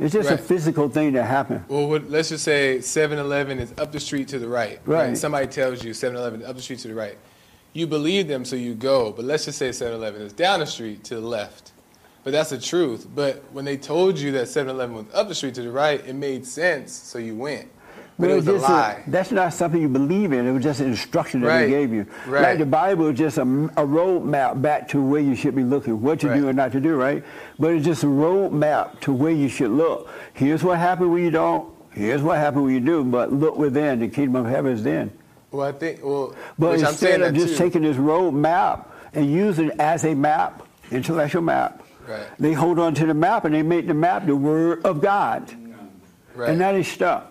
[0.00, 1.64] It's just a physical thing that happened.
[1.68, 4.80] Well, what, let's just say 7-Eleven is up the street to the right.
[4.84, 5.16] Right.
[5.16, 7.16] Somebody tells you 7-Eleven is up the street to the right.
[7.72, 9.12] You believe them, so you go.
[9.12, 11.71] But let's just say 7-Eleven is down the street to the left.
[12.24, 13.06] But that's the truth.
[13.12, 16.14] But when they told you that 7-Eleven was up the street to the right, it
[16.14, 17.68] made sense, so you went.
[18.18, 19.02] But Well, it was a just a- lie.
[19.08, 20.46] that's not something you believe in.
[20.46, 21.62] It was just an instruction that Right.
[21.64, 22.06] they gave you.
[22.28, 22.42] Right.
[22.42, 25.64] Like the Bible is just a, a road map back to where you should be
[25.64, 27.24] looking, what to do and not to do, right?
[27.58, 30.08] But it's just a road map to where you should look.
[30.34, 31.72] Here's what happened when you don't.
[31.90, 33.02] Here's what happened when you do.
[33.02, 33.98] But look within.
[34.00, 35.10] The kingdom of heaven is then.
[35.50, 36.00] Well, I think.
[36.04, 37.64] Well, But which I'm saying instead of just too.
[37.64, 42.26] taking this road map and using it as a map, intellectual map, Right.
[42.38, 45.52] they hold on to the map and they make the map the word of God.
[46.34, 46.50] Right.
[46.50, 47.28] And that is stuck.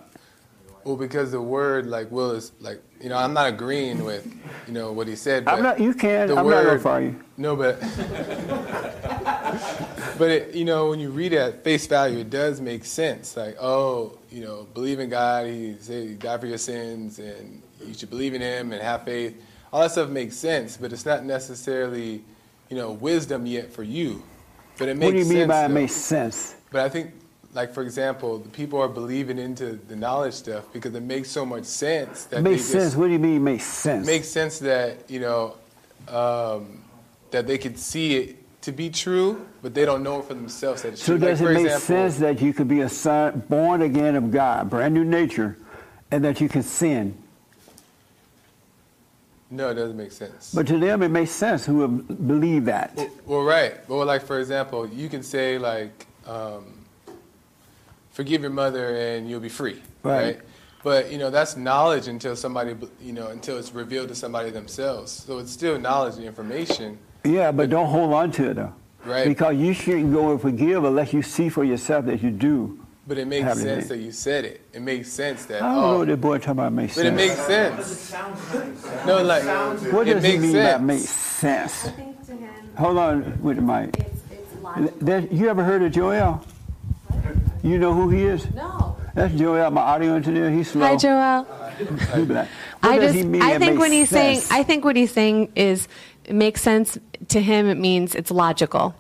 [0.83, 4.25] Well, because the word, like Will is, like you know, I'm not agreeing with,
[4.67, 5.45] you know, what he said.
[5.45, 6.27] But I'm not- you can.
[6.27, 7.23] the I'm not gonna you.
[7.37, 7.79] No, but
[10.17, 13.35] but it, you know, when you read it at face value, it does make sense.
[13.35, 15.47] Like, oh, you know, believe in God.
[15.47, 19.39] He he died for your sins, and you should believe in Him and have faith.
[19.73, 22.23] All that stuff makes sense, but it's not necessarily,
[22.69, 24.21] you know, wisdom yet for you.
[24.81, 25.73] But it makes What do you mean sense, by it though.
[25.75, 26.55] makes sense?
[26.71, 27.11] But I think,
[27.53, 31.45] like for example, the people are believing into the knowledge stuff because it makes so
[31.45, 32.95] much sense that It makes they just sense.
[32.95, 34.07] What do you mean makes sense?
[34.07, 35.53] makes sense that you know
[36.07, 36.81] um,
[37.29, 40.81] that they could see it to be true, but they don't know it for themselves
[40.81, 41.27] that it's So true.
[41.27, 44.31] does like, it make example, sense that you could be a son, born again of
[44.31, 45.57] God, brand new nature,
[46.09, 47.15] and that you can sin?
[49.51, 50.53] No, it doesn't make sense.
[50.53, 52.97] But to them, it makes sense who would believe that.
[53.25, 53.87] Well, right.
[53.89, 56.85] Well, like for example, you can say like, um,
[58.11, 60.39] "Forgive your mother and you'll be free." Right.
[60.83, 65.11] But you know that's knowledge until somebody, you know, until it's revealed to somebody themselves.
[65.11, 66.97] So it's still knowledge and information.
[67.23, 68.73] Yeah, but don't hold on to it though.
[69.05, 69.27] Right.
[69.27, 72.79] Because you shouldn't go and forgive unless you see for yourself that you do.
[73.07, 73.61] But it makes have it.
[73.61, 74.61] sense that you said it.
[74.73, 75.61] It makes sense that.
[75.63, 77.77] I don't know oh, what that boy talking about makes But it sense.
[77.77, 79.05] makes sense.
[79.05, 79.43] No, like
[79.91, 80.79] What it does he makes mean sense.
[80.79, 81.89] by makes sense?
[82.77, 84.99] Hold on with the mic.
[84.99, 86.45] There- you ever heard of Joel?
[87.63, 88.49] You know who he is?
[88.53, 88.95] No.
[89.13, 90.49] That's Joel, my audio engineer.
[90.49, 90.85] He's slow.
[90.85, 91.45] Hi, Joel.
[91.77, 91.85] He
[92.25, 92.47] be like,
[92.79, 94.41] what I does just, he mean I think makes when he's saying.
[94.51, 95.87] I think what he's saying is,
[96.25, 96.97] it makes sense
[97.29, 97.67] to him.
[97.67, 98.95] It means it's logical,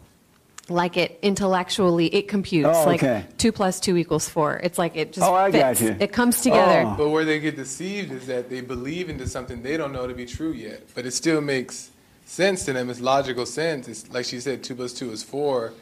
[0.71, 2.69] like it intellectually, it computes.
[2.71, 4.59] Oh, like two plus two equals four.
[4.63, 5.95] It's like it just Oh, I got you.
[5.99, 6.83] It comes together.
[6.87, 6.95] Oh.
[6.97, 10.13] But where they get deceived is that they believe into something they don't know to
[10.13, 11.91] be true yet, but it still makes
[12.25, 12.89] sense to them.
[12.89, 13.87] It's logical sense.
[13.87, 15.73] It's like she said, two plus two is four.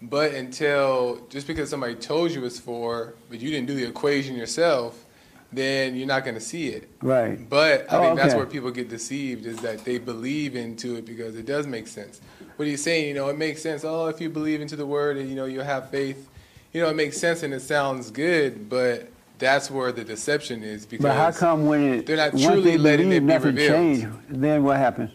[0.00, 4.36] But until just because somebody told you it's four, but you didn't do the equation
[4.36, 5.04] yourself,
[5.52, 6.88] then you're not going to see it.
[7.02, 7.48] Right.
[7.48, 11.04] But I Oh, think that's where people get deceived is that they believe into it
[11.06, 12.20] because it does make sense.
[12.58, 13.84] What he's saying, you know, it makes sense.
[13.84, 16.28] Oh, if you believe into the word and you know you'll have faith,
[16.72, 18.68] you know, it makes sense and it sounds good.
[18.68, 22.72] But that's where the deception is because But how come when it they're not truly
[22.72, 23.70] they letting believe, it be nothing revealed.
[23.70, 24.08] changed?
[24.28, 25.12] Then what happens?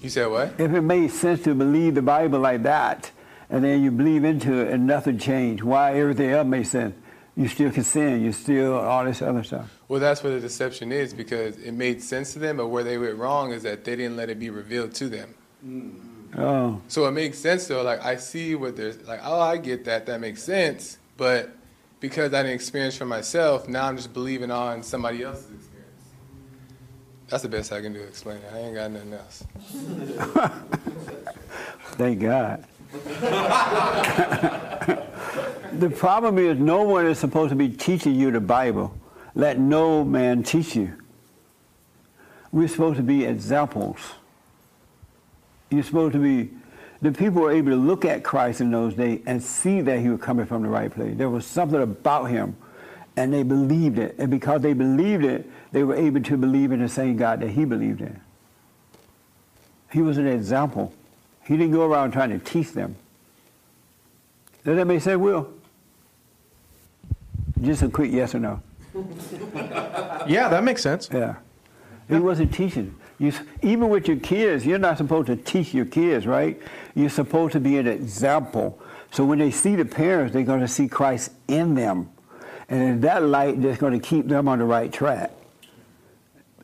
[0.00, 0.52] You said what?
[0.60, 3.10] If it made sense to believe the Bible like that,
[3.50, 6.94] and then you believe into it and nothing changed, why everything else makes sense?
[7.34, 8.22] You still can sin.
[8.22, 9.76] You still all this other stuff.
[9.88, 12.96] Well, that's where the deception is because it made sense to them, but where they
[12.96, 15.34] went wrong is that they didn't let it be revealed to them.
[15.62, 15.90] Hmm.
[16.36, 16.80] Oh.
[16.88, 17.82] So it makes sense though.
[17.82, 19.20] Like I see what there's like.
[19.22, 20.06] Oh, I get that.
[20.06, 20.98] That makes sense.
[21.16, 21.56] But
[22.00, 25.72] because I didn't experience for myself, now I'm just believing on somebody else's experience.
[27.28, 28.52] That's the best I can do to explain it.
[28.52, 29.44] I ain't got nothing else.
[31.96, 32.64] Thank God.
[35.72, 38.94] the problem is no one is supposed to be teaching you the Bible.
[39.34, 40.92] Let no man teach you.
[42.52, 43.98] We're supposed to be examples.
[45.70, 46.50] You're supposed to be
[47.02, 50.08] the people were able to look at Christ in those days and see that he
[50.08, 51.16] was coming from the right place.
[51.16, 52.56] There was something about him,
[53.16, 54.16] and they believed it.
[54.18, 57.50] And because they believed it, they were able to believe in the same God that
[57.50, 58.20] he believed in.
[59.92, 60.92] He was an example.
[61.44, 62.96] He didn't go around trying to teach them.
[64.64, 65.52] Does that make sense, Will?
[67.62, 68.62] Just a quick yes or no.
[70.28, 71.08] Yeah, that makes sense.
[71.12, 71.36] Yeah.
[72.08, 72.96] He wasn't teaching.
[73.18, 73.32] You,
[73.62, 76.60] even with your kids, you're not supposed to teach your kids, right?
[76.94, 78.78] You're supposed to be an example.
[79.10, 82.10] So when they see the parents, they're going to see Christ in them.
[82.68, 85.30] And in that light, that's going to keep them on the right track.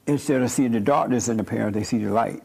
[0.07, 2.43] Instead of seeing the darkness in the parents, they see the light.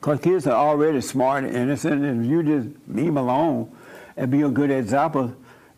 [0.00, 3.70] Because kids are already smart and innocent, and if you just leave them alone
[4.16, 5.34] and be a good example,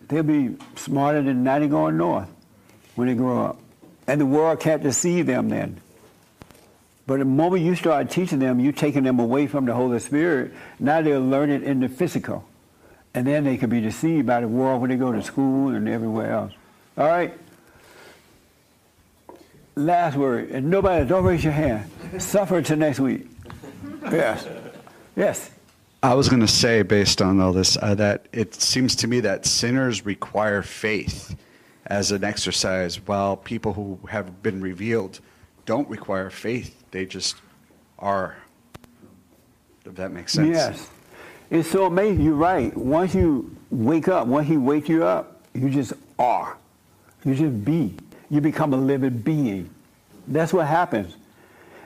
[0.06, 2.28] they'll be smarter than 90 going north
[2.94, 3.60] when they grow up.
[4.06, 5.80] And the world can't deceive them then.
[7.08, 10.52] But the moment you start teaching them, you're taking them away from the Holy Spirit.
[10.78, 12.46] Now they'll learn it in the physical.
[13.14, 15.88] And then they can be deceived by the world when they go to school and
[15.88, 16.52] everywhere else.
[16.98, 17.32] All right?
[19.74, 20.50] Last word.
[20.50, 21.90] And nobody, don't raise your hand.
[22.18, 23.26] Suffer till next week.
[24.12, 24.46] Yes.
[25.16, 25.50] Yes.
[26.02, 29.20] I was going to say, based on all this, uh, that it seems to me
[29.20, 31.34] that sinners require faith
[31.86, 35.20] as an exercise, while people who have been revealed
[35.68, 36.82] don't require faith.
[36.92, 37.36] They just
[37.98, 38.38] are.
[39.84, 40.48] If that makes sense.
[40.48, 40.88] Yes.
[41.50, 42.24] It's so amazing.
[42.24, 42.74] You're right.
[42.74, 46.56] Once you wake up, once he wakes you up, you just are.
[47.22, 47.94] You just be.
[48.30, 49.68] You become a living being.
[50.26, 51.16] That's what happens.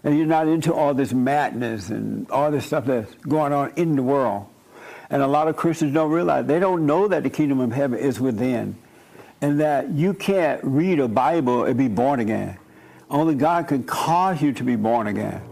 [0.05, 3.97] And you're not into all this madness and all this stuff that's going on in
[3.97, 4.47] the world.
[5.11, 7.99] And a lot of Christians don't realize, they don't know that the kingdom of heaven
[7.99, 8.77] is within.
[9.41, 12.59] And that you can't read a Bible and be born again.
[13.13, 15.43] Only God can cause you to be born again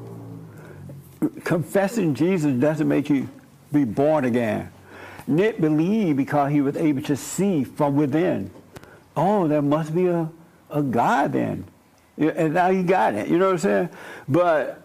[1.45, 3.29] confessing Jesus doesn't make you
[3.73, 4.71] be born again.
[5.27, 8.51] Nick believed because he was able to see from within.
[9.17, 10.31] Oh, there must be a,
[10.71, 11.65] a God then.
[12.19, 13.29] And now he got it.
[13.29, 13.89] You know what I'm saying?
[14.29, 14.83] But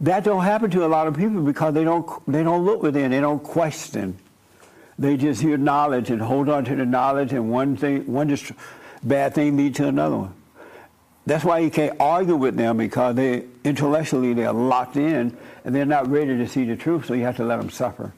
[0.00, 3.10] that don't happen to a lot of people because they don't they don't look within,
[3.10, 4.16] they don't question.
[4.98, 8.52] They just hear knowledge and hold on to the knowledge and one thing one just
[9.02, 10.34] bad thing lead to another one.
[11.28, 15.84] That's why you can't argue with them because they intellectually they're locked in and they're
[15.84, 17.04] not ready to see the truth.
[17.04, 18.14] So you have to let them suffer.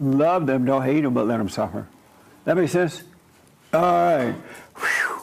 [0.00, 1.86] Love them, don't hate them, but let them suffer.
[2.46, 3.02] That makes sense.
[3.74, 4.34] All right.
[4.76, 5.20] Whew.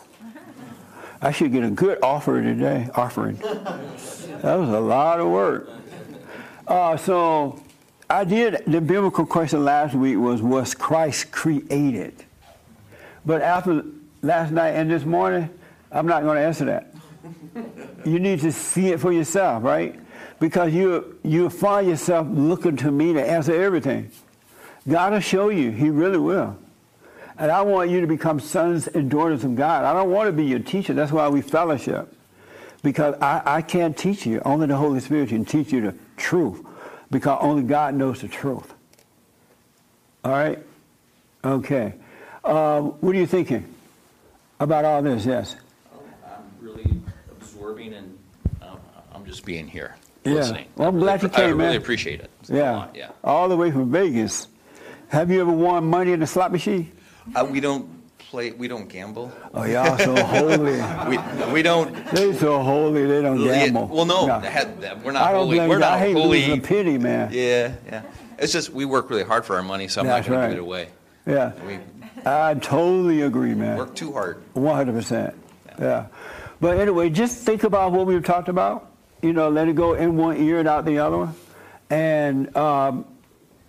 [1.20, 2.90] I should get a good offer today.
[2.94, 3.38] Offering.
[3.38, 5.68] That was a lot of work.
[6.68, 7.60] Uh, so
[8.08, 8.64] I did.
[8.68, 12.24] The biblical question last week was: Was Christ created?
[13.26, 13.84] But after
[14.22, 15.50] last night and this morning,
[15.92, 16.91] I'm not going to answer that
[18.06, 20.00] you need to see it for yourself, right?
[20.40, 24.12] Because you you find yourself looking to me to answer everything.
[24.88, 25.72] God will show you.
[25.72, 26.58] He really will.
[27.38, 29.84] And I want you to become sons and daughters of God.
[29.84, 30.94] I don't want to be your teacher.
[30.94, 32.14] That's why we fellowship.
[32.84, 34.42] Because I, I can't teach you.
[34.44, 36.66] Only the Holy Spirit can teach you the truth.
[37.10, 38.74] Because only God knows the truth.
[40.24, 40.60] All right?
[41.44, 41.96] Okay.
[42.44, 43.66] Uh, what are you thinking
[44.60, 45.26] about all this?
[45.26, 45.56] Yes.
[46.26, 48.18] I'm really absorbing and
[48.62, 48.80] um,
[49.14, 50.34] I'm just being here, Yeah.
[50.34, 50.66] listening.
[50.76, 51.76] Well, I'm glad you I came, really man.
[51.78, 52.30] appreciate it.
[52.48, 52.72] Yeah.
[52.72, 53.10] lot, yeah.
[53.24, 54.48] All the way from Vegas.
[55.10, 56.92] Have you ever won money in a slot machine?
[57.36, 57.88] Uh, we don't
[58.20, 58.52] play.
[58.52, 59.32] We don't gamble.
[59.54, 60.82] Oh, y'all so holy.
[61.10, 61.94] we we don't.
[62.12, 63.06] They so holy.
[63.06, 63.88] They don't Yeah, gamble.
[63.88, 64.40] Well, no, No.
[64.42, 65.58] that- we're not I don't holy.
[65.58, 65.80] blame We're you.
[65.82, 66.40] not I hate holy.
[66.42, 67.30] losing a penny, man.
[67.32, 68.02] Yeah, yeah.
[68.38, 70.48] It's just we work really hard for our money, so I'm That's not going right.
[70.48, 70.88] to give it away.
[71.26, 71.52] Yeah.
[71.68, 71.80] We
[72.26, 73.78] I totally agree, man.
[73.78, 74.42] work too hard.
[74.54, 75.36] One hundred percent.
[75.80, 76.08] Yeah.
[76.60, 78.91] But anyway, just think about what we've talked about.
[79.22, 81.36] You know, let it go in one ear and out the other one,
[81.90, 83.06] and um,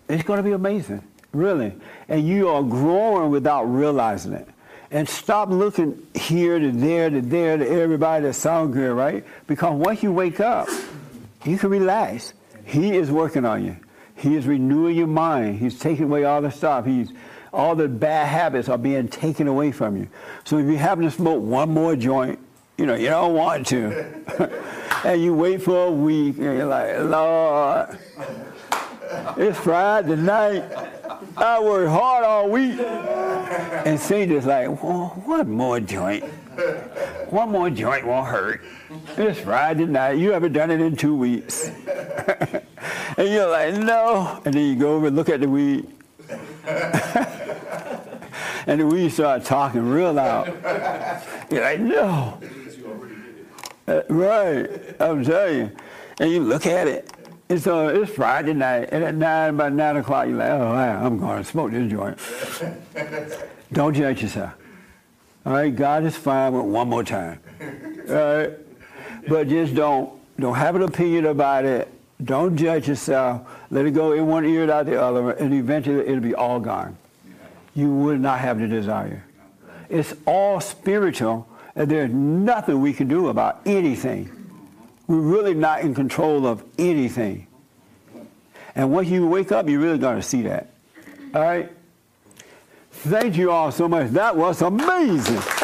[0.09, 1.73] it's going to be amazing, really.
[2.07, 4.47] And you are growing without realizing it.
[4.91, 9.25] And stop looking here to there to there to everybody that sound good, right?
[9.47, 10.67] Because once you wake up,
[11.45, 12.33] you can relax.
[12.65, 13.75] He is working on you.
[14.15, 15.59] He is renewing your mind.
[15.59, 16.85] He's taking away all the stuff.
[16.85, 17.11] He's
[17.51, 20.07] all the bad habits are being taken away from you.
[20.43, 22.39] So if you happen to smoke one more joint,
[22.77, 24.49] you know, you don't want to.
[25.03, 27.97] and you wait for a week and you're like, Lord,
[29.37, 30.63] it's Friday night.
[31.37, 32.79] I worked hard all week.
[32.79, 36.23] And Satan's like, well, one more joint.
[37.29, 38.61] One more joint won't hurt.
[39.17, 40.17] It's Friday night.
[40.19, 41.67] You haven't done it in two weeks.
[43.17, 44.41] and you're like, no.
[44.45, 45.87] And then you go over and look at the weed.
[48.67, 50.47] and the weed start talking real loud.
[51.51, 52.39] You're like, no.
[53.87, 54.69] Uh, right.
[54.99, 55.71] I'm telling you.
[56.19, 57.11] And you look at it.
[57.49, 58.89] And so it's Friday night.
[58.91, 61.91] And at nine, about nine o'clock, you're like, oh, wow, I'm going to smoke this
[61.91, 62.17] joint.
[63.73, 64.53] Don't judge yourself.
[65.45, 67.39] All right, God is fine with one more time.
[68.07, 68.51] All right,
[69.27, 71.91] but just don't don't have an opinion about it.
[72.23, 73.41] Don't judge yourself.
[73.69, 76.61] Let it go in one ear and out the other, and eventually it'll be all
[76.61, 76.97] gone.
[77.75, 79.25] You will not have the desire.
[79.89, 84.29] It's all spiritual, and there's nothing we can do about anything.
[85.07, 87.47] We're really not in control of anything.
[88.75, 90.69] And once you wake up, you're really going to see that.
[91.33, 91.71] All right.
[92.91, 94.11] Thank you all so much.
[94.11, 95.62] That was amazing.